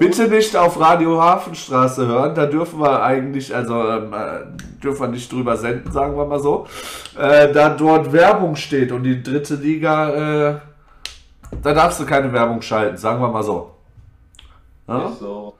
Bitte 0.00 0.28
nicht 0.28 0.56
auf 0.56 0.80
Radio 0.80 1.20
Hafenstraße 1.20 2.06
hören, 2.06 2.34
da 2.34 2.46
dürfen 2.46 2.80
wir 2.80 3.02
eigentlich, 3.02 3.54
also 3.54 3.86
ähm, 3.86 4.14
äh, 4.14 4.46
dürfen 4.82 5.02
wir 5.02 5.08
nicht 5.08 5.30
drüber 5.30 5.58
senden, 5.58 5.92
sagen 5.92 6.16
wir 6.16 6.24
mal 6.24 6.40
so. 6.40 6.66
Äh, 7.18 7.52
da 7.52 7.68
dort 7.68 8.10
Werbung 8.10 8.56
steht 8.56 8.92
und 8.92 9.02
die 9.02 9.22
dritte 9.22 9.56
Liga, 9.56 10.08
äh, 10.08 10.60
da 11.60 11.74
darfst 11.74 12.00
du 12.00 12.06
keine 12.06 12.32
Werbung 12.32 12.62
schalten, 12.62 12.96
sagen 12.96 13.20
wir 13.20 13.28
mal 13.28 13.42
so. 13.42 13.72
Ja? 14.88 15.12
so. 15.12 15.52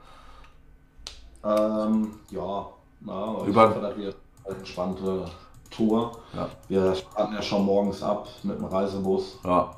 Ähm, 1.45 2.11
ja, 2.31 2.65
na, 3.01 3.43
Über 3.45 3.69
hoffe, 3.69 3.79
das 3.79 3.95
wird 3.95 4.15
eine 4.47 4.57
entspannte 4.57 5.25
Tour. 5.69 6.13
Ja. 6.33 6.49
Wir 6.67 6.95
starten 6.95 7.35
ja 7.35 7.43
schon 7.43 7.63
morgens 7.63 8.01
ab 8.01 8.27
mit 8.41 8.57
dem 8.57 8.65
Reisebus. 8.65 9.37
Ja. 9.45 9.69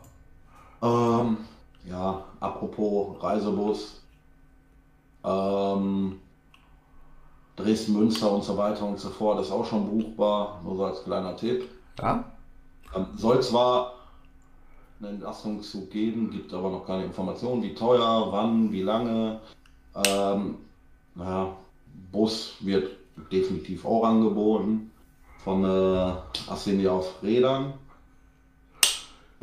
Ähm, 0.82 1.39
ja, 1.84 2.22
apropos 2.39 3.22
Reisebus, 3.22 4.03
ähm, 5.24 6.20
Dresden, 7.56 7.94
Münster 7.94 8.32
und 8.32 8.44
so 8.44 8.58
weiter 8.58 8.86
und 8.86 9.00
so 9.00 9.10
fort 9.10 9.40
ist 9.40 9.52
auch 9.52 9.66
schon 9.66 9.90
buchbar, 9.90 10.62
nur 10.64 10.76
so 10.76 10.86
als 10.86 11.04
kleiner 11.04 11.36
Tipp. 11.36 11.70
Ja. 12.00 12.24
Ähm, 12.96 13.08
soll 13.16 13.42
zwar 13.42 13.94
einen 15.00 15.16
Entlastungszug 15.16 15.92
geben, 15.92 16.32
gibt 16.32 16.54
aber 16.54 16.70
noch 16.70 16.86
keine 16.86 17.06
Informationen, 17.06 17.62
wie 17.62 17.76
teuer, 17.76 18.28
wann, 18.32 18.72
wie 18.72 18.82
lange. 18.82 19.40
Ähm, 20.06 20.56
naja, 21.16 21.56
Bus 22.12 22.56
wird 22.62 22.90
definitiv 23.32 23.86
auch 23.86 24.04
angeboten 24.04 24.92
von 25.44 25.64
äh, 25.64 26.14
Assini 26.50 26.88
auf 26.88 27.22
Rädern. 27.22 27.74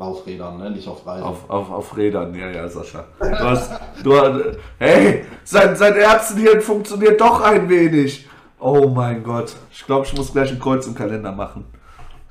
Auf 0.01 0.25
Rädern, 0.25 0.57
ne? 0.57 0.71
nicht 0.71 0.87
auf 0.87 1.05
Reisen. 1.05 1.23
Auf, 1.23 1.47
auf, 1.47 1.69
auf 1.69 1.95
Rädern, 1.95 2.33
ja, 2.33 2.49
ja, 2.49 2.67
Sascha. 2.67 3.03
Du 3.19 3.39
hast, 3.39 3.71
du, 4.03 4.13
hey, 4.79 5.25
sein, 5.43 5.75
sein 5.75 5.93
Ärztenhirn 5.93 6.59
funktioniert 6.59 7.21
doch 7.21 7.39
ein 7.41 7.69
wenig. 7.69 8.27
Oh 8.59 8.87
mein 8.87 9.21
Gott. 9.23 9.53
Ich 9.71 9.85
glaube, 9.85 10.07
ich 10.07 10.17
muss 10.17 10.33
gleich 10.33 10.51
ein 10.51 10.57
Kreuz 10.57 10.87
im 10.87 10.95
Kalender 10.95 11.31
machen. 11.31 11.65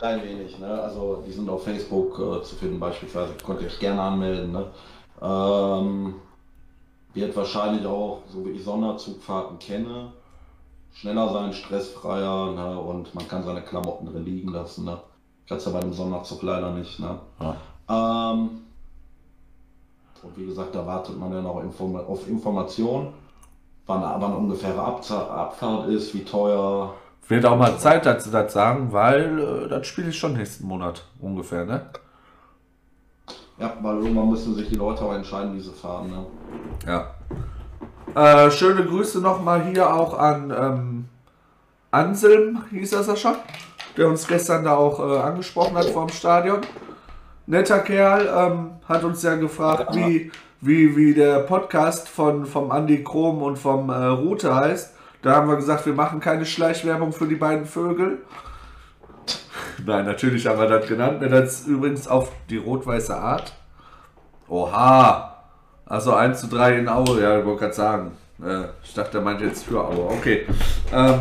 Ein 0.01 0.21
wenig, 0.25 0.59
ne? 0.59 0.83
Also 0.83 1.23
die 1.25 1.31
sind 1.31 1.49
auf 1.49 1.63
Facebook 1.63 2.19
äh, 2.19 2.43
zu 2.43 2.57
finden 2.57 2.81
beispielsweise. 2.81 3.35
Könnt 3.47 3.61
ihr 3.61 3.69
euch 3.69 3.79
gerne 3.79 4.03
anmelden, 4.03 4.51
ne? 4.51 4.65
Ähm, 5.23 6.15
wird 7.15 7.37
wahrscheinlich 7.37 7.87
auch, 7.87 8.23
so 8.27 8.45
wie 8.47 8.51
ich 8.51 8.65
Sonderzugfahrten 8.65 9.61
kenne, 9.61 10.11
schneller 10.93 11.33
sein, 11.33 11.53
stressfreier, 11.53 12.51
ne? 12.51 12.81
Und 12.81 13.15
man 13.15 13.29
kann 13.29 13.45
seine 13.45 13.63
Klamotten 13.63 14.07
drin 14.07 14.25
liegen 14.25 14.51
lassen, 14.51 14.87
ne? 14.87 14.99
Kannst 15.51 15.67
ja 15.67 15.73
bei 15.73 15.81
dem 15.81 15.93
Sonderzug 15.93 16.45
leider 16.45 16.71
nicht. 16.71 17.01
Ne? 17.01 17.19
Ja. 17.41 17.57
Ähm, 17.89 18.51
und 20.23 20.37
wie 20.37 20.47
gesagt, 20.47 20.73
da 20.77 20.87
wartet 20.87 21.19
man 21.19 21.33
ja 21.33 21.43
noch 21.43 21.61
Inform 21.61 21.97
auf 21.97 22.29
Informationen, 22.29 23.09
wann, 23.85 24.01
wann 24.01 24.33
ungefähre 24.33 24.81
Abfahrt 24.81 25.89
ist, 25.89 26.15
wie 26.15 26.25
teuer. 26.25 26.95
Wird 27.27 27.45
auch 27.45 27.59
mal 27.59 27.77
Zeit 27.79 28.07
dazu 28.07 28.31
das 28.31 28.53
sagen, 28.53 28.93
weil 28.93 29.65
äh, 29.65 29.69
das 29.69 29.89
Spiel 29.89 30.07
ist 30.07 30.17
schon 30.17 30.35
nächsten 30.35 30.69
Monat 30.69 31.05
ungefähr, 31.19 31.65
ne? 31.65 31.85
Ja, 33.59 33.73
weil 33.83 33.97
irgendwann 33.97 34.31
müssen 34.31 34.55
sich 34.55 34.69
die 34.69 34.77
Leute 34.77 35.03
auch 35.03 35.15
entscheiden, 35.15 35.57
wie 35.57 35.61
sie 35.61 35.73
fahren, 35.73 36.11
ne? 36.11 36.27
Ja. 36.87 37.15
Äh, 38.15 38.53
schöne 38.53 38.85
Grüße 38.85 39.21
nochmal 39.21 39.65
hier 39.65 39.93
auch 39.93 40.17
an 40.17 40.55
ähm, 40.57 41.09
Anselm, 41.91 42.63
hieß 42.71 42.93
er 42.93 43.03
Sascha? 43.03 43.35
Der 44.01 44.09
uns 44.09 44.27
gestern 44.27 44.65
da 44.65 44.77
auch 44.77 44.99
äh, 44.99 45.19
angesprochen 45.19 45.77
hat 45.77 45.85
vor 45.85 46.07
dem 46.07 46.15
Stadion. 46.15 46.61
Netter 47.47 47.81
Kerl, 47.81 48.27
ähm, 48.35 48.71
hat 48.89 49.05
uns 49.05 49.23
ja 49.23 49.35
gefragt, 49.35 49.95
wie, 49.95 50.33
wie, 50.63 50.97
wie 50.97 51.13
der 51.13 51.41
Podcast 51.41 52.09
von, 52.09 52.47
vom 52.47 52.71
Andy 52.71 53.05
Krom 53.05 53.43
und 53.43 53.59
vom 53.59 53.91
äh, 53.91 54.07
Rute 54.07 54.55
heißt. 54.55 54.95
Da 55.21 55.35
haben 55.35 55.49
wir 55.49 55.57
gesagt, 55.57 55.85
wir 55.85 55.93
machen 55.93 56.19
keine 56.19 56.47
Schleichwerbung 56.47 57.13
für 57.13 57.27
die 57.27 57.35
beiden 57.35 57.67
Vögel. 57.67 58.23
Nein, 59.85 60.07
natürlich 60.07 60.47
haben 60.47 60.59
wir 60.59 60.67
das 60.67 60.89
genannt. 60.89 61.23
Das 61.23 61.67
übrigens 61.67 62.09
auf 62.09 62.33
die 62.49 62.57
rot-weiße 62.57 63.15
Art. 63.15 63.53
Oha! 64.49 65.45
Also 65.85 66.15
1 66.15 66.41
zu 66.41 66.47
3 66.47 66.79
in 66.79 66.89
Aue, 66.89 67.21
ja, 67.21 67.39
ich 67.39 67.45
wollte 67.45 67.61
gerade 67.61 67.75
sagen. 67.75 68.13
Äh, 68.43 68.65
ich 68.83 68.95
dachte, 68.95 69.19
er 69.19 69.25
meint 69.25 69.43
jetzt 69.43 69.65
für 69.65 69.85
Aue. 69.85 70.07
Okay. 70.09 70.47
Ähm, 70.91 71.21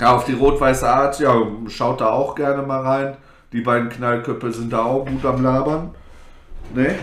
ja, 0.00 0.14
auf 0.14 0.24
die 0.24 0.34
rot-weiße 0.34 0.88
Art, 0.88 1.18
ja, 1.20 1.34
schaut 1.68 2.00
da 2.00 2.10
auch 2.10 2.34
gerne 2.34 2.62
mal 2.62 2.82
rein. 2.82 3.16
Die 3.52 3.60
beiden 3.60 3.88
Knallköpfe 3.88 4.52
sind 4.52 4.72
da 4.72 4.84
auch 4.84 5.06
gut 5.06 5.24
am 5.24 5.42
Labern. 5.42 5.94
Ne? 6.74 6.96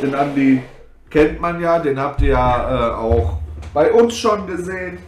Den 0.00 0.14
Andi 0.14 0.62
kennt 1.08 1.40
man 1.40 1.60
ja, 1.60 1.78
den 1.78 1.98
habt 1.98 2.20
ihr 2.20 2.30
ja 2.30 2.90
äh, 2.90 2.94
auch 2.94 3.38
bei 3.74 3.92
uns 3.92 4.16
schon 4.16 4.46
gesehen. 4.46 4.98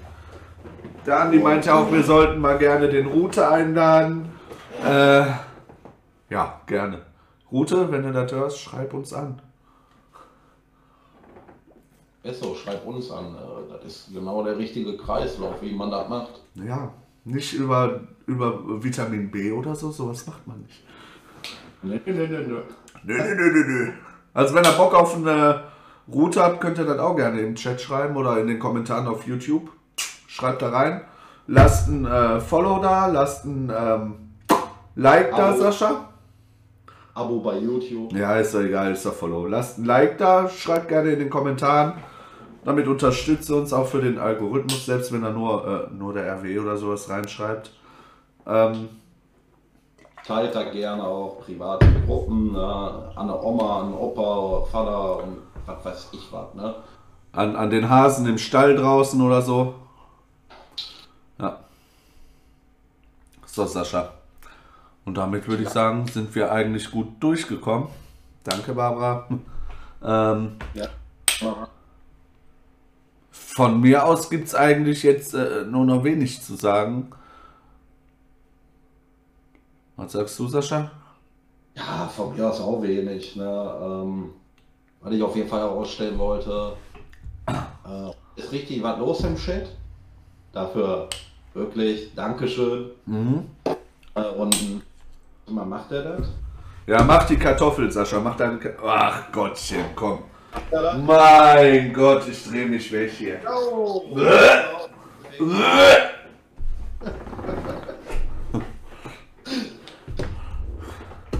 Der 1.06 1.20
Andi 1.20 1.38
meinte 1.38 1.74
auch, 1.74 1.92
wir 1.92 2.02
sollten 2.02 2.40
mal 2.40 2.58
gerne 2.58 2.88
den 2.88 3.06
Rute 3.06 3.48
einladen. 3.48 4.30
Äh, 4.84 5.24
ja, 6.30 6.60
gerne. 6.66 7.02
Rute, 7.50 7.92
wenn 7.92 8.02
du 8.02 8.12
das 8.12 8.32
hörst, 8.32 8.58
schreib 8.58 8.94
uns 8.94 9.12
an. 9.12 9.40
Ist 12.22 12.42
so, 12.42 12.54
schreib 12.54 12.86
uns 12.86 13.10
an. 13.10 13.34
Äh, 13.34 13.72
das 13.72 13.84
ist 13.84 14.14
genau 14.14 14.42
der 14.42 14.56
richtige 14.56 14.96
Kreislauf, 14.96 15.60
wie 15.60 15.74
man 15.74 15.90
das 15.90 16.08
macht. 16.08 16.40
Ja, 16.54 16.92
nicht 17.24 17.54
über, 17.54 18.00
über 18.26 18.82
Vitamin 18.82 19.30
B 19.30 19.52
oder 19.52 19.74
so, 19.74 19.90
sowas 19.90 20.26
macht 20.26 20.46
man 20.46 20.60
nicht. 20.62 20.84
Nö, 21.82 21.98
nö, 22.06 22.26
nö, 22.26 22.62
nö, 23.04 23.64
nö. 23.66 23.92
Also 24.34 24.54
wenn 24.54 24.64
ihr 24.64 24.72
Bock 24.72 24.94
auf 24.94 25.16
eine 25.16 25.64
Route 26.12 26.42
habt, 26.42 26.60
könnt 26.60 26.78
ihr 26.78 26.84
das 26.84 26.98
auch 26.98 27.16
gerne 27.16 27.40
im 27.40 27.54
Chat 27.54 27.80
schreiben 27.80 28.16
oder 28.16 28.38
in 28.38 28.46
den 28.46 28.58
Kommentaren 28.58 29.06
auf 29.06 29.26
YouTube. 29.26 29.70
Schreibt 30.26 30.62
da 30.62 30.70
rein. 30.70 31.02
Lasst 31.46 31.88
ein 31.88 32.06
äh, 32.06 32.40
Follow 32.40 32.80
da, 32.80 33.06
lasst 33.06 33.44
ein 33.44 33.72
ähm, 33.76 34.14
Like 34.94 35.30
da, 35.32 35.50
Abo. 35.50 35.60
Sascha. 35.60 36.08
Abo 37.14 37.40
bei 37.40 37.58
YouTube. 37.58 38.12
Ja, 38.12 38.36
ist 38.36 38.54
doch 38.54 38.60
egal, 38.60 38.92
ist 38.92 39.04
doch 39.04 39.14
Follow. 39.14 39.46
Lasst 39.46 39.78
ein 39.78 39.84
Like 39.84 40.18
da, 40.18 40.48
schreibt 40.48 40.88
gerne 40.88 41.12
in 41.12 41.18
den 41.18 41.30
Kommentaren. 41.30 41.94
Damit 42.64 42.86
unterstützt 42.86 43.50
ihr 43.50 43.56
uns 43.56 43.72
auch 43.72 43.86
für 43.86 44.00
den 44.00 44.18
Algorithmus, 44.18 44.86
selbst 44.86 45.12
wenn 45.12 45.24
er 45.24 45.32
nur, 45.32 45.88
äh, 45.90 45.94
nur 45.94 46.12
der 46.14 46.26
RW 46.36 46.58
oder 46.60 46.76
sowas 46.76 47.08
reinschreibt. 47.08 47.72
Ähm, 48.46 48.88
Teilt 50.24 50.54
da 50.54 50.62
gerne 50.70 51.04
auch 51.04 51.40
private 51.44 51.86
Gruppen, 52.06 52.52
ne? 52.52 53.12
an 53.16 53.26
der 53.26 53.42
Oma, 53.42 53.80
an 53.80 53.92
Opa, 53.92 54.64
Vater 54.70 55.24
und 55.24 55.38
was 55.66 55.84
weiß 55.84 56.08
ich 56.12 56.32
was. 56.32 56.54
Ne? 56.54 56.72
an, 57.32 57.56
an 57.56 57.70
den 57.70 57.88
Hasen 57.88 58.26
im 58.26 58.38
Stall 58.38 58.76
draußen 58.76 59.20
oder 59.20 59.42
so. 59.42 59.74
Ja. 61.38 61.58
So, 63.46 63.66
Sascha. 63.66 64.12
Und 65.04 65.16
damit 65.16 65.48
würde 65.48 65.64
ich 65.64 65.68
sagen, 65.68 66.06
sind 66.06 66.34
wir 66.34 66.52
eigentlich 66.52 66.90
gut 66.90 67.20
durchgekommen. 67.20 67.88
Danke, 68.44 68.74
Barbara. 68.74 69.26
Ähm, 70.04 70.56
Ja. 70.74 70.88
Von 73.54 73.80
mir 73.80 74.04
aus 74.04 74.30
gibt 74.30 74.48
es 74.48 74.54
eigentlich 74.54 75.02
jetzt 75.02 75.34
äh, 75.34 75.64
nur 75.66 75.84
noch 75.84 76.04
wenig 76.04 76.42
zu 76.42 76.54
sagen. 76.54 77.10
Was 79.96 80.12
sagst 80.12 80.38
du, 80.38 80.48
Sascha? 80.48 80.90
Ja, 81.74 82.10
von 82.14 82.34
mir 82.34 82.48
aus 82.48 82.60
auch 82.60 82.82
wenig. 82.82 83.36
Ne? 83.36 83.74
Ähm, 83.82 84.30
was 85.00 85.12
ich 85.12 85.22
auf 85.22 85.36
jeden 85.36 85.48
Fall 85.48 85.60
herausstellen 85.60 86.18
wollte, 86.18 86.74
äh, 87.48 88.40
ist 88.40 88.52
richtig 88.52 88.82
was 88.82 88.98
los 88.98 89.20
im 89.24 89.36
Chat. 89.36 89.68
Dafür 90.52 91.08
wirklich 91.54 92.14
Dankeschön. 92.14 92.90
Mhm. 93.06 93.46
Äh, 94.14 94.28
und 94.36 94.82
mal 95.48 95.66
macht 95.66 95.92
er 95.92 96.16
das? 96.16 96.28
Ja, 96.86 97.02
mach 97.04 97.26
die 97.26 97.36
Kartoffel, 97.36 97.90
Sascha. 97.90 98.18
Mach 98.18 98.36
deine 98.36 98.58
Ka 98.58 98.70
Ach 98.84 99.30
Gottchen, 99.30 99.84
komm. 99.94 100.31
Mein 101.06 101.92
Gott, 101.92 102.28
ich 102.28 102.44
drehe 102.48 102.66
mich 102.66 102.90
weg 102.92 103.10
hier. 103.12 103.40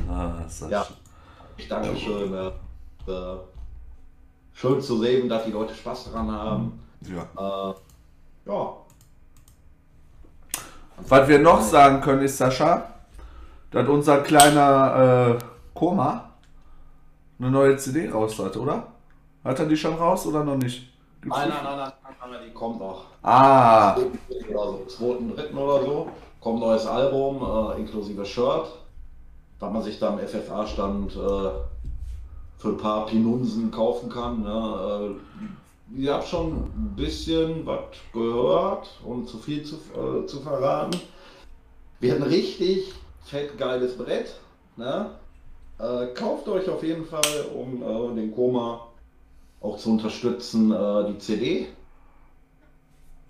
Ah, 0.08 0.48
Sascha. 0.48 0.70
Ja, 0.70 0.86
ich 1.56 1.68
danke 1.68 1.96
schön. 1.96 2.34
Äh, 2.34 3.10
äh, 3.10 3.36
schön 4.52 4.80
zu 4.80 4.98
sehen, 5.00 5.28
dass 5.28 5.44
die 5.44 5.52
Leute 5.52 5.74
Spaß 5.74 6.12
dran 6.12 6.30
haben. 6.30 6.80
Ja. 7.02 7.70
Äh, 7.70 7.74
ja, 8.46 8.76
Was 11.08 11.28
wir 11.28 11.38
noch 11.38 11.60
sagen 11.60 12.00
können 12.00 12.22
ist, 12.22 12.38
Sascha, 12.38 12.94
dass 13.70 13.88
unser 13.88 14.18
kleiner 14.22 15.38
äh, 15.38 15.44
Koma 15.74 16.30
eine 17.38 17.50
neue 17.50 17.76
CD 17.76 18.08
raus 18.10 18.38
hat, 18.38 18.56
oder? 18.56 18.91
Hat 19.44 19.58
er 19.58 19.66
die 19.66 19.76
schon 19.76 19.94
raus 19.94 20.26
oder 20.26 20.44
noch 20.44 20.56
nicht? 20.56 20.88
Gibt's 21.20 21.36
nein, 21.36 21.48
nein, 21.48 21.64
nein, 21.64 21.92
nein, 22.02 22.30
nein, 22.30 22.40
die 22.46 22.52
kommt 22.52 22.78
noch. 22.78 23.04
Ah, 23.22 23.96
Oder 23.96 24.74
so, 24.88 25.18
dritten 25.34 25.58
oder 25.58 25.84
so. 25.84 26.08
Kommt 26.40 26.60
neues 26.60 26.86
Album, 26.86 27.42
äh, 27.42 27.80
inklusive 27.80 28.24
Shirt. 28.24 28.66
Was 29.60 29.72
man 29.72 29.82
sich 29.82 29.98
da 29.98 30.08
am 30.10 30.18
FFA-Stand 30.18 31.14
äh, 31.14 31.50
für 32.58 32.68
ein 32.68 32.76
paar 32.76 33.06
Pinunsen 33.06 33.70
kaufen 33.70 34.08
kann. 34.08 34.42
Ne? 34.42 35.16
Äh, 35.96 36.00
ich 36.00 36.08
habe 36.08 36.24
schon 36.24 36.52
ein 36.52 36.94
bisschen 36.96 37.66
was 37.66 37.80
gehört, 38.12 38.88
um 39.04 39.26
zu 39.26 39.38
viel 39.38 39.62
zu, 39.64 39.76
äh, 39.76 40.26
zu 40.26 40.40
verraten. 40.40 41.00
Wir 42.00 42.12
hatten 42.12 42.22
richtig 42.24 42.92
fett 43.24 43.56
geiles 43.58 43.96
Brett. 43.96 44.34
Ne? 44.76 45.10
Äh, 45.78 46.06
kauft 46.14 46.48
euch 46.48 46.68
auf 46.68 46.82
jeden 46.82 47.04
Fall, 47.04 47.46
um 47.54 47.82
äh, 47.82 48.14
den 48.14 48.34
Koma 48.34 48.88
auch 49.62 49.76
zu 49.78 49.90
unterstützen, 49.92 50.72
äh, 50.72 51.06
die 51.12 51.18
CD. 51.18 51.68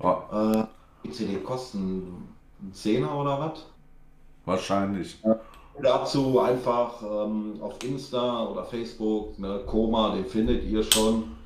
ja, 0.02 0.62
Äh, 0.62 0.66
die 1.04 1.10
CD 1.10 1.38
kosten 1.40 2.28
einen 2.60 2.72
Zehner 2.74 3.14
oder 3.16 3.38
was? 3.40 3.66
wahrscheinlich. 4.44 5.18
Dazu 5.80 6.40
einfach 6.40 7.00
ähm, 7.02 7.58
auf 7.60 7.82
Insta 7.84 8.44
oder 8.46 8.64
Facebook, 8.64 9.38
ne, 9.38 9.60
Koma, 9.66 10.14
den 10.14 10.26
findet 10.26 10.64
ihr 10.64 10.82
schon. 10.82 11.36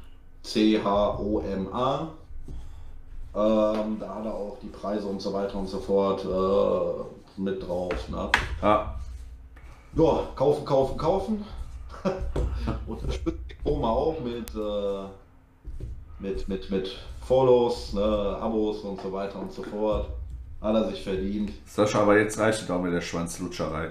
C-H-O-M-A. 0.43 2.09
Ähm, 3.35 3.99
da 4.01 4.15
hat 4.15 4.25
er 4.25 4.35
auch 4.35 4.59
die 4.63 4.69
Preise 4.69 5.07
und 5.09 5.21
so 5.21 5.33
weiter 5.33 5.59
und 5.59 5.69
so 5.69 5.79
fort 5.79 6.25
äh, 6.25 7.41
mit 7.41 7.67
drauf. 7.67 8.09
Ne? 8.09 8.31
Ja, 8.63 8.95
Ja, 9.95 10.21
kaufen, 10.35 10.65
kaufen, 10.65 10.97
kaufen. 10.97 11.45
Unterstützt 12.87 13.46
Koma 13.67 13.89
auch 13.89 14.21
mit, 14.21 14.55
äh, 14.55 15.07
mit, 16.21 16.49
mit, 16.49 16.71
mit 16.71 16.97
Follows, 17.27 17.93
ne, 17.95 18.39
Abos 18.41 18.79
und 18.83 19.01
so 19.01 19.13
weiter 19.13 19.41
und 19.41 19.53
so 19.53 19.65
fort. 19.65 20.09
Hat 20.63 20.75
er 20.75 20.89
sich 20.89 21.03
verdient. 21.03 21.53
Sascha, 21.67 22.01
aber 22.01 22.19
jetzt 22.19 22.39
reicht 22.39 22.63
es 22.63 22.71
auch 22.71 22.81
mit 22.81 22.93
der 22.93 23.01
Schwanzlutscherei. 23.01 23.91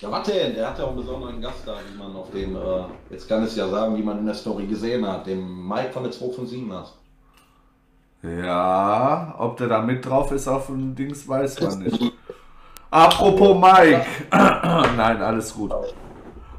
Ja, 0.00 0.10
was 0.10 0.26
denn? 0.28 0.54
Der 0.54 0.70
hat 0.70 0.78
ja 0.78 0.84
auch 0.84 0.88
einen 0.88 0.98
besonderen 0.98 1.40
Gast 1.40 1.66
da, 1.66 1.76
wie 1.90 1.98
man 1.98 2.16
auf 2.16 2.30
dem, 2.30 2.56
äh, 2.56 2.84
jetzt 3.10 3.28
kann 3.28 3.42
es 3.42 3.54
ja 3.54 3.68
sagen, 3.68 3.96
wie 3.96 4.02
man 4.02 4.18
in 4.18 4.26
der 4.26 4.34
Story 4.34 4.66
gesehen 4.66 5.06
hat, 5.06 5.26
dem 5.26 5.68
Mike 5.68 5.92
von 5.92 6.04
der 6.04 6.12
257 6.12 6.72
hat. 6.72 6.94
Ja, 8.22 9.34
ob 9.38 9.56
der 9.58 9.68
da 9.68 9.82
mit 9.82 10.04
drauf 10.04 10.32
ist 10.32 10.48
auf 10.48 10.66
dem 10.66 10.94
Dings, 10.94 11.28
weiß 11.28 11.60
man 11.60 11.80
nicht. 11.80 12.12
Apropos 12.90 13.60
Mike. 13.60 14.06
Nein, 14.32 15.22
alles 15.22 15.52
gut. 15.54 15.72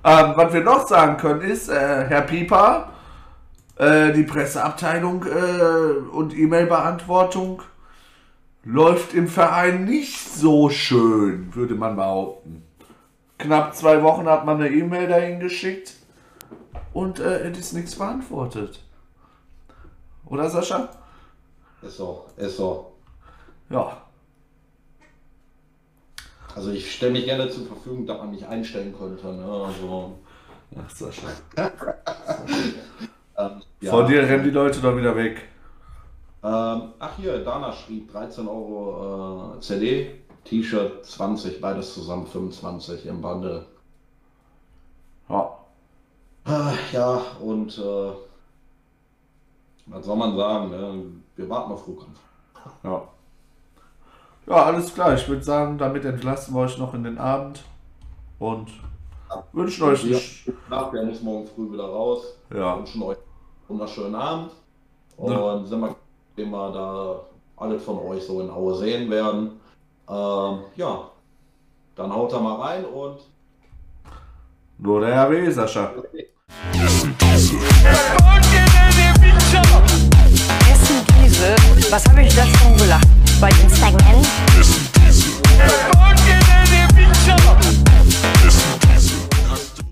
Ähm, 0.09 0.33
was 0.35 0.51
wir 0.53 0.63
noch 0.63 0.87
sagen 0.87 1.17
können 1.17 1.41
ist, 1.41 1.69
äh, 1.69 2.05
Herr 2.07 2.21
Pieper, 2.21 2.93
äh, 3.75 4.11
die 4.11 4.23
Presseabteilung 4.23 5.23
äh, 5.23 5.99
und 6.11 6.35
E-Mail-Beantwortung 6.35 7.61
läuft 8.63 9.13
im 9.13 9.27
Verein 9.27 9.85
nicht 9.85 10.17
so 10.17 10.71
schön, 10.71 11.53
würde 11.53 11.75
man 11.75 11.95
behaupten. 11.95 12.63
Knapp 13.37 13.75
zwei 13.75 14.01
Wochen 14.01 14.27
hat 14.27 14.47
man 14.47 14.59
eine 14.59 14.73
E-Mail 14.73 15.07
dahin 15.07 15.39
geschickt 15.39 15.93
und 16.91 17.19
äh, 17.19 17.47
es 17.47 17.59
ist 17.59 17.73
nichts 17.73 17.95
beantwortet. 17.95 18.81
Oder 20.25 20.49
Sascha? 20.49 20.89
Ist 21.83 21.97
so, 21.97 22.25
ist 22.35 22.57
so. 22.57 22.93
Ja. 23.69 23.95
Also 26.55 26.71
ich 26.71 26.91
stelle 26.95 27.13
mich 27.13 27.25
gerne 27.25 27.49
zur 27.49 27.65
Verfügung, 27.65 28.05
dass 28.05 28.17
man 28.17 28.31
mich 28.31 28.45
einstellen 28.45 28.93
könnte. 28.97 29.27
Ne? 29.27 29.43
Also, 29.45 30.17
Ach, 30.77 30.89
Sascha. 30.89 31.27
ähm, 33.37 33.61
ja. 33.81 33.91
Vor 33.91 34.05
dir 34.05 34.21
rennen 34.23 34.43
die 34.43 34.49
Leute 34.51 34.79
doch 34.81 34.95
wieder 34.95 35.15
weg. 35.15 35.47
Ähm, 36.41 36.93
ach 36.99 37.17
hier, 37.17 37.43
Dana 37.43 37.71
schrieb 37.73 38.11
13 38.11 38.47
Euro 38.47 39.55
äh, 39.57 39.59
CD, 39.61 40.21
T-Shirt 40.45 41.05
20, 41.05 41.59
beides 41.59 41.93
zusammen 41.93 42.27
25 42.27 43.05
im 43.07 43.21
Bundle. 43.21 43.65
Ja. 45.27 45.57
Ah, 46.45 46.73
Ja, 46.93 47.21
und 47.41 47.77
äh, 47.77 48.11
was 49.87 50.05
soll 50.05 50.15
man 50.15 50.35
sagen? 50.37 50.69
Ne? 50.69 51.03
Wir 51.35 51.49
warten 51.49 51.71
auf 51.73 51.83
Flugkampf. 51.83 52.19
Ja. 52.83 53.07
Ja, 54.47 54.63
alles 54.63 54.93
klar. 54.93 55.13
Ich 55.13 55.27
würde 55.27 55.43
sagen, 55.43 55.77
damit 55.77 56.05
entlassen 56.05 56.53
wir 56.55 56.61
euch 56.61 56.77
noch 56.77 56.93
in 56.93 57.03
den 57.03 57.17
Abend 57.17 57.63
und 58.39 58.69
ja. 59.29 59.43
wünschen 59.53 59.83
euch 59.83 60.03
einen 60.03 60.57
Nachher 60.69 61.03
muss 61.03 61.21
morgen 61.21 61.47
früh 61.47 61.71
wieder 61.71 61.85
raus. 61.85 62.23
Ja. 62.53 62.77
Wünschen 62.77 63.03
euch 63.03 63.17
einen 63.17 63.25
wunderschönen 63.67 64.15
Abend 64.15 64.51
und 65.17 65.31
ja. 65.31 65.63
sind 65.65 65.81
wir, 65.81 65.95
wir 66.35 66.71
da 66.71 67.19
alle 67.57 67.79
von 67.79 67.99
euch 67.99 68.23
so 68.23 68.41
in 68.41 68.49
Aue 68.49 68.75
sehen 68.75 69.09
werden. 69.09 69.59
Ähm, 70.09 70.59
ja, 70.75 71.09
dann 71.95 72.13
haut 72.13 72.33
da 72.33 72.39
mal 72.39 72.55
rein 72.55 72.85
und. 72.85 73.19
Nur 74.77 75.01
der 75.01 75.27
RW, 75.27 75.51
Sascha. 75.51 75.91
Essen 80.71 81.05
diese. 81.21 81.55
Was 81.91 82.05
habe 82.07 82.21
ich 82.21 82.35
das 82.35 82.47
schon 82.47 82.77
gelacht? 82.77 83.18
Broken 83.39 83.69
segment. 83.69 84.39